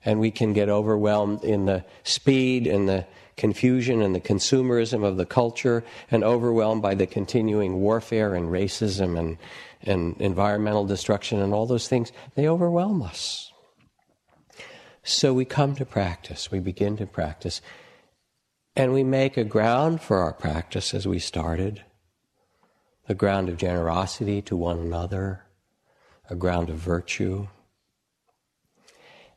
And 0.04 0.20
we 0.20 0.30
can 0.30 0.52
get 0.52 0.68
overwhelmed 0.68 1.42
in 1.42 1.64
the 1.64 1.84
speed 2.04 2.66
and 2.66 2.88
the 2.88 3.06
confusion 3.38 4.02
and 4.02 4.14
the 4.14 4.20
consumerism 4.20 5.04
of 5.04 5.16
the 5.16 5.24
culture 5.24 5.84
and 6.10 6.22
overwhelmed 6.22 6.82
by 6.82 6.94
the 6.94 7.06
continuing 7.06 7.80
warfare 7.80 8.34
and 8.34 8.48
racism 8.48 9.18
and, 9.18 9.38
and 9.82 10.20
environmental 10.20 10.84
destruction 10.84 11.40
and 11.40 11.54
all 11.54 11.66
those 11.66 11.88
things. 11.88 12.12
They 12.34 12.48
overwhelm 12.48 13.02
us. 13.02 13.52
So 15.02 15.32
we 15.32 15.46
come 15.46 15.74
to 15.76 15.86
practice, 15.86 16.50
we 16.50 16.60
begin 16.60 16.98
to 16.98 17.06
practice, 17.06 17.62
and 18.76 18.92
we 18.92 19.02
make 19.02 19.38
a 19.38 19.44
ground 19.44 20.02
for 20.02 20.18
our 20.18 20.34
practice 20.34 20.92
as 20.92 21.08
we 21.08 21.18
started 21.18 21.82
a 23.08 23.14
ground 23.14 23.48
of 23.48 23.56
generosity 23.56 24.42
to 24.42 24.54
one 24.54 24.78
another, 24.78 25.44
a 26.28 26.34
ground 26.34 26.68
of 26.68 26.76
virtue. 26.76 27.48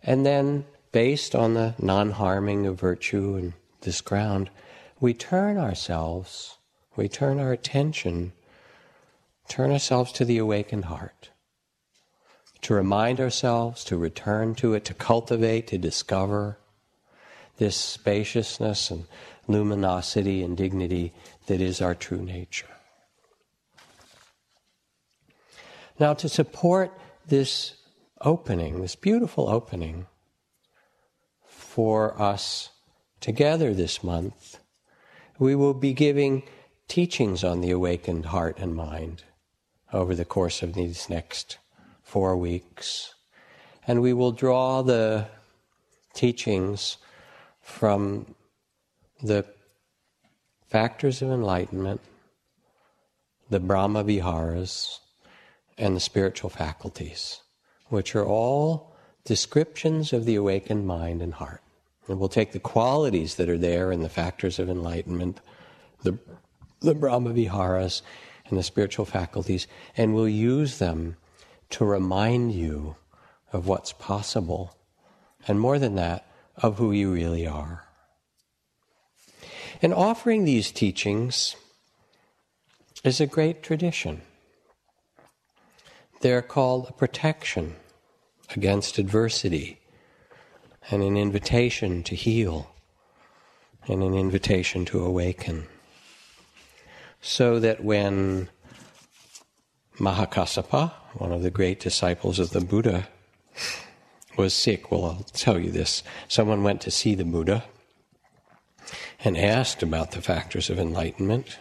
And 0.03 0.25
then, 0.25 0.65
based 0.91 1.35
on 1.35 1.53
the 1.53 1.75
non 1.79 2.11
harming 2.11 2.65
of 2.65 2.79
virtue 2.79 3.35
and 3.35 3.53
this 3.81 4.01
ground, 4.01 4.49
we 4.99 5.13
turn 5.13 5.57
ourselves, 5.57 6.57
we 6.95 7.07
turn 7.07 7.39
our 7.39 7.51
attention, 7.51 8.33
turn 9.47 9.71
ourselves 9.71 10.11
to 10.13 10.25
the 10.25 10.37
awakened 10.37 10.85
heart, 10.85 11.29
to 12.61 12.73
remind 12.73 13.19
ourselves, 13.19 13.83
to 13.85 13.97
return 13.97 14.55
to 14.55 14.73
it, 14.73 14.85
to 14.85 14.93
cultivate, 14.93 15.67
to 15.67 15.77
discover 15.77 16.57
this 17.57 17.75
spaciousness 17.75 18.89
and 18.91 19.05
luminosity 19.47 20.43
and 20.43 20.57
dignity 20.57 21.13
that 21.47 21.61
is 21.61 21.81
our 21.81 21.95
true 21.95 22.21
nature. 22.21 22.67
Now, 25.99 26.13
to 26.15 26.27
support 26.27 26.97
this 27.27 27.75
opening, 28.21 28.81
this 28.81 28.95
beautiful 28.95 29.47
opening 29.47 30.07
for 31.45 32.19
us 32.19 32.70
together 33.21 33.73
this 33.73 34.03
month, 34.03 34.59
we 35.39 35.55
will 35.55 35.73
be 35.73 35.93
giving 35.93 36.43
teachings 36.87 37.43
on 37.43 37.61
the 37.61 37.71
awakened 37.71 38.25
heart 38.25 38.57
and 38.59 38.75
mind 38.75 39.23
over 39.93 40.13
the 40.13 40.25
course 40.25 40.61
of 40.61 40.73
these 40.73 41.09
next 41.09 41.57
four 42.03 42.35
weeks. 42.35 43.13
And 43.87 44.01
we 44.01 44.13
will 44.13 44.31
draw 44.31 44.81
the 44.81 45.27
teachings 46.13 46.97
from 47.61 48.35
the 49.23 49.45
factors 50.67 51.21
of 51.21 51.29
enlightenment, 51.29 52.01
the 53.49 53.59
Brahma 53.59 54.03
Viharas, 54.03 54.99
and 55.77 55.95
the 55.95 55.99
spiritual 55.99 56.49
faculties, 56.49 57.41
which 57.87 58.15
are 58.15 58.25
all 58.25 58.95
descriptions 59.25 60.13
of 60.13 60.25
the 60.25 60.35
awakened 60.35 60.85
mind 60.85 61.21
and 61.21 61.33
heart. 61.35 61.61
And 62.11 62.19
we'll 62.19 62.27
take 62.27 62.51
the 62.51 62.59
qualities 62.59 63.35
that 63.35 63.47
are 63.47 63.57
there 63.57 63.89
in 63.89 64.01
the 64.01 64.09
factors 64.09 64.59
of 64.59 64.69
enlightenment, 64.69 65.39
the, 66.03 66.19
the 66.81 66.93
Brahma 66.93 67.31
Viharas, 67.31 68.01
and 68.49 68.59
the 68.59 68.63
spiritual 68.63 69.05
faculties, 69.05 69.65
and 69.95 70.13
we'll 70.13 70.27
use 70.27 70.77
them 70.77 71.15
to 71.69 71.85
remind 71.85 72.51
you 72.51 72.97
of 73.53 73.65
what's 73.65 73.93
possible, 73.93 74.75
and 75.47 75.57
more 75.57 75.79
than 75.79 75.95
that, 75.95 76.27
of 76.57 76.79
who 76.79 76.91
you 76.91 77.13
really 77.13 77.47
are. 77.47 77.85
And 79.81 79.93
offering 79.93 80.43
these 80.43 80.69
teachings 80.69 81.55
is 83.05 83.21
a 83.21 83.25
great 83.25 83.63
tradition. 83.63 84.21
They're 86.19 86.41
called 86.41 86.87
a 86.89 86.93
protection 86.93 87.77
against 88.49 88.97
adversity 88.97 89.80
and 90.89 91.03
an 91.03 91.17
invitation 91.17 92.03
to 92.03 92.15
heal 92.15 92.71
and 93.87 94.03
an 94.03 94.15
invitation 94.15 94.85
to 94.85 95.03
awaken. 95.03 95.67
So 97.21 97.59
that 97.59 97.83
when 97.83 98.49
Mahakassapa, 99.97 100.91
one 101.13 101.31
of 101.31 101.43
the 101.43 101.51
great 101.51 101.79
disciples 101.79 102.39
of 102.39 102.51
the 102.51 102.61
Buddha, 102.61 103.07
was 104.37 104.53
sick, 104.53 104.91
well, 104.91 105.05
I'll 105.05 105.25
tell 105.33 105.59
you 105.59 105.71
this. 105.71 106.03
Someone 106.27 106.63
went 106.63 106.81
to 106.81 106.91
see 106.91 107.15
the 107.15 107.25
Buddha 107.25 107.63
and 109.23 109.37
asked 109.37 109.83
about 109.83 110.11
the 110.11 110.21
factors 110.21 110.69
of 110.69 110.79
enlightenment. 110.79 111.59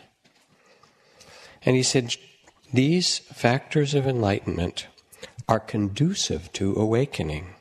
And 1.62 1.76
he 1.76 1.82
said, 1.82 2.16
These 2.72 3.18
factors 3.18 3.94
of 3.94 4.06
enlightenment 4.06 4.86
are 5.48 5.60
conducive 5.60 6.52
to 6.54 6.74
awakening 6.76 7.54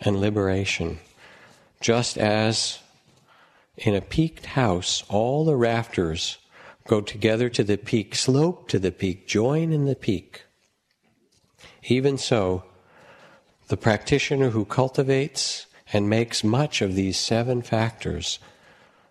and 0.00 0.20
liberation, 0.20 0.98
just 1.80 2.18
as 2.18 2.78
in 3.76 3.94
a 3.94 4.00
peaked 4.00 4.46
house, 4.46 5.04
all 5.08 5.44
the 5.44 5.56
rafters 5.56 6.38
go 6.86 7.00
together 7.00 7.48
to 7.48 7.64
the 7.64 7.76
peak, 7.76 8.14
slope 8.14 8.68
to 8.68 8.78
the 8.78 8.92
peak, 8.92 9.26
join 9.26 9.72
in 9.72 9.84
the 9.84 9.96
peak. 9.96 10.44
Even 11.84 12.16
so, 12.16 12.64
the 13.68 13.76
practitioner 13.76 14.50
who 14.50 14.64
cultivates 14.64 15.66
and 15.92 16.08
makes 16.08 16.44
much 16.44 16.82
of 16.82 16.94
these 16.94 17.18
seven 17.18 17.62
factors 17.62 18.38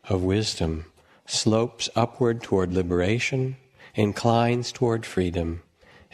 of 0.05 0.23
wisdom 0.23 0.85
slopes 1.25 1.89
upward 1.95 2.41
toward 2.41 2.73
liberation, 2.73 3.57
inclines 3.95 4.71
toward 4.71 5.05
freedom, 5.05 5.61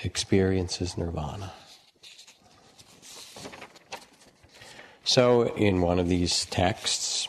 experiences 0.04 0.98
nirvana. 0.98 1.52
So, 5.04 5.56
in 5.56 5.82
one 5.82 5.98
of 5.98 6.10
these 6.10 6.46
texts, 6.46 7.28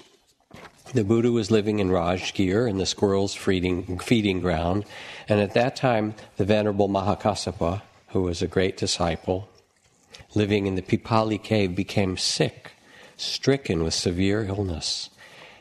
the 0.92 1.04
Buddha 1.04 1.32
was 1.32 1.50
living 1.50 1.78
in 1.78 1.88
Rajgir, 1.88 2.68
in 2.68 2.76
the 2.76 2.84
squirrels' 2.84 3.34
feeding, 3.34 3.98
feeding 3.98 4.40
ground, 4.40 4.84
and 5.26 5.40
at 5.40 5.54
that 5.54 5.74
time, 5.74 6.14
the 6.36 6.44
Venerable 6.44 6.88
Mahakassapa, 6.88 7.80
who 8.08 8.22
was 8.22 8.42
a 8.42 8.46
great 8.46 8.76
disciple, 8.76 9.48
living 10.34 10.66
in 10.66 10.74
the 10.74 10.82
Pipali 10.82 11.42
cave, 11.42 11.74
became 11.74 12.18
sick, 12.18 12.72
stricken 13.16 13.82
with 13.82 13.94
severe 13.94 14.44
illness. 14.44 15.08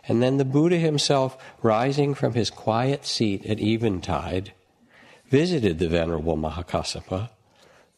And 0.06 0.21
then 0.21 0.36
the 0.36 0.43
Buddha 0.43 0.78
himself, 0.78 1.38
rising 1.62 2.13
from 2.13 2.34
his 2.34 2.50
quiet 2.50 3.06
seat 3.06 3.45
at 3.45 3.62
eventide, 3.62 4.52
visited 5.30 5.80
the 5.80 5.88
Venerable 5.88 6.36
Mahakassapa, 6.36 7.30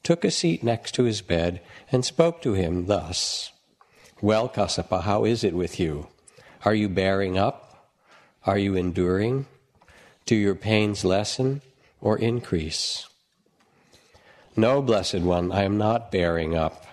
took 0.04 0.24
a 0.24 0.30
seat 0.30 0.64
next 0.64 0.94
to 0.94 1.04
his 1.04 1.24
bed, 1.24 1.62
and 1.92 2.06
spoke 2.06 2.44
to 2.44 2.54
him 2.54 2.86
thus 2.86 3.53
Well, 4.24 4.48
Kassapa, 4.48 5.02
how 5.02 5.26
is 5.26 5.44
it 5.44 5.54
with 5.54 5.82
you? 5.82 6.08
Are 6.64 6.74
you 6.74 6.88
bearing 6.88 7.38
up? 7.38 7.90
Are 8.46 8.58
you 8.58 8.74
enduring? 8.74 9.48
Do 10.26 10.34
your 10.34 10.56
pains 10.56 11.04
lessen 11.04 11.62
or 12.00 12.18
increase? 12.18 13.10
No, 14.56 14.82
Blessed 14.82 15.20
One, 15.20 15.52
I 15.52 15.64
am 15.64 15.78
not 15.78 16.10
bearing 16.10 16.56
up, 16.56 16.86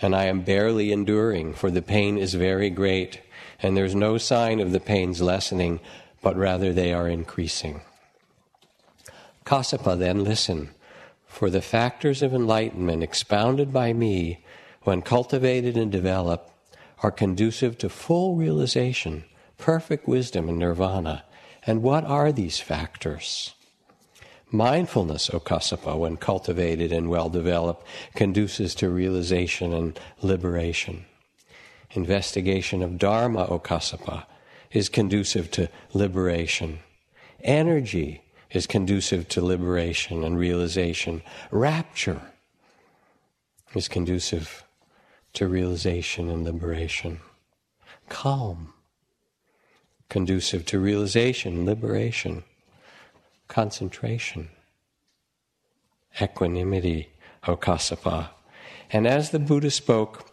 and 0.00 0.16
I 0.16 0.24
am 0.24 0.40
barely 0.40 0.92
enduring, 0.92 1.52
for 1.52 1.70
the 1.70 1.82
pain 1.82 2.16
is 2.16 2.32
very 2.32 2.70
great 2.70 3.20
and 3.62 3.76
there's 3.76 3.94
no 3.94 4.16
sign 4.16 4.58
of 4.58 4.72
the 4.72 4.80
pains 4.80 5.20
lessening, 5.20 5.78
but 6.22 6.36
rather 6.36 6.72
they 6.72 6.90
are 6.90 7.06
increasing. 7.06 7.82
Kassapa, 9.44 9.98
then 9.98 10.24
listen, 10.24 10.70
for 11.26 11.50
the 11.50 11.60
factors 11.60 12.22
of 12.22 12.32
enlightenment 12.32 13.02
expounded 13.02 13.74
by 13.74 13.92
me, 13.92 14.42
when 14.86 15.02
cultivated 15.02 15.76
and 15.76 15.90
developed, 15.90 16.50
are 17.02 17.10
conducive 17.10 17.76
to 17.78 17.88
full 17.88 18.36
realization, 18.36 19.24
perfect 19.58 20.06
wisdom, 20.08 20.48
and 20.48 20.58
nirvana. 20.58 21.24
And 21.66 21.82
what 21.82 22.04
are 22.04 22.32
these 22.32 22.60
factors? 22.60 23.54
Mindfulness, 24.50 25.28
O 25.34 25.40
Kassapa, 25.40 25.98
when 25.98 26.16
cultivated 26.16 26.92
and 26.92 27.10
well 27.10 27.28
developed, 27.28 27.86
conduces 28.14 28.74
to 28.76 28.88
realization 28.88 29.72
and 29.72 29.98
liberation 30.22 31.04
investigation 31.96 32.82
of 32.82 32.98
Dharma, 32.98 33.46
O 33.46 33.58
Kassapa, 33.58 34.26
is 34.70 34.88
conducive 34.88 35.50
to 35.52 35.68
liberation. 35.94 36.80
Energy 37.42 38.22
is 38.50 38.66
conducive 38.66 39.28
to 39.28 39.42
liberation 39.42 40.22
and 40.22 40.38
realization. 40.38 41.22
Rapture 41.50 42.20
is 43.74 43.88
conducive 43.88 44.65
to 45.36 45.46
realization 45.46 46.30
and 46.30 46.44
liberation. 46.44 47.20
Calm, 48.08 48.72
conducive 50.08 50.64
to 50.64 50.78
realization, 50.78 51.66
liberation, 51.66 52.42
concentration, 53.46 54.48
equanimity, 56.20 57.10
O 57.46 57.54
Kassapa, 57.56 58.30
And 58.90 59.06
as 59.06 59.30
the 59.30 59.38
Buddha 59.38 59.70
spoke, 59.70 60.30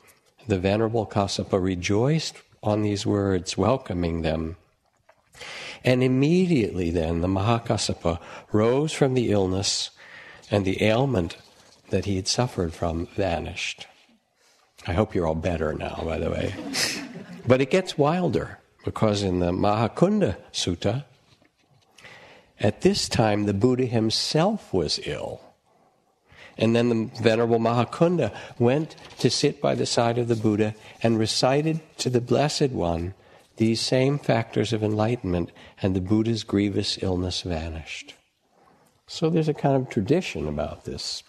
the 0.47 0.57
Venerable 0.57 1.05
Kassapa 1.05 1.61
rejoiced 1.61 2.41
on 2.61 2.81
these 2.81 3.05
words, 3.05 3.57
welcoming 3.57 4.21
them. 4.21 4.55
And 5.83 6.01
immediately 6.01 6.91
then 6.91 7.19
the 7.19 7.27
Mahakassapa 7.27 8.19
rose 8.53 8.93
from 8.93 9.15
the 9.15 9.31
illness, 9.31 9.89
and 10.49 10.63
the 10.63 10.81
ailment 10.81 11.35
that 11.89 12.05
he 12.05 12.15
had 12.15 12.27
suffered 12.29 12.73
from 12.73 13.07
vanished. 13.07 13.87
I 14.85 14.93
hope 14.93 15.15
you're 15.15 15.27
all 15.27 15.35
better 15.35 15.73
now, 15.73 16.01
by 16.03 16.17
the 16.17 16.29
way. 16.29 16.53
but 17.47 17.61
it 17.61 17.71
gets 17.71 17.97
wilder, 17.97 18.59
because 18.83 19.23
in 19.23 19.39
the 19.39 19.51
Mahacunda 19.51 20.37
Sutta, 20.51 21.05
at 22.59 22.81
this 22.81 23.07
time 23.09 23.45
the 23.45 23.53
Buddha 23.53 23.85
himself 23.85 24.73
was 24.73 24.99
ill. 25.05 25.41
And 26.57 26.75
then 26.75 26.89
the 26.89 27.21
Venerable 27.21 27.59
Mahacunda 27.59 28.35
went 28.59 28.95
to 29.19 29.29
sit 29.29 29.59
by 29.59 29.73
the 29.73 29.85
side 29.85 30.17
of 30.17 30.27
the 30.27 30.35
Buddha 30.35 30.75
and 31.01 31.17
recited 31.17 31.81
to 31.97 32.09
the 32.09 32.21
Blessed 32.21 32.69
One 32.69 33.15
these 33.57 33.81
same 33.81 34.17
factors 34.17 34.73
of 34.73 34.83
enlightenment, 34.83 35.51
and 35.81 35.95
the 35.95 36.01
Buddha's 36.01 36.43
grievous 36.43 36.97
illness 37.01 37.41
vanished. 37.41 38.15
So 39.05 39.29
there's 39.29 39.49
a 39.49 39.53
kind 39.53 39.75
of 39.75 39.89
tradition 39.89 40.47
about 40.47 40.85
this, 40.85 41.23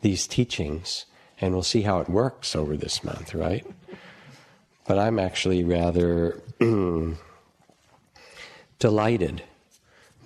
these 0.00 0.26
teachings, 0.26 1.06
and 1.40 1.52
we'll 1.52 1.62
see 1.62 1.82
how 1.82 2.00
it 2.00 2.08
works 2.08 2.56
over 2.56 2.76
this 2.76 3.04
month, 3.04 3.34
right? 3.34 3.66
But 4.86 4.98
I'm 4.98 5.18
actually 5.18 5.64
rather 5.64 6.40
delighted 8.78 9.42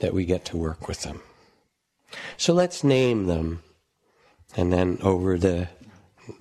that 0.00 0.14
we 0.14 0.24
get 0.24 0.44
to 0.46 0.56
work 0.56 0.88
with 0.88 1.02
them. 1.02 1.22
So 2.36 2.52
let's 2.52 2.84
name 2.84 3.26
them 3.26 3.62
and 4.56 4.72
then 4.72 4.98
over 5.02 5.38
the 5.38 5.68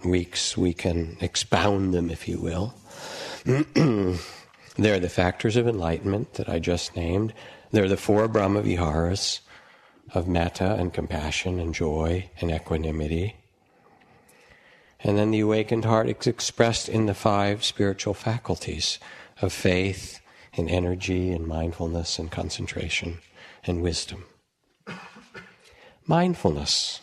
weeks, 0.03 0.57
we 0.57 0.73
can 0.73 1.17
expound 1.21 1.93
them, 1.93 2.09
if 2.09 2.27
you 2.27 2.39
will. 2.39 2.73
They're 3.45 4.99
the 4.99 5.09
factors 5.09 5.55
of 5.55 5.67
enlightenment 5.67 6.33
that 6.35 6.49
I 6.49 6.59
just 6.59 6.95
named. 6.95 7.33
They're 7.71 7.87
the 7.87 7.97
four 7.97 8.27
Brahma 8.27 8.61
Viharas 8.61 9.41
of 10.13 10.27
metta 10.27 10.73
and 10.75 10.93
compassion 10.93 11.59
and 11.59 11.73
joy 11.73 12.29
and 12.41 12.49
equanimity. 12.49 13.35
And 15.01 15.17
then 15.17 15.31
the 15.31 15.39
awakened 15.39 15.85
heart 15.85 16.09
is 16.09 16.27
expressed 16.27 16.89
in 16.89 17.05
the 17.05 17.13
five 17.13 17.63
spiritual 17.63 18.13
faculties 18.13 18.99
of 19.41 19.53
faith 19.53 20.19
and 20.57 20.69
energy 20.69 21.31
and 21.31 21.47
mindfulness 21.47 22.19
and 22.19 22.29
concentration 22.29 23.19
and 23.65 23.81
wisdom. 23.81 24.25
Mindfulness 26.05 27.01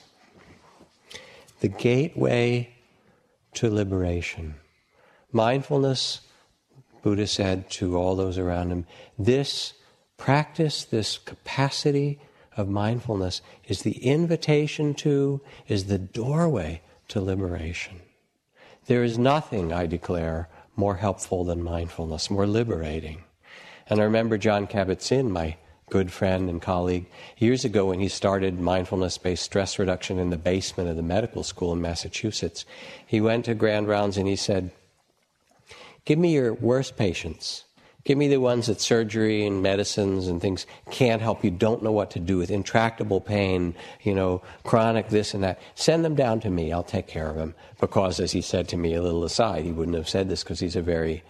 the 1.60 1.68
gateway 1.68 2.74
to 3.54 3.70
liberation. 3.70 4.54
Mindfulness, 5.32 6.20
Buddha 7.02 7.26
said 7.26 7.70
to 7.70 7.96
all 7.96 8.14
those 8.14 8.38
around 8.38 8.70
him, 8.70 8.86
this 9.18 9.72
practice, 10.16 10.84
this 10.84 11.18
capacity 11.18 12.20
of 12.56 12.68
mindfulness 12.68 13.42
is 13.64 13.82
the 13.82 13.98
invitation 14.04 14.94
to, 14.94 15.40
is 15.66 15.86
the 15.86 15.98
doorway 15.98 16.82
to 17.08 17.20
liberation. 17.20 18.00
There 18.86 19.04
is 19.04 19.18
nothing, 19.18 19.72
I 19.72 19.86
declare, 19.86 20.48
more 20.76 20.96
helpful 20.96 21.44
than 21.44 21.62
mindfulness, 21.62 22.30
more 22.30 22.46
liberating. 22.46 23.24
And 23.88 24.00
I 24.00 24.04
remember 24.04 24.38
Jon 24.38 24.66
Kabat-Zinn, 24.66 25.30
my 25.30 25.56
good 25.90 26.12
friend 26.12 26.50
and 26.50 26.60
colleague, 26.60 27.06
years 27.38 27.64
ago 27.64 27.86
when 27.86 28.00
he 28.00 28.08
started 28.08 28.58
mindfulness 28.58 29.18
based 29.18 29.44
stress 29.44 29.78
reduction 29.78 30.18
in 30.18 30.30
the 30.30 30.36
basement 30.36 30.88
of 30.88 30.96
the 30.96 31.02
medical 31.02 31.42
school 31.42 31.72
in 31.72 31.80
Massachusetts, 31.80 32.64
he 33.06 33.20
went 33.20 33.44
to 33.44 33.54
Grand 33.54 33.86
Rounds 33.88 34.16
and 34.16 34.26
he 34.26 34.36
said, 34.36 34.70
Give 36.04 36.18
me 36.18 36.34
your 36.34 36.54
worst 36.54 36.96
patients. 36.96 37.64
Give 38.06 38.16
me 38.16 38.28
the 38.28 38.38
ones 38.38 38.68
that 38.68 38.80
surgery 38.80 39.44
and 39.44 39.64
medicines 39.64 40.28
and 40.28 40.40
things 40.40 40.64
can't 40.92 41.20
help 41.20 41.42
you, 41.42 41.50
don't 41.50 41.82
know 41.82 41.90
what 41.90 42.12
to 42.12 42.20
do 42.20 42.38
with, 42.38 42.52
intractable 42.52 43.20
pain, 43.20 43.74
you 44.00 44.14
know, 44.14 44.42
chronic 44.62 45.08
this 45.08 45.34
and 45.34 45.42
that. 45.42 45.58
Send 45.74 46.04
them 46.04 46.14
down 46.14 46.38
to 46.42 46.50
me, 46.50 46.72
I'll 46.72 46.84
take 46.84 47.08
care 47.08 47.28
of 47.28 47.34
them. 47.34 47.56
Because, 47.80 48.20
as 48.20 48.30
he 48.30 48.42
said 48.42 48.68
to 48.68 48.76
me 48.76 48.94
a 48.94 49.02
little 49.02 49.24
aside, 49.24 49.64
he 49.64 49.72
wouldn't 49.72 49.96
have 49.96 50.08
said 50.08 50.28
this 50.28 50.44
because 50.44 50.60
he's 50.60 50.76
a 50.76 50.82
very, 50.82 51.24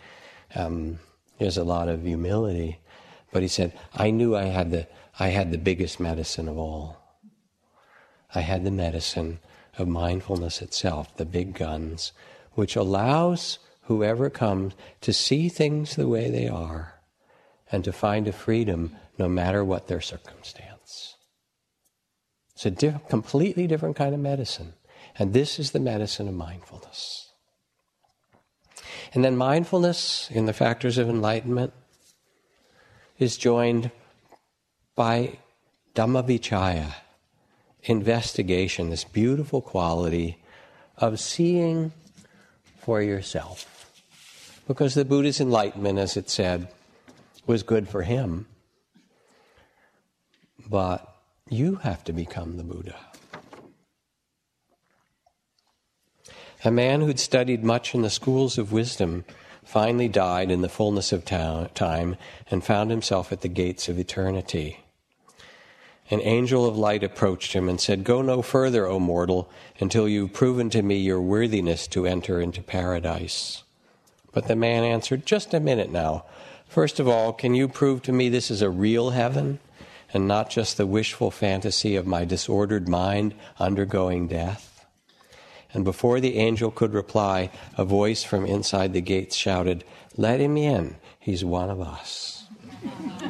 um, 0.55 0.99
he 1.39 1.47
has 1.47 1.57
a 1.57 1.65
lot 1.65 1.89
of 1.89 2.03
humility. 2.03 2.79
But 3.33 3.41
he 3.41 3.49
said, 3.49 3.73
I 3.95 4.11
knew 4.11 4.37
I 4.37 4.45
had 4.45 4.71
the, 4.71 4.87
I 5.19 5.29
had 5.29 5.53
the 5.53 5.59
biggest 5.59 5.99
medicine 5.99 6.47
of 6.47 6.59
all. 6.59 6.99
I 8.35 8.41
had 8.41 8.65
the 8.65 8.71
medicine 8.71 9.39
of 9.79 9.89
mindfulness 9.89 10.61
itself, 10.61 11.17
the 11.17 11.25
big 11.25 11.55
guns, 11.55 12.13
which 12.53 12.77
allows 12.77 13.61
whoever 13.87 14.31
comes 14.31 14.75
to 15.01 15.13
see 15.13 15.49
things 15.49 15.97
the 15.97 16.09
way 16.09 16.31
they 16.31 16.49
are 16.49 16.95
and 17.71 17.85
to 17.85 17.93
find 17.93 18.29
a 18.29 18.33
freedom 18.33 18.97
no 19.19 19.29
matter 19.29 19.65
what 19.65 19.89
their 19.89 20.01
circumstance. 20.01 21.17
It's 22.55 22.67
a 22.67 22.71
diff- 22.71 23.09
completely 23.09 23.67
different 23.67 23.97
kind 23.97 24.15
of 24.15 24.21
medicine. 24.21 24.75
And 25.19 25.33
this 25.33 25.59
is 25.59 25.71
the 25.71 25.81
medicine 25.81 26.29
of 26.29 26.35
mindfulness. 26.35 27.31
And 29.15 29.25
then 29.25 29.37
mindfulness 29.37 30.31
in 30.31 30.47
the 30.47 30.53
factors 30.53 30.99
of 30.99 31.09
enlightenment 31.09 31.73
is 33.19 33.37
joined 33.37 33.91
by 34.95 35.39
Dhammavichaya, 35.95 36.95
investigation, 37.85 38.91
this 38.91 39.05
beautiful 39.05 39.63
quality 39.63 40.39
of 40.99 41.21
seeing 41.21 41.93
for 42.81 43.01
yourself. 43.03 43.76
Because 44.67 44.95
the 44.95 45.05
Buddha's 45.05 45.41
enlightenment, 45.41 45.99
as 45.99 46.17
it 46.17 46.29
said, 46.29 46.69
was 47.47 47.63
good 47.63 47.89
for 47.89 48.03
him. 48.03 48.47
But 50.69 51.17
you 51.49 51.77
have 51.77 52.03
to 52.05 52.13
become 52.13 52.57
the 52.57 52.65
Buddha. 52.65 52.97
A 56.65 56.71
man 56.71 57.01
who'd 57.01 57.21
studied 57.21 57.63
much 57.63 57.95
in 57.95 58.03
the 58.03 58.11
schools 58.11 58.59
of 58.59 58.73
wisdom 58.73 59.25
finally 59.63 60.09
died 60.09 60.51
in 60.51 60.63
the 60.63 60.69
fullness 60.69 61.13
of 61.13 61.25
time 61.25 62.17
and 62.51 62.65
found 62.65 62.91
himself 62.91 63.31
at 63.31 63.43
the 63.43 63.49
gates 63.49 63.89
of 63.89 63.99
eternity. 63.99 64.81
An 66.11 66.21
angel 66.23 66.67
of 66.67 66.77
light 66.77 67.05
approached 67.05 67.53
him 67.53 67.69
and 67.69 67.81
said, 67.81 68.05
Go 68.05 68.23
no 68.23 68.43
further, 68.43 68.87
O 68.87 68.99
mortal, 68.99 69.51
until 69.81 70.09
you've 70.09 70.33
proven 70.33 70.71
to 70.71 70.83
me 70.83 70.97
your 70.97 71.21
worthiness 71.21 71.87
to 71.89 72.07
enter 72.07 72.41
into 72.41 72.63
paradise. 72.63 73.65
But 74.37 74.49
the 74.49 74.55
man 74.55 74.85
answered, 74.85 75.25
Just 75.25 75.55
a 75.55 75.61
minute 75.61 75.91
now. 75.91 76.27
First 76.69 77.01
of 77.01 77.09
all, 77.09 77.33
can 77.33 77.55
you 77.55 77.69
prove 77.69 78.03
to 78.03 78.13
me 78.13 78.29
this 78.29 78.51
is 78.51 78.61
a 78.61 78.69
real 78.69 79.09
heaven 79.09 79.61
and 80.13 80.29
not 80.29 80.51
just 80.51 80.77
the 80.77 80.85
wishful 80.85 81.31
fantasy 81.31 81.97
of 81.97 82.07
my 82.07 82.27
disordered 82.27 82.87
mind 82.87 83.35
undergoing 83.59 84.29
death? 84.29 84.85
And 85.73 85.87
before 85.87 86.21
the 86.21 86.37
angel 86.37 86.71
could 86.71 86.93
reply, 86.93 87.51
a 87.79 87.87
voice 87.87 88.25
from 88.25 88.45
inside 88.45 88.93
the 88.93 89.01
gates 89.01 89.35
shouted, 89.35 89.85
Let 90.19 90.39
him 90.39 90.59
in, 90.59 90.97
he's 91.19 91.43
one 91.43 91.71
of 91.71 91.81
us. 91.81 92.45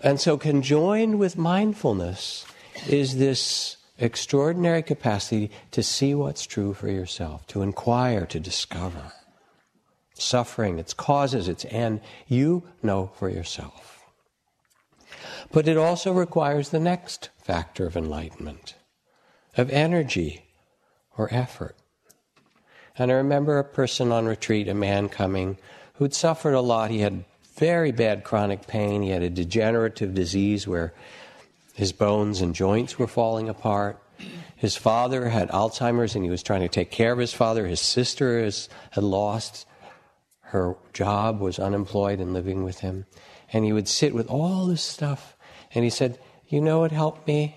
and 0.00 0.18
so, 0.18 0.38
conjoined 0.38 1.18
with 1.18 1.36
mindfulness 1.36 2.46
is 2.88 3.18
this 3.18 3.76
extraordinary 3.98 4.82
capacity 4.82 5.50
to 5.72 5.82
see 5.82 6.14
what's 6.14 6.46
true 6.46 6.72
for 6.72 6.88
yourself, 6.88 7.46
to 7.48 7.60
inquire, 7.60 8.24
to 8.24 8.40
discover. 8.40 9.12
Suffering, 10.22 10.78
its 10.78 10.94
causes, 10.94 11.48
its 11.48 11.66
end, 11.68 12.00
you 12.28 12.62
know 12.82 13.10
for 13.18 13.28
yourself. 13.28 14.04
But 15.50 15.68
it 15.68 15.76
also 15.76 16.12
requires 16.12 16.68
the 16.68 16.80
next 16.80 17.30
factor 17.38 17.86
of 17.86 17.96
enlightenment, 17.96 18.74
of 19.56 19.68
energy, 19.70 20.44
or 21.18 21.28
effort. 21.32 21.76
And 22.96 23.10
I 23.10 23.14
remember 23.14 23.58
a 23.58 23.64
person 23.64 24.12
on 24.12 24.26
retreat, 24.26 24.68
a 24.68 24.74
man 24.74 25.08
coming, 25.08 25.58
who'd 25.94 26.14
suffered 26.14 26.54
a 26.54 26.60
lot. 26.60 26.90
He 26.90 27.00
had 27.00 27.24
very 27.56 27.92
bad 27.92 28.24
chronic 28.24 28.66
pain. 28.66 29.02
He 29.02 29.10
had 29.10 29.22
a 29.22 29.30
degenerative 29.30 30.14
disease 30.14 30.66
where 30.66 30.94
his 31.74 31.92
bones 31.92 32.40
and 32.40 32.54
joints 32.54 32.98
were 32.98 33.06
falling 33.06 33.48
apart. 33.48 33.98
His 34.56 34.76
father 34.76 35.28
had 35.28 35.50
Alzheimer's 35.50 36.14
and 36.14 36.24
he 36.24 36.30
was 36.30 36.42
trying 36.42 36.60
to 36.60 36.68
take 36.68 36.90
care 36.90 37.12
of 37.12 37.18
his 37.18 37.34
father. 37.34 37.66
His 37.66 37.80
sister 37.80 38.38
is, 38.38 38.68
had 38.92 39.04
lost 39.04 39.66
her 40.52 40.76
job, 40.92 41.40
was 41.40 41.58
unemployed 41.58 42.20
and 42.20 42.34
living 42.34 42.62
with 42.62 42.80
him. 42.80 43.06
And 43.54 43.64
he 43.64 43.72
would 43.72 43.88
sit 43.88 44.14
with 44.14 44.28
all 44.28 44.66
this 44.66 44.82
stuff. 44.82 45.34
And 45.74 45.82
he 45.82 45.90
said, 45.90 46.18
You 46.46 46.60
know 46.60 46.80
what 46.80 46.92
helped 46.92 47.26
me? 47.26 47.56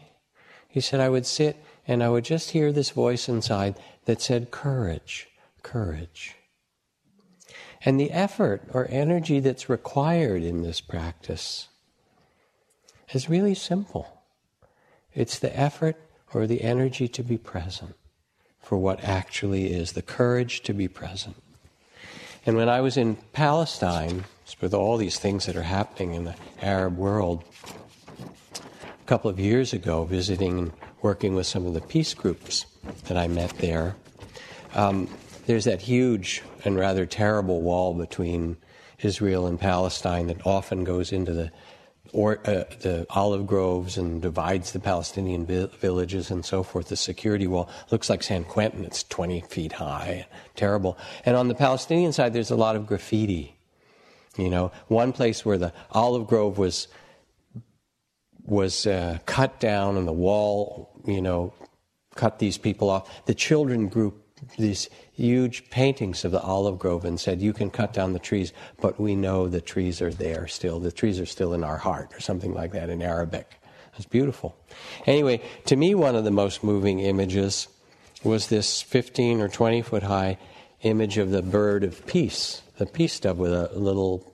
He 0.69 0.79
said, 0.79 1.01
I 1.01 1.09
would 1.09 1.25
sit 1.25 1.57
and 1.85 2.01
I 2.01 2.09
would 2.09 2.23
just 2.23 2.51
hear 2.51 2.71
this 2.71 2.91
voice 2.91 3.27
inside 3.27 3.75
that 4.05 4.21
said, 4.21 4.49
Courage, 4.49 5.27
courage. 5.61 6.35
And 7.83 7.99
the 7.99 8.11
effort 8.11 8.63
or 8.73 8.87
energy 8.89 9.41
that's 9.41 9.69
required 9.69 10.41
in 10.41 10.63
this 10.63 10.79
practice 10.79 11.67
is 13.13 13.29
really 13.29 13.55
simple. 13.55 14.21
It's 15.13 15.37
the 15.37 15.57
effort 15.57 15.97
or 16.33 16.47
the 16.47 16.63
energy 16.63 17.09
to 17.09 17.23
be 17.23 17.37
present 17.37 17.95
for 18.59 18.77
what 18.77 19.03
actually 19.03 19.73
is 19.73 19.91
the 19.91 20.01
courage 20.01 20.61
to 20.63 20.73
be 20.73 20.87
present. 20.87 21.35
And 22.45 22.55
when 22.55 22.69
I 22.69 22.81
was 22.81 22.95
in 22.95 23.15
Palestine, 23.33 24.25
with 24.61 24.73
all 24.73 24.97
these 24.97 25.17
things 25.17 25.47
that 25.47 25.55
are 25.55 25.63
happening 25.63 26.13
in 26.13 26.25
the 26.25 26.35
Arab 26.61 26.95
world, 26.95 27.43
a 28.55 29.07
couple 29.07 29.31
of 29.31 29.39
years 29.39 29.73
ago, 29.73 30.05
visiting 30.05 30.59
and 30.59 30.71
working 31.01 31.33
with 31.33 31.47
some 31.47 31.65
of 31.65 31.73
the 31.73 31.81
peace 31.81 32.13
groups 32.13 32.67
that 33.05 33.17
I 33.17 33.27
met 33.27 33.57
there, 33.57 33.95
um, 34.75 35.09
there's 35.47 35.65
that 35.65 35.81
huge 35.81 36.43
and 36.63 36.77
rather 36.77 37.07
terrible 37.07 37.61
wall 37.61 37.95
between 37.95 38.57
Israel 38.99 39.47
and 39.47 39.59
Palestine 39.59 40.27
that 40.27 40.45
often 40.45 40.83
goes 40.83 41.11
into 41.11 41.33
the 41.33 41.51
or 42.13 42.39
uh, 42.45 42.63
the 42.81 43.05
olive 43.09 43.45
groves 43.45 43.97
and 43.97 44.21
divides 44.21 44.71
the 44.71 44.79
Palestinian 44.79 45.45
vi- 45.45 45.69
villages 45.79 46.31
and 46.31 46.45
so 46.45 46.63
forth. 46.63 46.87
The 46.87 46.95
security 46.95 47.47
wall 47.47 47.69
looks 47.91 48.09
like 48.09 48.23
San 48.23 48.43
Quentin. 48.43 48.85
It's 48.85 49.03
20 49.03 49.41
feet 49.41 49.73
high, 49.73 50.27
terrible. 50.55 50.97
And 51.25 51.35
on 51.35 51.47
the 51.47 51.55
Palestinian 51.55 52.13
side, 52.13 52.33
there's 52.33 52.51
a 52.51 52.55
lot 52.55 52.75
of 52.75 52.87
graffiti. 52.87 53.55
You 54.37 54.49
know, 54.49 54.71
one 54.87 55.13
place 55.13 55.45
where 55.45 55.57
the 55.57 55.73
olive 55.91 56.27
grove 56.27 56.57
was 56.57 56.87
was 58.43 58.85
uh, 58.85 59.17
cut 59.25 59.59
down 59.59 59.97
and 59.97 60.07
the 60.07 60.13
wall, 60.13 60.91
you 61.05 61.21
know, 61.21 61.53
cut 62.15 62.39
these 62.39 62.57
people 62.57 62.89
off. 62.89 63.25
The 63.25 63.33
children 63.33 63.87
group 63.87 64.24
these 64.57 64.89
huge 65.13 65.69
paintings 65.69 66.25
of 66.25 66.31
the 66.31 66.41
olive 66.41 66.79
grove 66.79 67.05
and 67.05 67.19
said, 67.19 67.41
You 67.41 67.53
can 67.53 67.69
cut 67.69 67.93
down 67.93 68.13
the 68.13 68.19
trees, 68.19 68.53
but 68.81 68.99
we 68.99 69.15
know 69.15 69.47
the 69.47 69.61
trees 69.61 70.01
are 70.01 70.13
there 70.13 70.47
still. 70.47 70.79
The 70.79 70.91
trees 70.91 71.19
are 71.19 71.25
still 71.25 71.53
in 71.53 71.63
our 71.63 71.77
heart, 71.77 72.13
or 72.13 72.19
something 72.19 72.53
like 72.53 72.71
that 72.73 72.89
in 72.89 73.01
Arabic. 73.01 73.59
It's 73.97 74.05
beautiful. 74.05 74.55
Anyway, 75.05 75.41
to 75.65 75.75
me, 75.75 75.95
one 75.95 76.15
of 76.15 76.23
the 76.23 76.31
most 76.31 76.63
moving 76.63 76.99
images 76.99 77.67
was 78.23 78.47
this 78.47 78.81
15 78.81 79.39
or 79.41 79.47
20 79.47 79.81
foot 79.81 80.03
high 80.03 80.37
image 80.81 81.17
of 81.17 81.31
the 81.31 81.41
bird 81.41 81.83
of 81.83 82.05
peace, 82.05 82.61
the 82.77 82.85
peace 82.85 83.19
dove 83.19 83.37
with 83.37 83.53
a 83.53 83.69
little 83.73 84.33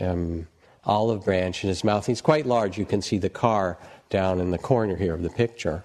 um, 0.00 0.48
olive 0.84 1.24
branch 1.24 1.62
in 1.62 1.68
his 1.68 1.84
mouth. 1.84 2.06
He's 2.06 2.20
quite 2.20 2.46
large. 2.46 2.78
You 2.78 2.84
can 2.84 3.02
see 3.02 3.18
the 3.18 3.30
car 3.30 3.78
down 4.10 4.40
in 4.40 4.50
the 4.50 4.58
corner 4.58 4.96
here 4.96 5.14
of 5.14 5.22
the 5.22 5.30
picture. 5.30 5.84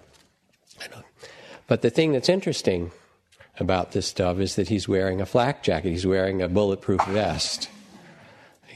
But 1.68 1.82
the 1.82 1.90
thing 1.90 2.12
that's 2.12 2.30
interesting 2.30 2.92
about 3.60 3.92
this 3.92 4.12
dove 4.14 4.40
is 4.40 4.56
that 4.56 4.70
he's 4.70 4.88
wearing 4.88 5.22
a 5.22 5.26
flak 5.26 5.64
jacket, 5.64 5.90
he's 5.90 6.08
wearing 6.08 6.42
a 6.42 6.48
bulletproof 6.48 7.02
vest. 7.06 7.70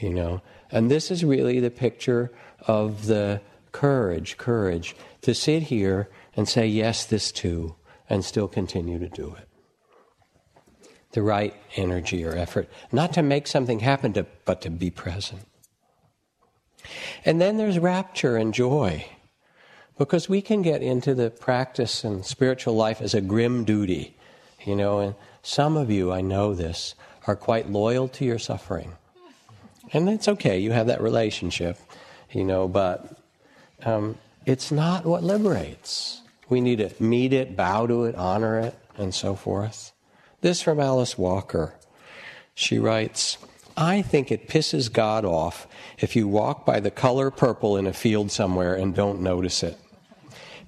You 0.00 0.10
know, 0.10 0.42
and 0.70 0.90
this 0.90 1.10
is 1.10 1.24
really 1.24 1.60
the 1.60 1.70
picture 1.70 2.30
of 2.66 3.06
the 3.06 3.40
courage, 3.72 4.36
courage 4.36 4.94
to 5.22 5.34
sit 5.34 5.64
here 5.64 6.08
and 6.36 6.48
say 6.48 6.66
yes, 6.66 7.04
this 7.04 7.32
too, 7.32 7.74
and 8.08 8.24
still 8.24 8.48
continue 8.48 8.98
to 8.98 9.08
do 9.08 9.34
it. 9.38 9.48
The 11.12 11.22
right 11.22 11.54
energy 11.76 12.24
or 12.24 12.36
effort, 12.36 12.68
not 12.92 13.12
to 13.14 13.22
make 13.22 13.46
something 13.46 13.80
happen, 13.80 14.12
to, 14.14 14.26
but 14.44 14.60
to 14.62 14.70
be 14.70 14.90
present. 14.90 15.42
And 17.24 17.40
then 17.40 17.56
there's 17.56 17.78
rapture 17.78 18.36
and 18.36 18.52
joy, 18.52 19.06
because 19.98 20.28
we 20.28 20.42
can 20.42 20.62
get 20.62 20.82
into 20.82 21.14
the 21.14 21.30
practice 21.30 22.04
and 22.04 22.24
spiritual 22.24 22.74
life 22.74 23.00
as 23.00 23.14
a 23.14 23.20
grim 23.20 23.64
duty 23.64 24.15
you 24.66 24.76
know, 24.76 24.98
and 24.98 25.14
some 25.42 25.76
of 25.76 25.90
you, 25.90 26.12
I 26.12 26.20
know 26.20 26.54
this, 26.54 26.94
are 27.26 27.36
quite 27.36 27.70
loyal 27.70 28.08
to 28.08 28.24
your 28.24 28.38
suffering. 28.38 28.92
And 29.92 30.08
that's 30.08 30.28
okay, 30.28 30.58
you 30.58 30.72
have 30.72 30.88
that 30.88 31.00
relationship, 31.00 31.78
you 32.32 32.44
know, 32.44 32.66
but 32.66 33.16
um, 33.84 34.18
it's 34.44 34.72
not 34.72 35.06
what 35.06 35.22
liberates. 35.22 36.22
We 36.48 36.60
need 36.60 36.78
to 36.78 36.90
meet 37.02 37.32
it, 37.32 37.56
bow 37.56 37.86
to 37.86 38.04
it, 38.04 38.14
honor 38.14 38.58
it, 38.58 38.78
and 38.96 39.14
so 39.14 39.34
forth. 39.34 39.92
This 40.40 40.62
from 40.62 40.80
Alice 40.80 41.16
Walker. 41.16 41.74
She 42.54 42.78
writes, 42.78 43.38
I 43.76 44.02
think 44.02 44.32
it 44.32 44.48
pisses 44.48 44.92
God 44.92 45.24
off 45.24 45.66
if 45.98 46.16
you 46.16 46.26
walk 46.26 46.64
by 46.64 46.80
the 46.80 46.90
color 46.90 47.30
purple 47.30 47.76
in 47.76 47.86
a 47.86 47.92
field 47.92 48.30
somewhere 48.30 48.74
and 48.74 48.94
don't 48.94 49.20
notice 49.20 49.62
it. 49.62 49.78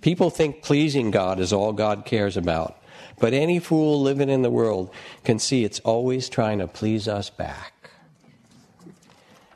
People 0.00 0.30
think 0.30 0.62
pleasing 0.62 1.10
God 1.10 1.40
is 1.40 1.52
all 1.52 1.72
God 1.72 2.04
cares 2.04 2.36
about. 2.36 2.76
But 3.20 3.32
any 3.32 3.58
fool 3.58 4.00
living 4.00 4.28
in 4.28 4.42
the 4.42 4.50
world 4.50 4.90
can 5.24 5.38
see 5.38 5.64
it's 5.64 5.80
always 5.80 6.28
trying 6.28 6.58
to 6.58 6.68
please 6.68 7.08
us 7.08 7.30
back. 7.30 7.90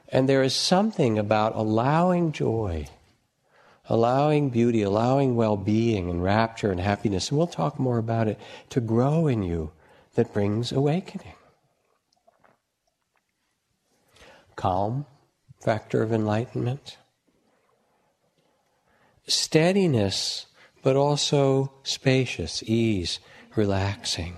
And 0.08 0.28
there 0.28 0.42
is 0.42 0.54
something 0.54 1.18
about 1.18 1.54
allowing 1.54 2.32
joy, 2.32 2.88
allowing 3.88 4.50
beauty, 4.50 4.82
allowing 4.82 5.36
well 5.36 5.56
being 5.56 6.10
and 6.10 6.22
rapture 6.22 6.70
and 6.70 6.80
happiness, 6.80 7.30
and 7.30 7.38
we'll 7.38 7.46
talk 7.46 7.78
more 7.78 7.98
about 7.98 8.28
it, 8.28 8.38
to 8.70 8.80
grow 8.80 9.26
in 9.26 9.42
you 9.42 9.72
that 10.14 10.32
brings 10.34 10.70
awakening. 10.70 11.34
Calm, 14.54 15.06
factor 15.60 16.02
of 16.02 16.12
enlightenment. 16.12 16.98
Steadiness, 19.26 20.46
but 20.82 20.94
also 20.94 21.72
spacious, 21.84 22.62
ease, 22.66 23.18
relaxing. 23.56 24.36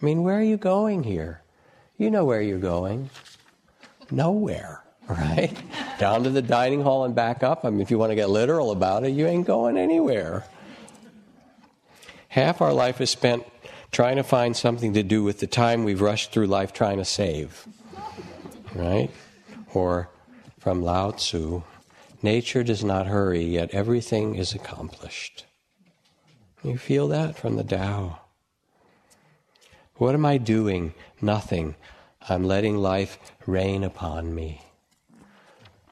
I 0.00 0.04
mean, 0.04 0.22
where 0.22 0.38
are 0.38 0.42
you 0.42 0.56
going 0.56 1.02
here? 1.04 1.42
You 1.98 2.10
know 2.10 2.24
where 2.24 2.40
you're 2.40 2.58
going. 2.58 3.10
Nowhere, 4.10 4.82
right? 5.08 5.54
Down 5.98 6.24
to 6.24 6.30
the 6.30 6.42
dining 6.42 6.82
hall 6.82 7.04
and 7.04 7.14
back 7.14 7.42
up. 7.42 7.64
I 7.64 7.70
mean, 7.70 7.80
if 7.80 7.90
you 7.90 7.98
want 7.98 8.10
to 8.10 8.16
get 8.16 8.30
literal 8.30 8.70
about 8.70 9.04
it, 9.04 9.10
you 9.10 9.26
ain't 9.26 9.46
going 9.46 9.76
anywhere. 9.76 10.44
Half 12.28 12.60
our 12.60 12.72
life 12.72 13.00
is 13.00 13.10
spent 13.10 13.44
trying 13.90 14.16
to 14.16 14.22
find 14.22 14.56
something 14.56 14.94
to 14.94 15.02
do 15.02 15.22
with 15.22 15.40
the 15.40 15.46
time 15.46 15.84
we've 15.84 16.00
rushed 16.00 16.32
through 16.32 16.46
life 16.46 16.72
trying 16.72 16.98
to 16.98 17.04
save, 17.04 17.66
right? 18.74 19.10
Or 19.74 20.08
from 20.58 20.82
Lao 20.82 21.10
Tzu, 21.10 21.62
nature 22.22 22.62
does 22.62 22.84
not 22.84 23.06
hurry, 23.06 23.42
yet 23.42 23.70
everything 23.72 24.36
is 24.36 24.54
accomplished. 24.54 25.44
You 26.62 26.76
feel 26.76 27.08
that 27.08 27.38
from 27.38 27.56
the 27.56 27.64
Tao. 27.64 28.18
What 29.94 30.14
am 30.14 30.26
I 30.26 30.36
doing? 30.36 30.92
Nothing. 31.20 31.74
I'm 32.28 32.44
letting 32.44 32.76
life 32.76 33.18
rain 33.46 33.82
upon 33.82 34.34
me. 34.34 34.62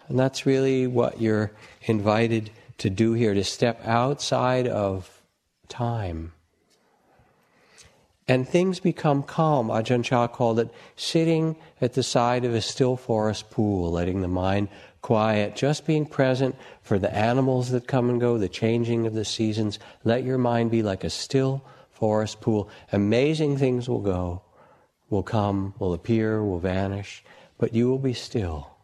And 0.08 0.18
that's 0.18 0.44
really 0.44 0.86
what 0.86 1.20
you're 1.20 1.52
invited 1.82 2.50
to 2.78 2.90
do 2.90 3.14
here 3.14 3.34
to 3.34 3.44
step 3.44 3.80
outside 3.86 4.66
of 4.66 5.22
time. 5.68 6.32
And 8.26 8.46
things 8.46 8.78
become 8.78 9.22
calm. 9.22 9.68
Ajahn 9.68 10.04
Chah 10.04 10.26
called 10.26 10.60
it 10.60 10.70
sitting 10.96 11.56
at 11.80 11.94
the 11.94 12.02
side 12.02 12.44
of 12.44 12.54
a 12.54 12.60
still 12.60 12.96
forest 12.96 13.50
pool, 13.50 13.90
letting 13.90 14.20
the 14.20 14.28
mind 14.28 14.68
quiet, 15.02 15.56
just 15.56 15.86
being 15.86 16.06
present 16.06 16.56
for 16.82 16.98
the 16.98 17.14
animals 17.14 17.70
that 17.70 17.86
come 17.86 18.10
and 18.10 18.20
go, 18.20 18.38
the 18.38 18.48
changing 18.48 19.06
of 19.06 19.14
the 19.14 19.24
seasons. 19.24 19.78
Let 20.04 20.24
your 20.24 20.38
mind 20.38 20.70
be 20.70 20.82
like 20.82 21.04
a 21.04 21.10
still 21.10 21.64
forest 21.90 22.40
pool. 22.40 22.68
Amazing 22.92 23.58
things 23.58 23.88
will 23.88 24.00
go, 24.00 24.42
will 25.10 25.22
come, 25.22 25.74
will 25.78 25.94
appear, 25.94 26.42
will 26.42 26.58
vanish, 26.58 27.24
but 27.58 27.74
you 27.74 27.88
will 27.88 27.98
be 27.98 28.14
still. 28.14 28.76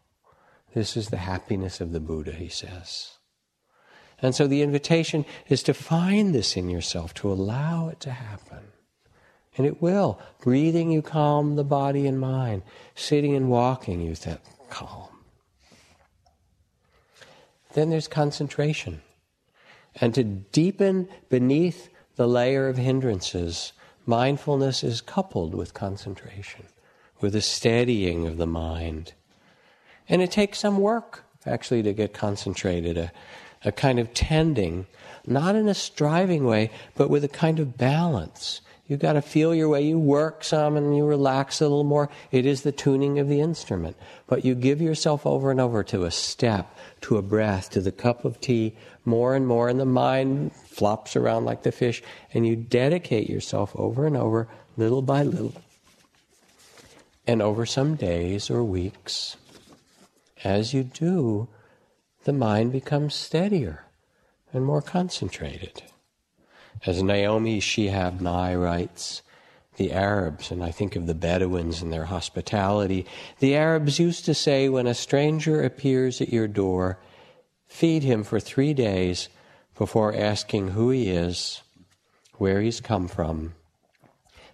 This 0.75 0.97
is 0.97 1.09
the 1.09 1.19
happiness 1.19 1.81
of 1.81 1.93
the 1.93 2.01
Buddha, 2.01 2.33
he 2.33 2.49
says. 2.49 3.13
And 4.21 4.35
so 4.35 4.47
the 4.47 4.63
invitation 4.63 5.25
is 5.49 5.63
to 5.65 5.75
find 5.75 6.35
this 6.35 6.57
in 6.57 6.69
yourself, 6.69 7.15
to 7.15 7.31
allow 7.31 7.89
it 7.89 8.01
to 8.01 8.11
happen. 8.11 8.61
And 9.57 9.67
it 9.67 9.81
will. 9.81 10.19
Breathing, 10.43 10.91
you 10.91 11.03
calm 11.03 11.55
the 11.55 11.65
body 11.65 12.07
and 12.07 12.19
mind. 12.19 12.63
Sitting 12.95 13.37
and 13.37 13.49
walking, 13.49 14.01
you 14.01 14.15
that 14.17 14.41
calm. 14.71 15.14
Then 17.75 17.91
there's 17.91 18.09
concentration. 18.09 19.03
And 20.01 20.15
to 20.15 20.25
deepen 20.25 21.09
beneath 21.29 21.89
the 22.17 22.27
layer 22.27 22.69
of 22.69 22.77
hindrances, 22.77 23.73
mindfulness 24.07 24.83
is 24.83 25.01
coupled 25.01 25.55
with 25.55 25.75
concentration, 25.75 26.67
with 27.21 27.35
a 27.35 27.41
steadying 27.41 28.27
of 28.27 28.37
the 28.37 28.47
mind. 28.47 29.13
And 30.09 30.23
it 30.23 30.31
takes 30.31 30.59
some 30.59 30.79
work, 30.79 31.25
actually, 31.47 31.83
to 31.83 31.93
get 31.93 32.13
concentrated, 32.13 32.97
a, 32.97 33.13
a 33.65 33.73
kind 33.73 33.99
of 33.99 34.15
tending, 34.15 34.87
not 35.27 35.57
in 35.57 35.69
a 35.69 35.75
striving 35.75 36.45
way, 36.45 36.71
but 36.95 37.11
with 37.11 37.25
a 37.25 37.29
kind 37.29 37.59
of 37.59 37.77
balance 37.77 38.61
You've 38.87 39.01
got 39.01 39.15
to 39.15 39.23
feel 39.23 39.55
your 39.55 39.71
way. 39.71 39.83
You 39.83 39.99
work 39.99 40.45
some 40.45 40.77
and 40.77 40.95
you 40.95 41.07
relax 41.07 41.61
a 41.61 41.65
little 41.65 41.85
more. 41.85 42.11
It 42.31 42.45
is 42.45 42.63
the 42.63 42.73
tuning 42.73 43.19
of 43.19 43.29
the 43.29 43.41
instrument. 43.41 43.97
But 44.27 44.45
you 44.45 44.55
give 44.55 44.83
yourself 44.83 45.27
over 45.27 45.51
and 45.51 45.59
over 45.59 45.83
to 45.85 46.05
a 46.05 46.11
step, 46.11 46.77
to 47.03 47.17
a 47.17 47.23
breath, 47.23 47.71
to 47.71 47.81
the 47.81 47.93
cup 47.93 48.27
of 48.27 48.41
tea, 48.41 48.77
more 49.07 49.35
and 49.35 49.47
more, 49.47 49.71
and 49.71 49.81
the 49.81 49.87
mind 49.87 50.53
flops 50.53 51.17
around 51.17 51.47
like 51.47 51.63
the 51.63 51.73
fish, 51.73 52.03
and 52.35 52.47
you 52.47 52.57
dedicate 52.57 53.31
yourself 53.31 53.75
over 53.75 54.07
and 54.07 54.17
over, 54.17 54.49
little 54.77 55.03
by 55.03 55.23
little. 55.23 55.55
And 57.27 57.41
over 57.41 57.65
some 57.65 57.95
days 57.95 58.51
or 58.51 58.63
weeks, 58.63 59.39
as 60.43 60.75
you 60.75 60.85
do, 60.85 61.49
the 62.25 62.35
mind 62.35 62.73
becomes 62.73 63.15
steadier 63.15 63.87
and 64.53 64.63
more 64.63 64.83
concentrated. 64.83 65.83
As 66.87 67.03
Naomi 67.03 67.61
Shihab 67.61 68.21
Nye 68.21 68.55
writes, 68.55 69.23
the 69.77 69.93
Arabs, 69.93 70.51
and 70.51 70.63
I 70.63 70.71
think 70.71 70.97
of 70.97 71.07
the 71.07 71.15
Bedouins 71.15 71.83
and 71.83 71.93
their 71.93 72.05
hospitality, 72.05 73.07
the 73.41 73.57
Arabs 73.57 73.99
used 73.99 74.25
to 74.27 74.35
say, 74.35 74.69
when 74.69 74.87
a 74.87 74.95
stranger 74.95 75.63
appears 75.63 76.21
at 76.21 76.33
your 76.33 76.47
door, 76.47 76.99
feed 77.67 78.03
him 78.03 78.23
for 78.23 78.39
three 78.39 78.73
days 78.73 79.29
before 79.77 80.15
asking 80.15 80.69
who 80.69 80.91
he 80.91 81.09
is, 81.09 81.63
where 82.35 82.61
he's 82.61 82.81
come 82.81 83.09
from, 83.09 83.55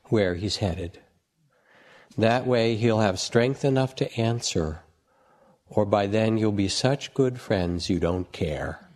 where 0.04 0.34
he's 0.34 0.58
headed. 0.58 0.98
That 2.16 2.46
way 2.46 2.76
he'll 2.76 3.00
have 3.00 3.20
strength 3.20 3.64
enough 3.64 3.94
to 3.96 4.20
answer, 4.20 4.80
or 5.68 5.84
by 5.84 6.06
then 6.06 6.38
you'll 6.38 6.52
be 6.52 6.68
such 6.68 7.14
good 7.14 7.40
friends 7.40 7.90
you 7.90 8.00
don't 8.00 8.30
care. 8.32 8.89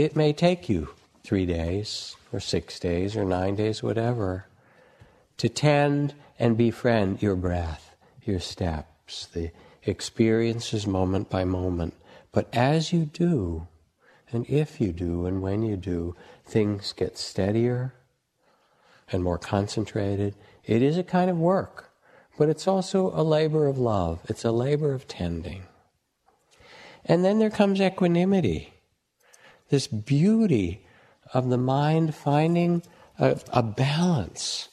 It 0.00 0.16
may 0.16 0.32
take 0.32 0.70
you 0.70 0.94
three 1.24 1.44
days, 1.44 2.16
or 2.32 2.40
six 2.40 2.80
days, 2.80 3.16
or 3.16 3.24
nine 3.26 3.54
days, 3.54 3.82
whatever, 3.82 4.46
to 5.36 5.50
tend 5.50 6.14
and 6.38 6.56
befriend 6.56 7.20
your 7.20 7.36
breath, 7.36 7.94
your 8.24 8.40
steps, 8.40 9.26
the 9.26 9.50
experiences 9.84 10.86
moment 10.86 11.28
by 11.28 11.44
moment. 11.44 11.92
But 12.32 12.48
as 12.54 12.94
you 12.94 13.04
do, 13.04 13.68
and 14.32 14.48
if 14.48 14.80
you 14.80 14.92
do, 14.92 15.26
and 15.26 15.42
when 15.42 15.62
you 15.62 15.76
do, 15.76 16.16
things 16.46 16.94
get 16.94 17.18
steadier 17.18 17.92
and 19.12 19.22
more 19.22 19.36
concentrated. 19.36 20.34
It 20.64 20.80
is 20.80 20.96
a 20.96 21.02
kind 21.02 21.28
of 21.28 21.36
work, 21.36 21.90
but 22.38 22.48
it's 22.48 22.66
also 22.66 23.10
a 23.12 23.22
labor 23.22 23.66
of 23.66 23.76
love. 23.76 24.20
It's 24.30 24.46
a 24.46 24.50
labor 24.50 24.94
of 24.94 25.06
tending. 25.06 25.64
And 27.04 27.22
then 27.22 27.38
there 27.38 27.50
comes 27.50 27.82
equanimity, 27.82 28.72
this 29.70 29.86
beauty 29.86 30.84
of 31.32 31.48
the 31.48 31.58
mind 31.58 32.14
finding 32.14 32.82
a, 33.18 33.40
a 33.52 33.62
balance 33.62 34.68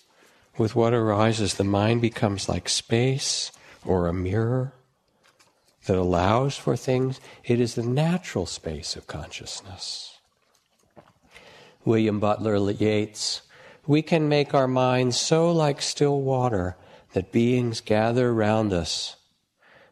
with 0.58 0.76
what 0.76 0.94
arises. 0.94 1.54
The 1.54 1.64
mind 1.64 2.02
becomes 2.02 2.50
like 2.50 2.68
space 2.68 3.52
or 3.86 4.08
a 4.08 4.14
mirror 4.14 4.74
that 5.86 5.98
allows 5.98 6.58
for 6.58 6.76
things. 6.76 7.20
It 7.44 7.60
is 7.60 7.76
the 7.76 7.84
natural 7.84 8.46
space 8.46 8.96
of 8.96 9.08
consciousness. 9.08 10.18
William 11.86 12.20
Butler 12.20 12.72
Yeats, 12.72 13.44
we 13.86 14.02
can 14.02 14.28
make 14.28 14.54
our 14.54 14.68
minds 14.68 15.18
so 15.18 15.50
like 15.52 15.82
still 15.82 16.20
water 16.20 16.76
that 17.14 17.32
beings 17.32 17.80
gather 17.80 18.34
round 18.34 18.74
us, 18.74 19.16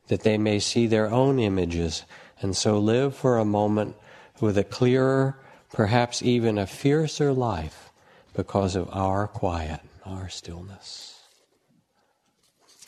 that 0.07 0.23
they 0.23 0.37
may 0.37 0.59
see 0.59 0.87
their 0.87 1.09
own 1.09 1.39
images, 1.39 2.03
and 2.41 2.57
so 2.57 2.77
live 2.77 3.15
for 3.15 3.37
a 3.37 3.45
moment 3.45 3.95
with 4.39 4.57
a 4.57 4.63
clearer, 4.63 5.37
perhaps 5.71 6.21
even 6.21 6.57
a 6.57 6.67
fiercer 6.67 7.33
life 7.33 7.89
because 8.33 8.75
of 8.75 8.89
our 8.91 9.27
quiet, 9.27 9.81
our 10.05 10.29
stillness. 10.29 11.19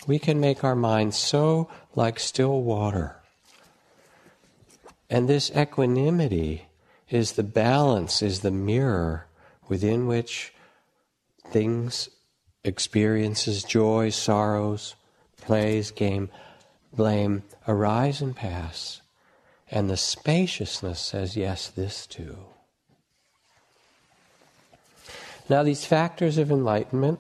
We 0.05 0.19
can 0.19 0.39
make 0.39 0.63
our 0.63 0.75
minds 0.75 1.17
so 1.17 1.69
like 1.95 2.19
still 2.19 2.61
water. 2.61 3.17
And 5.09 5.27
this 5.27 5.51
equanimity 5.55 6.67
is 7.09 7.33
the 7.33 7.43
balance, 7.43 8.21
is 8.21 8.41
the 8.41 8.51
mirror 8.51 9.27
within 9.69 10.07
which 10.07 10.53
things, 11.49 12.09
experiences, 12.63 13.63
joys, 13.63 14.15
sorrows, 14.15 14.95
plays, 15.37 15.91
game, 15.91 16.29
blame 16.93 17.43
arise 17.67 18.21
and 18.21 18.35
pass. 18.35 19.01
And 19.69 19.89
the 19.89 19.97
spaciousness 19.97 20.99
says, 20.99 21.35
yes, 21.35 21.67
this 21.67 22.07
too. 22.07 22.37
Now, 25.49 25.63
these 25.63 25.85
factors 25.85 26.37
of 26.37 26.51
enlightenment 26.51 27.19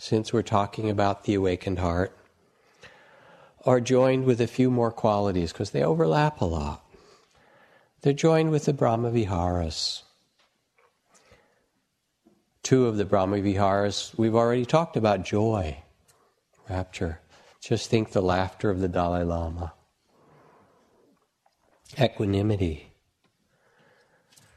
since 0.00 0.32
we're 0.32 0.40
talking 0.40 0.88
about 0.88 1.24
the 1.24 1.34
awakened 1.34 1.78
heart, 1.78 2.16
are 3.66 3.80
joined 3.80 4.24
with 4.24 4.40
a 4.40 4.46
few 4.46 4.70
more 4.70 4.90
qualities 4.90 5.52
because 5.52 5.72
they 5.72 5.82
overlap 5.82 6.40
a 6.40 6.44
lot. 6.46 6.82
They're 8.00 8.14
joined 8.14 8.50
with 8.50 8.64
the 8.64 8.72
Brahma 8.72 9.10
Viharas. 9.10 10.02
Two 12.62 12.86
of 12.86 12.96
the 12.96 13.04
Brahma 13.04 13.42
Viharas, 13.42 14.14
we've 14.16 14.34
already 14.34 14.64
talked 14.64 14.96
about 14.96 15.22
joy, 15.22 15.76
rapture. 16.70 17.20
Just 17.60 17.90
think 17.90 18.12
the 18.12 18.22
laughter 18.22 18.70
of 18.70 18.80
the 18.80 18.88
Dalai 18.88 19.22
Lama. 19.22 19.74
Equanimity. 21.98 22.92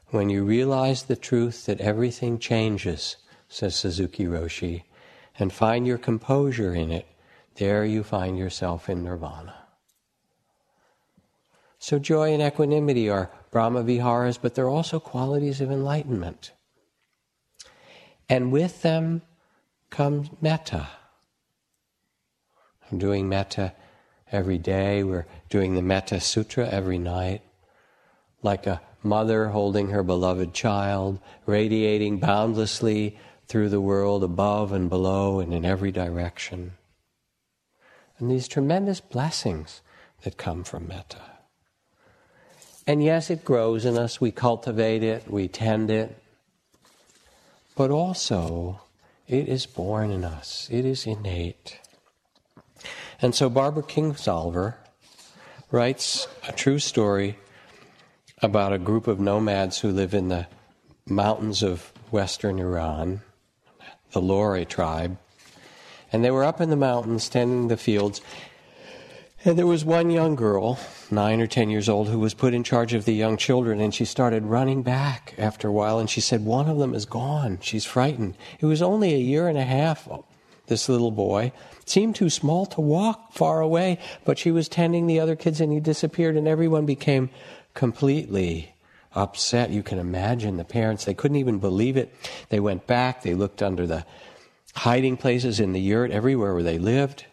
When 0.08 0.30
you 0.30 0.44
realize 0.44 1.02
the 1.02 1.16
truth 1.16 1.66
that 1.66 1.80
everything 1.80 2.38
changes, 2.38 3.16
says 3.48 3.74
Suzuki 3.74 4.24
Roshi, 4.24 4.84
and 5.38 5.52
find 5.52 5.86
your 5.86 5.98
composure 5.98 6.74
in 6.74 6.92
it, 6.92 7.06
there 7.56 7.84
you 7.84 8.04
find 8.04 8.38
yourself 8.38 8.88
in 8.88 9.02
nirvana. 9.02 9.54
So, 11.80 11.98
joy 11.98 12.32
and 12.32 12.42
equanimity 12.42 13.10
are 13.10 13.30
Brahma 13.50 13.82
Viharas, 13.82 14.38
but 14.38 14.54
they're 14.54 14.68
also 14.68 15.00
qualities 15.00 15.60
of 15.60 15.70
enlightenment. 15.70 16.52
And 18.28 18.52
with 18.52 18.82
them 18.82 19.22
comes 19.90 20.30
metta. 20.40 20.88
I'm 22.90 22.98
doing 22.98 23.28
metta 23.28 23.74
every 24.34 24.58
day. 24.58 25.04
We're 25.04 25.26
doing 25.48 25.74
the 25.74 25.82
Metta 25.82 26.20
Sutra 26.20 26.68
every 26.68 26.98
night. 26.98 27.42
Like 28.42 28.66
a 28.66 28.82
mother 29.02 29.48
holding 29.48 29.90
her 29.90 30.02
beloved 30.02 30.52
child, 30.52 31.20
radiating 31.46 32.18
boundlessly 32.18 33.18
through 33.46 33.68
the 33.68 33.80
world 33.80 34.24
above 34.24 34.72
and 34.72 34.90
below 34.90 35.40
and 35.40 35.54
in 35.54 35.64
every 35.64 35.92
direction. 35.92 36.72
And 38.18 38.30
these 38.30 38.48
tremendous 38.48 39.00
blessings 39.00 39.82
that 40.22 40.36
come 40.36 40.64
from 40.64 40.88
metta. 40.88 41.22
And 42.86 43.02
yes, 43.02 43.30
it 43.30 43.44
grows 43.44 43.84
in 43.84 43.96
us, 43.96 44.20
we 44.20 44.30
cultivate 44.30 45.02
it, 45.02 45.30
we 45.30 45.48
tend 45.48 45.90
it, 45.90 46.18
but 47.76 47.90
also 47.90 48.80
it 49.26 49.48
is 49.48 49.64
born 49.64 50.10
in 50.10 50.22
us, 50.22 50.68
it 50.70 50.84
is 50.84 51.06
innate. 51.06 51.80
And 53.24 53.34
so 53.34 53.48
Barbara 53.48 53.82
Kingsolver 53.82 54.74
writes 55.70 56.28
a 56.46 56.52
true 56.52 56.78
story 56.78 57.38
about 58.42 58.74
a 58.74 58.78
group 58.78 59.06
of 59.06 59.18
nomads 59.18 59.78
who 59.78 59.90
live 59.92 60.12
in 60.12 60.28
the 60.28 60.46
mountains 61.08 61.62
of 61.62 61.90
western 62.10 62.58
Iran 62.58 63.22
the 64.12 64.20
Lore 64.20 64.62
tribe. 64.66 65.16
And 66.12 66.22
they 66.22 66.30
were 66.30 66.44
up 66.44 66.60
in 66.60 66.68
the 66.68 66.76
mountains 66.76 67.30
tending 67.30 67.68
the 67.68 67.78
fields. 67.78 68.20
And 69.42 69.58
there 69.58 69.66
was 69.66 69.86
one 69.86 70.10
young 70.10 70.36
girl, 70.36 70.78
nine 71.10 71.40
or 71.40 71.46
ten 71.46 71.70
years 71.70 71.88
old, 71.88 72.08
who 72.08 72.18
was 72.18 72.34
put 72.34 72.52
in 72.52 72.62
charge 72.62 72.92
of 72.92 73.06
the 73.06 73.14
young 73.14 73.38
children, 73.38 73.80
and 73.80 73.94
she 73.94 74.04
started 74.04 74.44
running 74.44 74.82
back 74.82 75.32
after 75.38 75.68
a 75.68 75.72
while, 75.72 75.98
and 75.98 76.10
she 76.10 76.20
said, 76.20 76.44
One 76.44 76.68
of 76.68 76.76
them 76.76 76.92
is 76.92 77.06
gone. 77.06 77.58
She's 77.62 77.86
frightened. 77.86 78.36
It 78.60 78.66
was 78.66 78.82
only 78.82 79.14
a 79.14 79.18
year 79.18 79.48
and 79.48 79.56
a 79.56 79.64
half, 79.64 80.06
this 80.66 80.88
little 80.88 81.10
boy. 81.10 81.52
Seemed 81.86 82.16
too 82.16 82.30
small 82.30 82.66
to 82.66 82.80
walk 82.80 83.32
far 83.32 83.60
away, 83.60 83.98
but 84.24 84.38
she 84.38 84.50
was 84.50 84.68
tending 84.68 85.06
the 85.06 85.20
other 85.20 85.36
kids, 85.36 85.60
and 85.60 85.72
he 85.72 85.80
disappeared, 85.80 86.36
and 86.36 86.48
everyone 86.48 86.86
became 86.86 87.30
completely 87.74 88.74
upset. 89.14 89.70
You 89.70 89.82
can 89.82 89.98
imagine 89.98 90.56
the 90.56 90.64
parents, 90.64 91.04
they 91.04 91.14
couldn't 91.14 91.36
even 91.36 91.58
believe 91.58 91.96
it. 91.96 92.14
They 92.48 92.60
went 92.60 92.86
back, 92.86 93.22
they 93.22 93.34
looked 93.34 93.62
under 93.62 93.86
the 93.86 94.04
hiding 94.74 95.16
places 95.16 95.60
in 95.60 95.72
the 95.72 95.80
yurt, 95.80 96.10
everywhere 96.10 96.54
where 96.54 96.62
they 96.62 96.78
lived, 96.78 97.26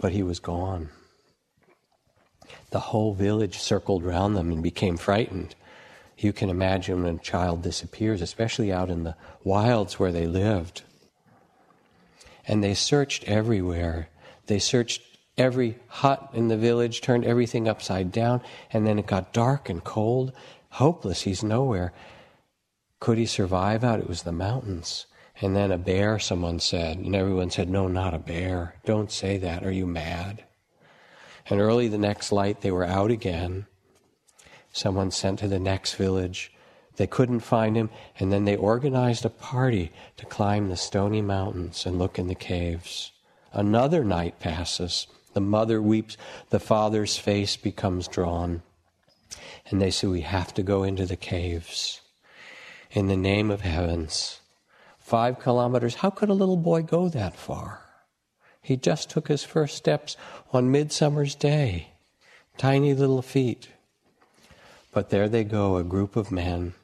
but 0.00 0.12
he 0.12 0.22
was 0.22 0.38
gone. 0.38 0.88
The 2.70 2.80
whole 2.80 3.14
village 3.14 3.58
circled 3.58 4.04
round 4.04 4.36
them 4.36 4.50
and 4.50 4.62
became 4.62 4.96
frightened. 4.96 5.54
You 6.18 6.32
can 6.32 6.48
imagine 6.48 7.02
when 7.02 7.16
a 7.16 7.18
child 7.18 7.62
disappears, 7.62 8.22
especially 8.22 8.72
out 8.72 8.90
in 8.90 9.04
the 9.04 9.16
wilds 9.44 9.98
where 9.98 10.12
they 10.12 10.26
lived. 10.26 10.82
And 12.46 12.62
they 12.62 12.74
searched 12.74 13.24
everywhere. 13.24 14.08
They 14.46 14.58
searched 14.58 15.02
every 15.36 15.78
hut 15.88 16.30
in 16.32 16.48
the 16.48 16.56
village, 16.56 17.00
turned 17.00 17.24
everything 17.24 17.68
upside 17.68 18.12
down, 18.12 18.40
and 18.72 18.86
then 18.86 18.98
it 18.98 19.06
got 19.06 19.32
dark 19.32 19.68
and 19.68 19.82
cold, 19.82 20.32
hopeless. 20.70 21.22
He's 21.22 21.42
nowhere. 21.42 21.92
Could 23.00 23.18
he 23.18 23.26
survive 23.26 23.84
out? 23.84 24.00
It 24.00 24.08
was 24.08 24.22
the 24.22 24.32
mountains. 24.32 25.06
And 25.40 25.54
then 25.54 25.70
a 25.70 25.78
bear, 25.78 26.18
someone 26.18 26.60
said. 26.60 26.96
And 26.98 27.14
everyone 27.14 27.50
said, 27.50 27.68
No, 27.68 27.88
not 27.88 28.14
a 28.14 28.18
bear. 28.18 28.76
Don't 28.86 29.12
say 29.12 29.36
that. 29.38 29.64
Are 29.64 29.72
you 29.72 29.86
mad? 29.86 30.44
And 31.48 31.60
early 31.60 31.88
the 31.88 31.98
next 31.98 32.32
light, 32.32 32.62
they 32.62 32.70
were 32.70 32.84
out 32.84 33.10
again. 33.10 33.66
Someone 34.72 35.10
sent 35.10 35.38
to 35.40 35.48
the 35.48 35.58
next 35.58 35.94
village. 35.94 36.52
They 36.96 37.06
couldn't 37.06 37.40
find 37.40 37.76
him, 37.76 37.90
and 38.18 38.32
then 38.32 38.44
they 38.44 38.56
organized 38.56 39.24
a 39.24 39.30
party 39.30 39.92
to 40.16 40.26
climb 40.26 40.68
the 40.68 40.76
stony 40.76 41.20
mountains 41.22 41.84
and 41.84 41.98
look 41.98 42.18
in 42.18 42.28
the 42.28 42.34
caves. 42.34 43.12
Another 43.52 44.04
night 44.04 44.40
passes. 44.40 45.06
The 45.34 45.40
mother 45.40 45.82
weeps. 45.82 46.16
The 46.50 46.60
father's 46.60 47.16
face 47.16 47.56
becomes 47.56 48.08
drawn. 48.08 48.62
And 49.68 49.80
they 49.80 49.90
say, 49.90 50.06
We 50.06 50.22
have 50.22 50.54
to 50.54 50.62
go 50.62 50.82
into 50.82 51.06
the 51.06 51.16
caves. 51.16 52.00
in 52.90 53.08
the 53.08 53.16
name 53.16 53.50
of 53.50 53.60
heavens. 53.60 54.40
Five 54.98 55.38
kilometers, 55.38 55.96
how 55.96 56.10
could 56.10 56.30
a 56.30 56.34
little 56.34 56.56
boy 56.56 56.82
go 56.82 57.08
that 57.10 57.36
far? 57.36 57.82
He 58.62 58.76
just 58.76 59.10
took 59.10 59.28
his 59.28 59.44
first 59.44 59.76
steps 59.76 60.16
on 60.52 60.70
Midsummer's 60.70 61.34
Day. 61.34 61.88
Tiny 62.56 62.94
little 62.94 63.22
feet. 63.22 63.68
But 64.92 65.10
there 65.10 65.28
they 65.28 65.44
go, 65.44 65.76
a 65.76 65.84
group 65.84 66.16
of 66.16 66.32
men, 66.32 66.74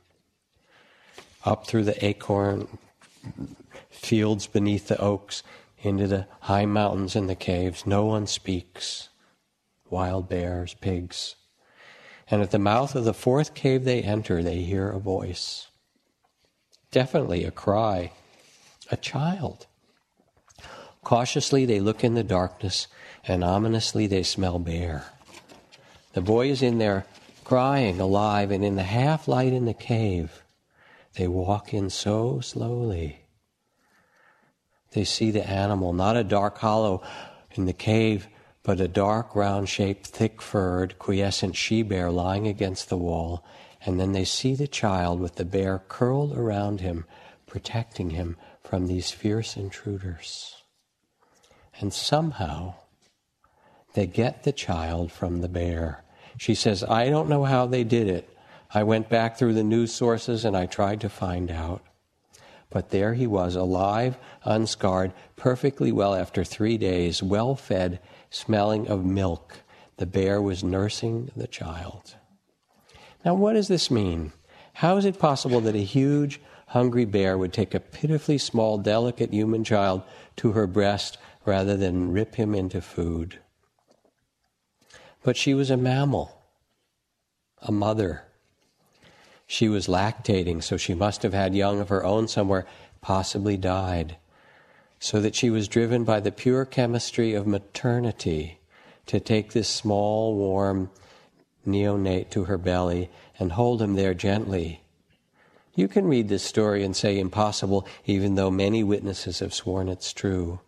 up 1.45 1.67
through 1.67 1.85
the 1.85 2.05
acorn 2.05 2.67
fields 3.91 4.47
beneath 4.47 4.89
the 4.89 5.01
oaks, 5.01 5.43
into 5.83 6.07
the 6.07 6.27
high 6.41 6.67
mountains 6.67 7.17
and 7.17 7.29
the 7.29 7.35
caves. 7.35 7.87
No 7.87 8.05
one 8.05 8.27
speaks. 8.27 9.09
Wild 9.91 10.29
bears, 10.29 10.75
pigs. 10.75 11.35
And 12.31 12.41
at 12.41 12.51
the 12.51 12.59
mouth 12.59 12.95
of 12.95 13.05
the 13.05 13.13
fourth 13.13 13.55
cave 13.55 13.85
they 13.85 14.01
enter, 14.01 14.43
they 14.43 14.61
hear 14.61 14.89
a 14.89 14.99
voice. 14.99 15.69
Definitely 16.91 17.45
a 17.45 17.51
cry. 17.51 18.13
A 18.91 18.97
child. 18.97 19.67
Cautiously 21.03 21.65
they 21.67 21.81
look 21.81 22.05
in 22.05 22.15
the 22.15 22.23
darkness, 22.23 22.87
and 23.27 23.43
ominously 23.43 24.07
they 24.07 24.23
smell 24.23 24.59
bear. 24.59 25.07
The 26.13 26.21
boy 26.21 26.51
is 26.51 26.63
in 26.63 26.79
there 26.79 27.07
crying, 27.45 28.01
alive, 28.01 28.51
and 28.51 28.65
in 28.65 28.77
the 28.77 28.83
half 28.83 29.27
light 29.27 29.53
in 29.53 29.65
the 29.65 29.75
cave, 29.75 30.42
they 31.17 31.29
walk 31.29 31.75
in 31.75 31.91
so 31.91 32.41
slowly. 32.41 33.21
They 34.93 35.05
see 35.05 35.31
the 35.31 35.49
animal, 35.49 35.93
not 35.93 36.17
a 36.17 36.25
dark 36.25 36.59
hollow 36.59 37.03
in 37.53 37.65
the 37.65 37.73
cave, 37.73 38.29
but 38.63 38.81
a 38.81 38.89
dark, 38.89 39.35
round 39.35 39.69
shaped, 39.69 40.07
thick 40.07 40.41
furred, 40.41 40.99
quiescent 40.99 41.57
she 41.57 41.83
bear 41.83 42.11
lying 42.11 42.47
against 42.47 42.89
the 42.89 42.97
wall. 42.97 43.45
And 43.85 43.99
then 43.99 44.13
they 44.13 44.25
see 44.25 44.55
the 44.55 44.69
child 44.69 45.19
with 45.19 45.37
the 45.37 45.45
bear 45.45 45.83
curled 45.89 46.37
around 46.37 46.81
him, 46.81 47.05
protecting 47.47 48.11
him 48.11 48.37
from 48.63 48.87
these 48.87 49.11
fierce 49.11 49.57
intruders. 49.57 50.63
And 51.81 51.93
somehow, 51.93 52.75
they 53.95 54.07
get 54.07 54.45
the 54.45 54.53
child 54.53 55.11
from 55.11 55.41
the 55.41 55.49
bear. 55.49 56.05
She 56.39 56.55
says, 56.55 56.85
I 56.85 57.11
don't 57.11 57.29
know 57.29 57.45
how 57.45 57.67
they 57.67 57.83
did 57.83 58.09
it. 58.09 58.29
I 58.75 58.83
went 58.85 59.09
back 59.09 59.37
through 59.37 59.55
the 59.55 59.63
news 59.63 59.93
sources 59.93 60.45
and 60.45 60.57
I 60.57 60.67
tried 60.67 61.01
to 61.03 61.09
find 61.09 61.51
out. 61.51 61.83
But 62.71 62.89
there 62.89 63.13
he 63.13 63.27
was, 63.27 63.55
alive, 63.55 64.17
unscarred, 64.45 65.13
perfectly 65.37 65.93
well 65.93 66.15
after 66.15 66.43
three 66.43 66.79
days, 66.79 67.23
well 67.23 67.55
fed, 67.55 68.01
smelling 68.31 68.89
of 68.89 69.05
milk. 69.05 69.61
The 69.99 70.07
bear 70.07 70.41
was 70.41 70.65
nursing 70.65 71.31
the 71.37 71.47
child. 71.47 72.17
Now, 73.25 73.35
what 73.35 73.53
does 73.53 73.69
this 73.69 73.91
mean? 73.91 74.33
How 74.73 74.97
is 74.97 75.05
it 75.05 75.19
possible 75.19 75.61
that 75.61 75.75
a 75.75 75.85
huge, 75.85 76.41
hungry 76.69 77.05
bear 77.05 77.37
would 77.37 77.53
take 77.53 77.75
a 77.75 77.81
pitifully 77.81 78.39
small, 78.39 78.79
delicate 78.79 79.33
human 79.33 79.65
child 79.65 80.03
to 80.37 80.53
her 80.53 80.67
breast 80.67 81.19
rather 81.45 81.77
than 81.77 82.11
rip 82.11 82.37
him 82.37 82.55
into 82.55 82.81
food? 82.81 83.39
But 85.23 85.37
she 85.37 85.53
was 85.53 85.71
a 85.71 85.77
mammal, 85.77 86.43
a 87.61 87.71
mother. 87.71 88.25
She 89.53 89.69
was 89.69 89.87
lactating, 89.87 90.63
so 90.63 90.79
she 90.79 90.95
must 90.95 91.23
have 91.25 91.35
had 91.35 91.55
young 91.55 91.79
of 91.79 91.91
her 91.91 92.03
own 92.07 92.27
somewhere, 92.27 92.65
possibly 93.03 93.59
died. 93.59 94.17
So 94.99 95.21
that 95.21 95.35
she 95.35 95.51
was 95.51 95.69
driven 95.69 96.05
by 96.05 96.21
the 96.21 96.33
pure 96.33 96.65
chemistry 96.65 97.35
of 97.35 97.47
maternity 97.47 98.61
to 99.05 99.21
take 99.21 99.53
this 99.53 99.69
small, 99.69 100.35
warm 100.37 100.89
neonate 101.67 102.31
to 102.31 102.45
her 102.45 102.57
belly 102.57 103.11
and 103.39 103.53
hold 103.53 103.83
him 103.83 103.93
there 103.93 104.15
gently. 104.15 104.81
You 105.75 105.87
can 105.87 106.07
read 106.07 106.31
this 106.31 106.43
story 106.43 106.83
and 106.83 106.97
say 106.97 107.19
impossible, 107.19 107.87
even 108.07 108.37
though 108.37 108.51
many 108.51 108.83
witnesses 108.83 109.41
have 109.41 109.53
sworn 109.53 109.91
it's 109.91 110.15
true. 110.15 110.61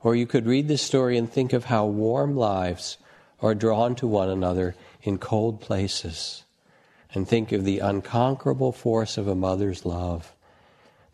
Or 0.00 0.14
you 0.14 0.26
could 0.26 0.44
read 0.44 0.68
this 0.68 0.82
story 0.82 1.16
and 1.16 1.32
think 1.32 1.54
of 1.54 1.64
how 1.64 1.86
warm 1.86 2.36
lives 2.36 2.98
are 3.40 3.54
drawn 3.54 3.94
to 3.94 4.06
one 4.06 4.28
another 4.28 4.74
in 5.00 5.16
cold 5.16 5.62
places, 5.62 6.44
and 7.14 7.26
think 7.26 7.52
of 7.52 7.64
the 7.64 7.78
unconquerable 7.78 8.72
force 8.72 9.16
of 9.16 9.28
a 9.28 9.34
mother's 9.34 9.84
love, 9.84 10.34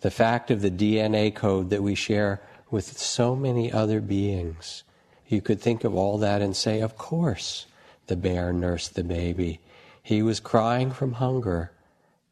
the 0.00 0.10
fact 0.10 0.50
of 0.50 0.60
the 0.60 0.70
DNA 0.70 1.34
code 1.34 1.70
that 1.70 1.82
we 1.82 1.94
share 1.94 2.40
with 2.70 2.98
so 2.98 3.36
many 3.36 3.72
other 3.72 4.00
beings. 4.00 4.82
You 5.28 5.40
could 5.40 5.60
think 5.60 5.84
of 5.84 5.94
all 5.94 6.18
that 6.18 6.42
and 6.42 6.56
say, 6.56 6.80
Of 6.80 6.96
course, 6.96 7.66
the 8.06 8.16
bear 8.16 8.52
nursed 8.52 8.94
the 8.94 9.04
baby. 9.04 9.60
He 10.02 10.22
was 10.22 10.40
crying 10.40 10.90
from 10.90 11.14
hunger, 11.14 11.70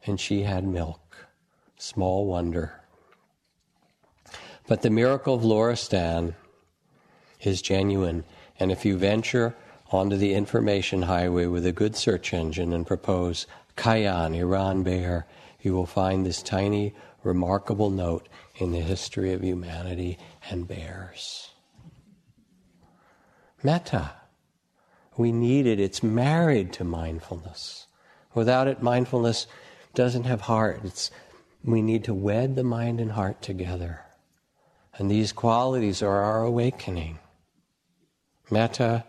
and 0.04 0.20
she 0.20 0.42
had 0.42 0.64
milk. 0.64 1.28
Small 1.78 2.26
wonder. 2.26 2.80
But 4.66 4.82
the 4.82 4.90
miracle 4.90 5.34
of 5.34 5.42
Loristan 5.42 6.34
is 7.40 7.62
genuine, 7.62 8.24
and 8.58 8.70
if 8.70 8.84
you 8.84 8.96
venture 8.96 9.54
onto 9.92 10.16
the 10.16 10.34
information 10.34 11.02
highway 11.02 11.46
with 11.46 11.66
a 11.66 11.72
good 11.72 11.96
search 11.96 12.32
engine 12.32 12.72
and 12.72 12.86
propose 12.86 13.46
Kayan, 13.76 14.34
Iran 14.34 14.82
bear, 14.82 15.26
you 15.60 15.72
will 15.74 15.86
find 15.86 16.24
this 16.26 16.42
tiny, 16.42 16.94
remarkable 17.22 17.90
note 17.90 18.28
in 18.56 18.72
the 18.72 18.80
history 18.80 19.32
of 19.32 19.42
humanity 19.42 20.18
and 20.50 20.66
bears. 20.66 21.50
Metta. 23.62 24.12
We 25.16 25.30
need 25.30 25.66
it. 25.66 25.78
It's 25.78 26.02
married 26.02 26.72
to 26.74 26.84
mindfulness. 26.84 27.86
Without 28.34 28.66
it, 28.66 28.82
mindfulness 28.82 29.46
doesn't 29.94 30.24
have 30.24 30.42
heart. 30.42 30.80
It's, 30.84 31.10
we 31.62 31.82
need 31.82 32.04
to 32.04 32.14
wed 32.14 32.56
the 32.56 32.64
mind 32.64 32.98
and 32.98 33.12
heart 33.12 33.42
together. 33.42 34.00
And 34.96 35.10
these 35.10 35.32
qualities 35.32 36.02
are 36.02 36.22
our 36.22 36.42
awakening. 36.42 37.18
Metta, 38.50 39.04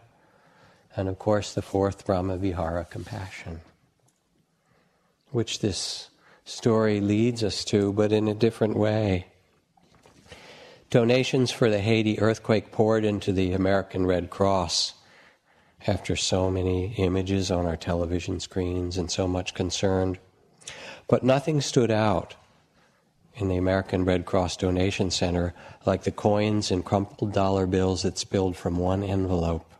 and 0.96 1.10
of 1.10 1.20
course, 1.20 1.54
the 1.54 1.62
fourth 1.62 2.06
Brahma 2.06 2.38
Vihara, 2.38 2.86
compassion, 2.86 3.62
which 5.32 5.60
this 5.60 6.10
story 6.46 7.00
leads 7.00 7.44
us 7.44 7.66
to, 7.66 7.94
but 7.94 8.12
in 8.12 8.28
a 8.28 8.34
different 8.34 8.76
way. 8.76 9.28
Donations 10.90 11.52
for 11.52 11.70
the 11.70 11.80
Haiti 11.80 12.20
earthquake 12.20 12.72
poured 12.72 13.04
into 13.04 13.32
the 13.32 13.54
American 13.54 14.06
Red 14.06 14.30
Cross 14.30 14.94
after 15.88 16.16
so 16.16 16.52
many 16.52 16.94
images 16.98 17.50
on 17.50 17.66
our 17.66 17.76
television 17.76 18.40
screens 18.40 18.98
and 18.98 19.10
so 19.10 19.28
much 19.28 19.54
concern. 19.54 20.18
But 21.08 21.24
nothing 21.24 21.62
stood 21.62 21.92
out 21.92 22.36
in 23.36 23.48
the 23.48 23.58
American 23.58 24.06
Red 24.06 24.26
Cross 24.26 24.58
Donation 24.58 25.10
Center 25.10 25.54
like 25.86 26.04
the 26.04 26.12
coins 26.12 26.70
and 26.70 26.86
crumpled 26.86 27.34
dollar 27.34 27.66
bills 27.66 28.04
that 28.04 28.18
spilled 28.18 28.56
from 28.56 28.78
one 28.78 29.04
envelope. 29.04 29.73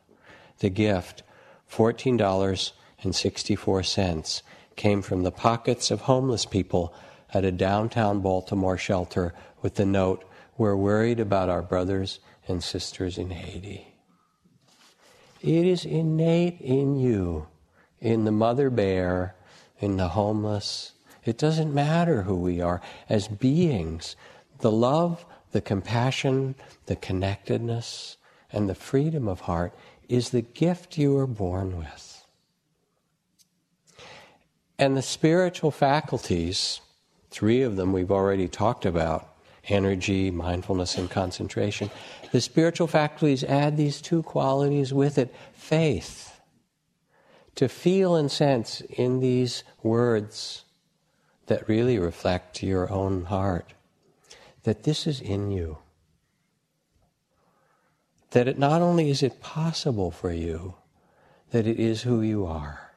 The 0.64 0.70
gift, 0.70 1.24
$14.64, 1.70 4.42
came 4.78 5.02
from 5.02 5.24
the 5.24 5.32
pockets 5.32 5.92
of 5.92 6.00
homeless 6.02 6.46
people 6.46 6.94
at 7.34 7.44
a 7.44 7.52
downtown 7.52 8.22
Baltimore 8.22 8.78
shelter 8.78 9.34
with 9.62 9.76
the 9.76 9.86
note, 9.86 10.24
We're 10.58 10.78
worried 10.78 11.20
about 11.20 11.50
our 11.50 11.62
brothers 11.62 12.22
and 12.48 12.64
sisters 12.64 13.18
in 13.18 13.32
Haiti. 13.32 13.94
It 15.42 15.66
is 15.66 15.84
innate 15.84 16.62
in 16.62 16.96
you, 16.96 17.48
in 18.00 18.24
the 18.24 18.32
mother 18.32 18.70
bear, 18.70 19.36
in 19.80 19.98
the 19.98 20.08
homeless. 20.08 20.94
It 21.26 21.38
doesn't 21.38 21.74
matter 21.74 22.22
who 22.22 22.38
we 22.38 22.62
are 22.62 22.80
as 23.10 23.28
beings. 23.28 24.16
The 24.60 24.72
love, 24.72 25.26
the 25.52 25.60
compassion, 25.60 26.56
the 26.86 26.96
connectedness, 26.96 28.16
and 28.54 28.70
the 28.70 28.76
freedom 28.76 29.28
of 29.28 29.42
heart 29.42 29.74
is 30.10 30.30
the 30.30 30.42
gift 30.42 30.98
you 30.98 31.18
are 31.18 31.28
born 31.28 31.78
with. 31.78 32.26
And 34.78 34.98
the 34.98 35.02
spiritual 35.02 35.72
faculties, 35.72 36.82
three 37.30 37.62
of 37.62 37.76
them 37.76 37.94
we've 37.94 38.12
already 38.12 38.48
talked 38.48 38.86
about 38.86 39.30
energy, 39.70 40.30
mindfulness, 40.30 40.98
and 40.98 41.10
concentration. 41.10 41.90
The 42.32 42.42
spiritual 42.42 42.88
faculties 42.88 43.44
add 43.44 43.78
these 43.78 44.02
two 44.02 44.24
qualities 44.24 44.94
with 44.94 45.18
it 45.18 45.34
faith. 45.54 46.42
To 47.56 47.70
feel 47.70 48.16
and 48.16 48.32
sense 48.32 48.82
in 48.82 49.20
these 49.20 49.64
words 49.84 50.66
that 51.46 51.70
really 51.70 52.00
reflect 52.00 52.64
your 52.64 52.92
own 52.92 53.26
heart 53.26 53.74
that 54.64 54.84
this 54.84 55.06
is 55.06 55.22
in 55.22 55.52
you 55.52 55.78
that 58.34 58.48
it 58.48 58.58
not 58.58 58.82
only 58.82 59.12
is 59.12 59.22
it 59.22 59.42
possible 59.42 60.10
for 60.10 60.32
you, 60.32 60.74
that 61.52 61.68
it 61.68 61.80
is 61.80 62.02
who 62.02 62.22
you 62.22 62.48
are, 62.48 62.92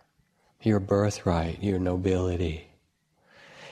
your 0.62 0.80
birthright, 0.80 1.62
your 1.62 1.78
nobility. 1.78 2.68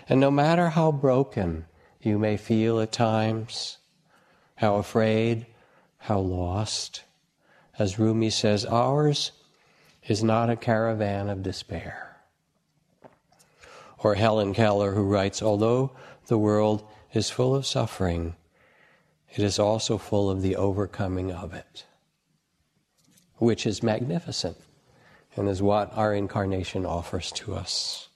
And 0.06 0.20
no 0.20 0.30
matter 0.30 0.68
how 0.68 0.92
broken 0.92 1.64
you 2.02 2.18
may 2.18 2.36
feel 2.36 2.80
at 2.80 2.92
times, 2.92 3.78
how 4.56 4.76
afraid, 4.76 5.46
how 5.96 6.18
lost, 6.18 7.02
as 7.78 7.98
Rumi 7.98 8.28
says, 8.28 8.66
ours 8.66 9.32
is 10.06 10.22
not 10.22 10.50
a 10.50 10.56
caravan 10.56 11.30
of 11.30 11.42
despair. 11.42 12.18
Or 13.98 14.16
Helen 14.16 14.52
Keller, 14.52 14.92
who 14.92 15.04
writes, 15.04 15.40
Although 15.40 15.92
the 16.26 16.36
world 16.36 16.86
is 17.14 17.30
full 17.30 17.54
of 17.54 17.64
suffering, 17.64 18.36
it 19.34 19.42
is 19.42 19.58
also 19.58 19.98
full 19.98 20.30
of 20.30 20.42
the 20.42 20.56
overcoming 20.56 21.32
of 21.32 21.52
it, 21.52 21.84
which 23.36 23.66
is 23.66 23.82
magnificent 23.82 24.56
and 25.36 25.48
is 25.48 25.60
what 25.60 25.90
our 25.96 26.14
incarnation 26.14 26.86
offers 26.86 27.32
to 27.32 27.54
us. 27.54 28.08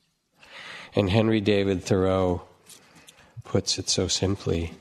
And 0.95 1.11
Henry 1.11 1.41
David 1.41 1.83
Thoreau 1.83 2.43
puts 3.45 3.79
it 3.79 3.89
so 3.89 4.07
simply. 4.09 4.73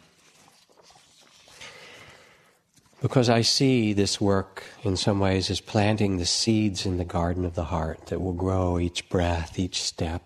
Because 3.02 3.30
I 3.30 3.42
see 3.42 3.94
this 3.94 4.20
work 4.20 4.64
in 4.84 4.98
some 4.98 5.20
ways 5.20 5.50
as 5.50 5.62
planting 5.62 6.18
the 6.18 6.26
seeds 6.26 6.86
in 6.86 6.98
the 6.98 7.06
garden 7.06 7.46
of 7.46 7.56
the 7.56 7.66
heart 7.66 8.08
that 8.08 8.22
will 8.22 8.34
grow 8.34 8.80
each 8.80 9.08
breath, 9.10 9.58
each 9.60 9.82
step, 9.82 10.24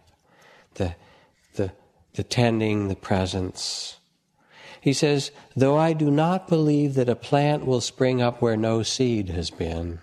the, 0.76 0.96
the, 1.56 1.72
the 2.14 2.24
tending, 2.24 2.88
the 2.88 2.96
presence. 2.96 3.98
He 4.82 4.94
says, 4.94 5.32
Though 5.56 5.78
I 5.78 5.94
do 5.94 6.10
not 6.10 6.50
believe 6.50 6.96
that 6.96 7.08
a 7.08 7.16
plant 7.16 7.66
will 7.66 7.82
spring 7.82 8.22
up 8.22 8.42
where 8.42 8.58
no 8.58 8.82
seed 8.82 9.30
has 9.30 9.52
been, 9.52 10.00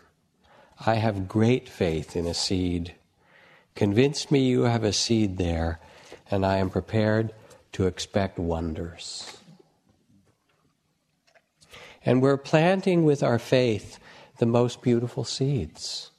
I 0.87 0.95
have 0.95 1.29
great 1.29 1.69
faith 1.69 2.15
in 2.15 2.27
a 2.27 2.33
seed. 2.33 2.95
Convince 3.75 4.31
me 4.31 4.39
you 4.39 4.63
have 4.63 4.85
a 4.85 4.93
seed 4.93 5.37
there, 5.37 5.81
and 6.31 6.47
I 6.47 6.59
am 6.59 6.71
prepared 6.71 7.33
to 7.73 7.87
expect 7.87 8.39
wonders. 8.39 9.37
And 12.05 12.23
we're 12.23 12.37
planting 12.37 13.05
with 13.05 13.23
our 13.25 13.41
faith 13.41 13.99
the 14.39 14.47
most 14.47 14.81
beautiful 14.81 15.25
seeds 15.25 16.11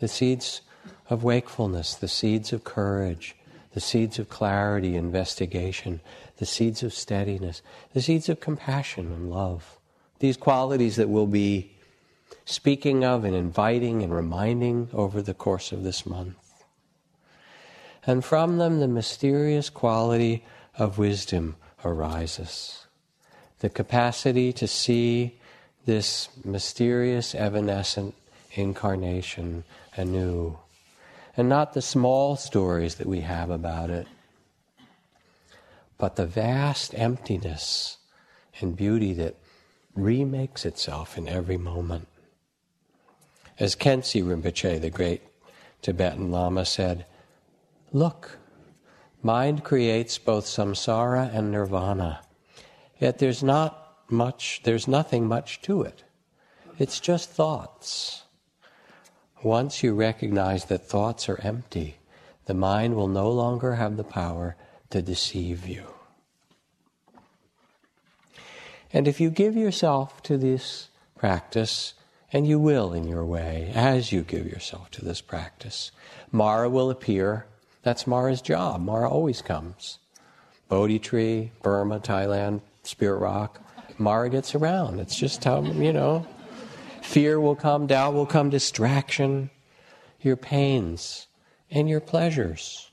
the 0.00 0.08
seeds 0.08 0.62
of 1.08 1.22
wakefulness, 1.22 1.94
the 1.94 2.08
seeds 2.08 2.52
of 2.52 2.64
courage, 2.64 3.36
the 3.72 3.80
seeds 3.80 4.18
of 4.18 4.28
clarity, 4.28 4.96
investigation, 4.96 6.00
the 6.42 6.46
seeds 6.46 6.82
of 6.82 6.92
steadiness, 6.92 7.62
the 7.92 8.02
seeds 8.02 8.28
of 8.28 8.40
compassion 8.40 9.12
and 9.12 9.30
love. 9.30 9.78
These 10.18 10.36
qualities 10.36 10.96
that 10.96 11.08
we'll 11.08 11.28
be 11.28 11.70
speaking 12.44 13.04
of 13.04 13.22
and 13.22 13.32
inviting 13.32 14.02
and 14.02 14.12
reminding 14.12 14.88
over 14.92 15.22
the 15.22 15.34
course 15.34 15.70
of 15.70 15.84
this 15.84 16.04
month. 16.04 16.64
And 18.04 18.24
from 18.24 18.58
them, 18.58 18.80
the 18.80 18.88
mysterious 18.88 19.70
quality 19.70 20.44
of 20.76 20.98
wisdom 20.98 21.54
arises 21.84 22.86
the 23.60 23.70
capacity 23.70 24.52
to 24.54 24.66
see 24.66 25.38
this 25.86 26.28
mysterious, 26.44 27.36
evanescent 27.36 28.16
incarnation 28.54 29.62
anew, 29.94 30.58
and 31.36 31.48
not 31.48 31.74
the 31.74 31.82
small 31.82 32.34
stories 32.34 32.96
that 32.96 33.06
we 33.06 33.20
have 33.20 33.48
about 33.48 33.90
it, 33.90 34.08
but 36.02 36.16
the 36.16 36.26
vast 36.26 36.92
emptiness 36.98 37.98
and 38.60 38.74
beauty 38.74 39.12
that 39.12 39.36
remakes 39.94 40.66
itself 40.66 41.16
in 41.16 41.28
every 41.28 41.56
moment. 41.56 42.08
As 43.60 43.76
Khyentse 43.76 44.20
Rinpoche, 44.20 44.80
the 44.80 44.90
great 44.90 45.22
Tibetan 45.80 46.32
Lama, 46.32 46.64
said, 46.64 47.06
Look, 47.92 48.40
mind 49.22 49.62
creates 49.62 50.18
both 50.18 50.44
samsara 50.44 51.32
and 51.32 51.52
nirvana. 51.52 52.22
Yet 52.98 53.18
there's 53.18 53.44
not 53.44 53.94
much, 54.10 54.62
there's 54.64 54.88
nothing 54.88 55.28
much 55.28 55.62
to 55.62 55.82
it. 55.82 56.02
It's 56.80 56.98
just 56.98 57.30
thoughts. 57.30 58.24
Once 59.44 59.84
you 59.84 59.94
recognize 59.94 60.64
that 60.64 60.88
thoughts 60.88 61.28
are 61.28 61.40
empty, 61.42 61.98
the 62.46 62.54
mind 62.54 62.96
will 62.96 63.06
no 63.06 63.30
longer 63.30 63.76
have 63.76 63.96
the 63.96 64.02
power 64.02 64.56
to 64.90 65.00
deceive 65.00 65.68
you. 65.68 65.91
And 68.92 69.08
if 69.08 69.20
you 69.20 69.30
give 69.30 69.56
yourself 69.56 70.22
to 70.24 70.36
this 70.36 70.88
practice, 71.16 71.94
and 72.32 72.46
you 72.46 72.58
will 72.58 72.92
in 72.92 73.06
your 73.06 73.24
way, 73.24 73.70
as 73.74 74.10
you 74.10 74.22
give 74.22 74.46
yourself 74.46 74.90
to 74.92 75.04
this 75.04 75.20
practice, 75.20 75.92
Mara 76.30 76.68
will 76.68 76.90
appear. 76.90 77.46
That's 77.82 78.06
Mara's 78.06 78.40
job. 78.40 78.80
Mara 78.80 79.08
always 79.08 79.42
comes. 79.42 79.98
Bodhi 80.68 80.98
tree, 80.98 81.52
Burma, 81.62 82.00
Thailand, 82.00 82.62
Spirit 82.82 83.18
Rock. 83.18 83.60
Mara 83.98 84.30
gets 84.30 84.54
around. 84.54 84.98
It's 85.00 85.16
just 85.16 85.44
how, 85.44 85.62
you 85.62 85.92
know, 85.92 86.26
fear 87.02 87.38
will 87.38 87.56
come, 87.56 87.86
doubt 87.86 88.14
will 88.14 88.26
come, 88.26 88.48
distraction, 88.48 89.50
your 90.20 90.36
pains, 90.36 91.26
and 91.70 91.88
your 91.88 92.00
pleasures. 92.00 92.90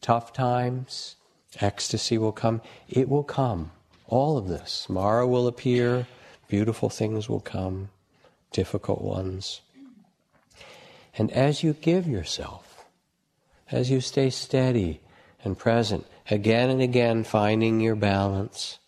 Tough 0.00 0.32
times, 0.32 1.14
ecstasy 1.60 2.18
will 2.18 2.32
come. 2.32 2.60
It 2.88 3.08
will 3.08 3.22
come. 3.22 3.70
All 4.06 4.36
of 4.36 4.48
this. 4.48 4.88
Mara 4.88 5.26
will 5.26 5.46
appear, 5.46 6.06
beautiful 6.48 6.88
things 6.88 7.28
will 7.28 7.40
come, 7.40 7.90
difficult 8.52 9.02
ones. 9.02 9.60
And 11.16 11.30
as 11.32 11.62
you 11.62 11.74
give 11.74 12.06
yourself, 12.06 12.84
as 13.70 13.90
you 13.90 14.00
stay 14.00 14.30
steady 14.30 15.00
and 15.44 15.58
present, 15.58 16.06
again 16.30 16.70
and 16.70 16.82
again 16.82 17.24
finding 17.24 17.80
your 17.80 17.94
balance, 17.94 18.78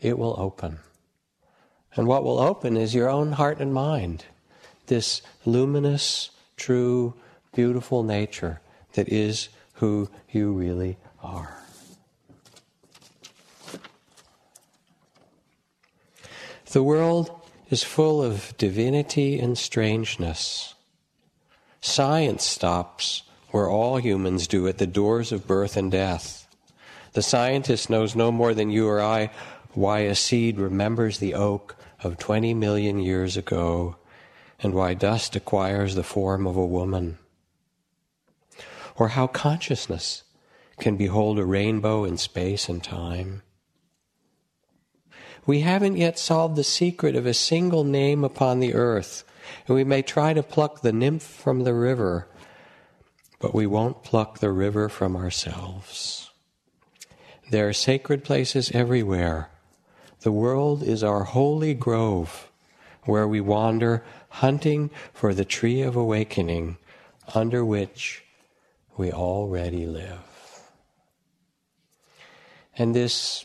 it 0.00 0.18
will 0.18 0.34
open. 0.38 0.78
And 1.94 2.06
what 2.06 2.24
will 2.24 2.38
open 2.38 2.76
is 2.76 2.94
your 2.94 3.08
own 3.08 3.32
heart 3.32 3.58
and 3.58 3.72
mind, 3.72 4.24
this 4.86 5.22
luminous, 5.44 6.30
true, 6.56 7.14
beautiful 7.54 8.02
nature 8.02 8.60
that 8.92 9.08
is 9.08 9.48
who 9.74 10.08
you 10.30 10.52
really 10.52 10.96
are. 11.22 11.57
The 16.72 16.82
world 16.82 17.30
is 17.70 17.82
full 17.82 18.22
of 18.22 18.54
divinity 18.58 19.38
and 19.38 19.56
strangeness. 19.56 20.74
Science 21.80 22.44
stops 22.44 23.22
where 23.52 23.70
all 23.70 23.96
humans 23.96 24.46
do 24.46 24.68
at 24.68 24.76
the 24.76 24.86
doors 24.86 25.32
of 25.32 25.46
birth 25.46 25.78
and 25.78 25.90
death. 25.90 26.46
The 27.14 27.22
scientist 27.22 27.88
knows 27.88 28.14
no 28.14 28.30
more 28.30 28.52
than 28.52 28.70
you 28.70 28.86
or 28.86 29.00
I 29.00 29.30
why 29.72 30.00
a 30.00 30.14
seed 30.14 30.58
remembers 30.58 31.18
the 31.18 31.32
oak 31.32 31.74
of 32.02 32.18
20 32.18 32.52
million 32.52 32.98
years 32.98 33.38
ago 33.38 33.96
and 34.60 34.74
why 34.74 34.92
dust 34.92 35.36
acquires 35.36 35.94
the 35.94 36.02
form 36.02 36.46
of 36.46 36.56
a 36.56 36.66
woman. 36.66 37.16
Or 38.96 39.08
how 39.08 39.26
consciousness 39.26 40.22
can 40.78 40.96
behold 40.96 41.38
a 41.38 41.46
rainbow 41.46 42.04
in 42.04 42.18
space 42.18 42.68
and 42.68 42.84
time. 42.84 43.42
We 45.48 45.60
haven't 45.60 45.96
yet 45.96 46.16
solved 46.16 46.54
the 46.54 46.62
secret 46.62 47.16
of 47.16 47.26
a 47.26 47.34
single 47.34 47.82
name 47.82 48.22
upon 48.22 48.60
the 48.60 48.74
earth, 48.74 49.24
and 49.66 49.74
we 49.74 49.82
may 49.82 50.02
try 50.02 50.32
to 50.32 50.44
pluck 50.44 50.82
the 50.82 50.92
nymph 50.92 51.24
from 51.24 51.64
the 51.64 51.74
river 51.74 52.28
but 53.38 53.54
we 53.54 53.66
won't 53.66 54.02
pluck 54.02 54.38
the 54.38 54.50
river 54.50 54.88
from 54.88 55.16
ourselves. 55.16 56.30
There 57.50 57.68
are 57.68 57.72
sacred 57.72 58.24
places 58.24 58.70
everywhere. 58.72 59.50
The 60.20 60.32
world 60.32 60.82
is 60.82 61.04
our 61.04 61.24
holy 61.24 61.74
grove 61.74 62.50
where 63.04 63.28
we 63.28 63.40
wander 63.40 64.04
hunting 64.28 64.90
for 65.14 65.32
the 65.32 65.44
tree 65.44 65.80
of 65.82 65.96
awakening 65.96 66.76
under 67.34 67.64
which 67.64 68.24
we 68.96 69.12
already 69.12 69.86
live. 69.86 70.18
And 72.76 72.94
this 72.94 73.44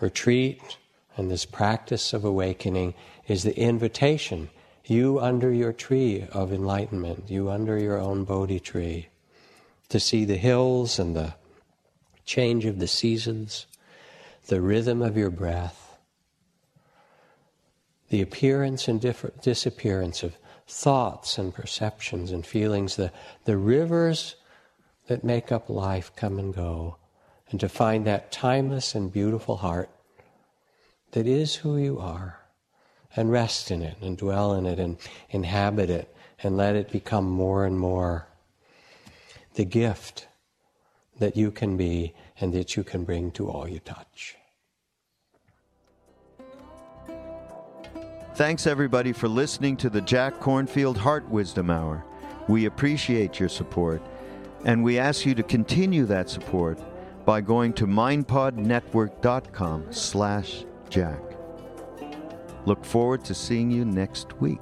retreat 0.00 0.76
and 1.18 1.30
this 1.30 1.44
practice 1.44 2.12
of 2.12 2.24
awakening 2.24 2.94
is 3.26 3.42
the 3.42 3.58
invitation. 3.58 4.48
You 4.84 5.20
under 5.20 5.52
your 5.52 5.72
tree 5.72 6.26
of 6.32 6.52
enlightenment, 6.52 7.28
you 7.28 7.50
under 7.50 7.76
your 7.78 7.98
own 7.98 8.24
Bodhi 8.24 8.60
tree 8.60 9.08
to 9.88 9.98
see 9.98 10.24
the 10.24 10.36
hills 10.36 10.98
and 10.98 11.16
the 11.16 11.34
change 12.24 12.64
of 12.64 12.78
the 12.78 12.86
seasons, 12.86 13.66
the 14.46 14.60
rhythm 14.60 15.02
of 15.02 15.16
your 15.16 15.30
breath, 15.30 15.98
the 18.10 18.22
appearance 18.22 18.88
and 18.88 19.00
disappearance 19.42 20.22
of 20.22 20.38
thoughts 20.66 21.36
and 21.36 21.52
perceptions 21.52 22.30
and 22.30 22.46
feelings, 22.46 22.96
the, 22.96 23.10
the 23.44 23.56
rivers 23.56 24.36
that 25.08 25.24
make 25.24 25.50
up 25.50 25.68
life 25.68 26.12
come 26.16 26.38
and 26.38 26.54
go, 26.54 26.96
and 27.50 27.58
to 27.60 27.68
find 27.68 28.06
that 28.06 28.30
timeless 28.30 28.94
and 28.94 29.12
beautiful 29.12 29.56
heart 29.56 29.90
that 31.12 31.26
is 31.26 31.56
who 31.56 31.76
you 31.76 31.98
are, 31.98 32.38
and 33.16 33.30
rest 33.30 33.70
in 33.70 33.82
it, 33.82 33.96
and 34.00 34.16
dwell 34.16 34.54
in 34.54 34.66
it, 34.66 34.78
and 34.78 34.96
inhabit 35.30 35.90
it, 35.90 36.14
and 36.42 36.56
let 36.56 36.76
it 36.76 36.90
become 36.90 37.28
more 37.28 37.64
and 37.64 37.78
more 37.78 38.28
the 39.54 39.64
gift 39.64 40.28
that 41.18 41.36
you 41.36 41.50
can 41.50 41.76
be 41.76 42.14
and 42.40 42.54
that 42.54 42.76
you 42.76 42.84
can 42.84 43.04
bring 43.04 43.30
to 43.32 43.50
all 43.50 43.68
you 43.68 43.80
touch. 43.80 44.36
Thanks, 48.34 48.68
everybody, 48.68 49.12
for 49.12 49.26
listening 49.26 49.76
to 49.78 49.90
the 49.90 50.00
Jack 50.00 50.38
Kornfield 50.38 50.96
Heart 50.96 51.28
Wisdom 51.28 51.70
Hour. 51.70 52.04
We 52.46 52.66
appreciate 52.66 53.40
your 53.40 53.48
support. 53.48 54.00
And 54.64 54.84
we 54.84 54.98
ask 54.98 55.26
you 55.26 55.34
to 55.34 55.42
continue 55.42 56.04
that 56.06 56.30
support 56.30 56.78
by 57.24 57.40
going 57.40 57.72
to 57.74 57.86
mindpodnetwork.com 57.86 59.92
slash 59.92 60.64
jack. 60.90 61.20
Look 62.66 62.84
forward 62.84 63.24
to 63.24 63.34
seeing 63.34 63.70
you 63.70 63.84
next 63.84 64.40
week. 64.40 64.60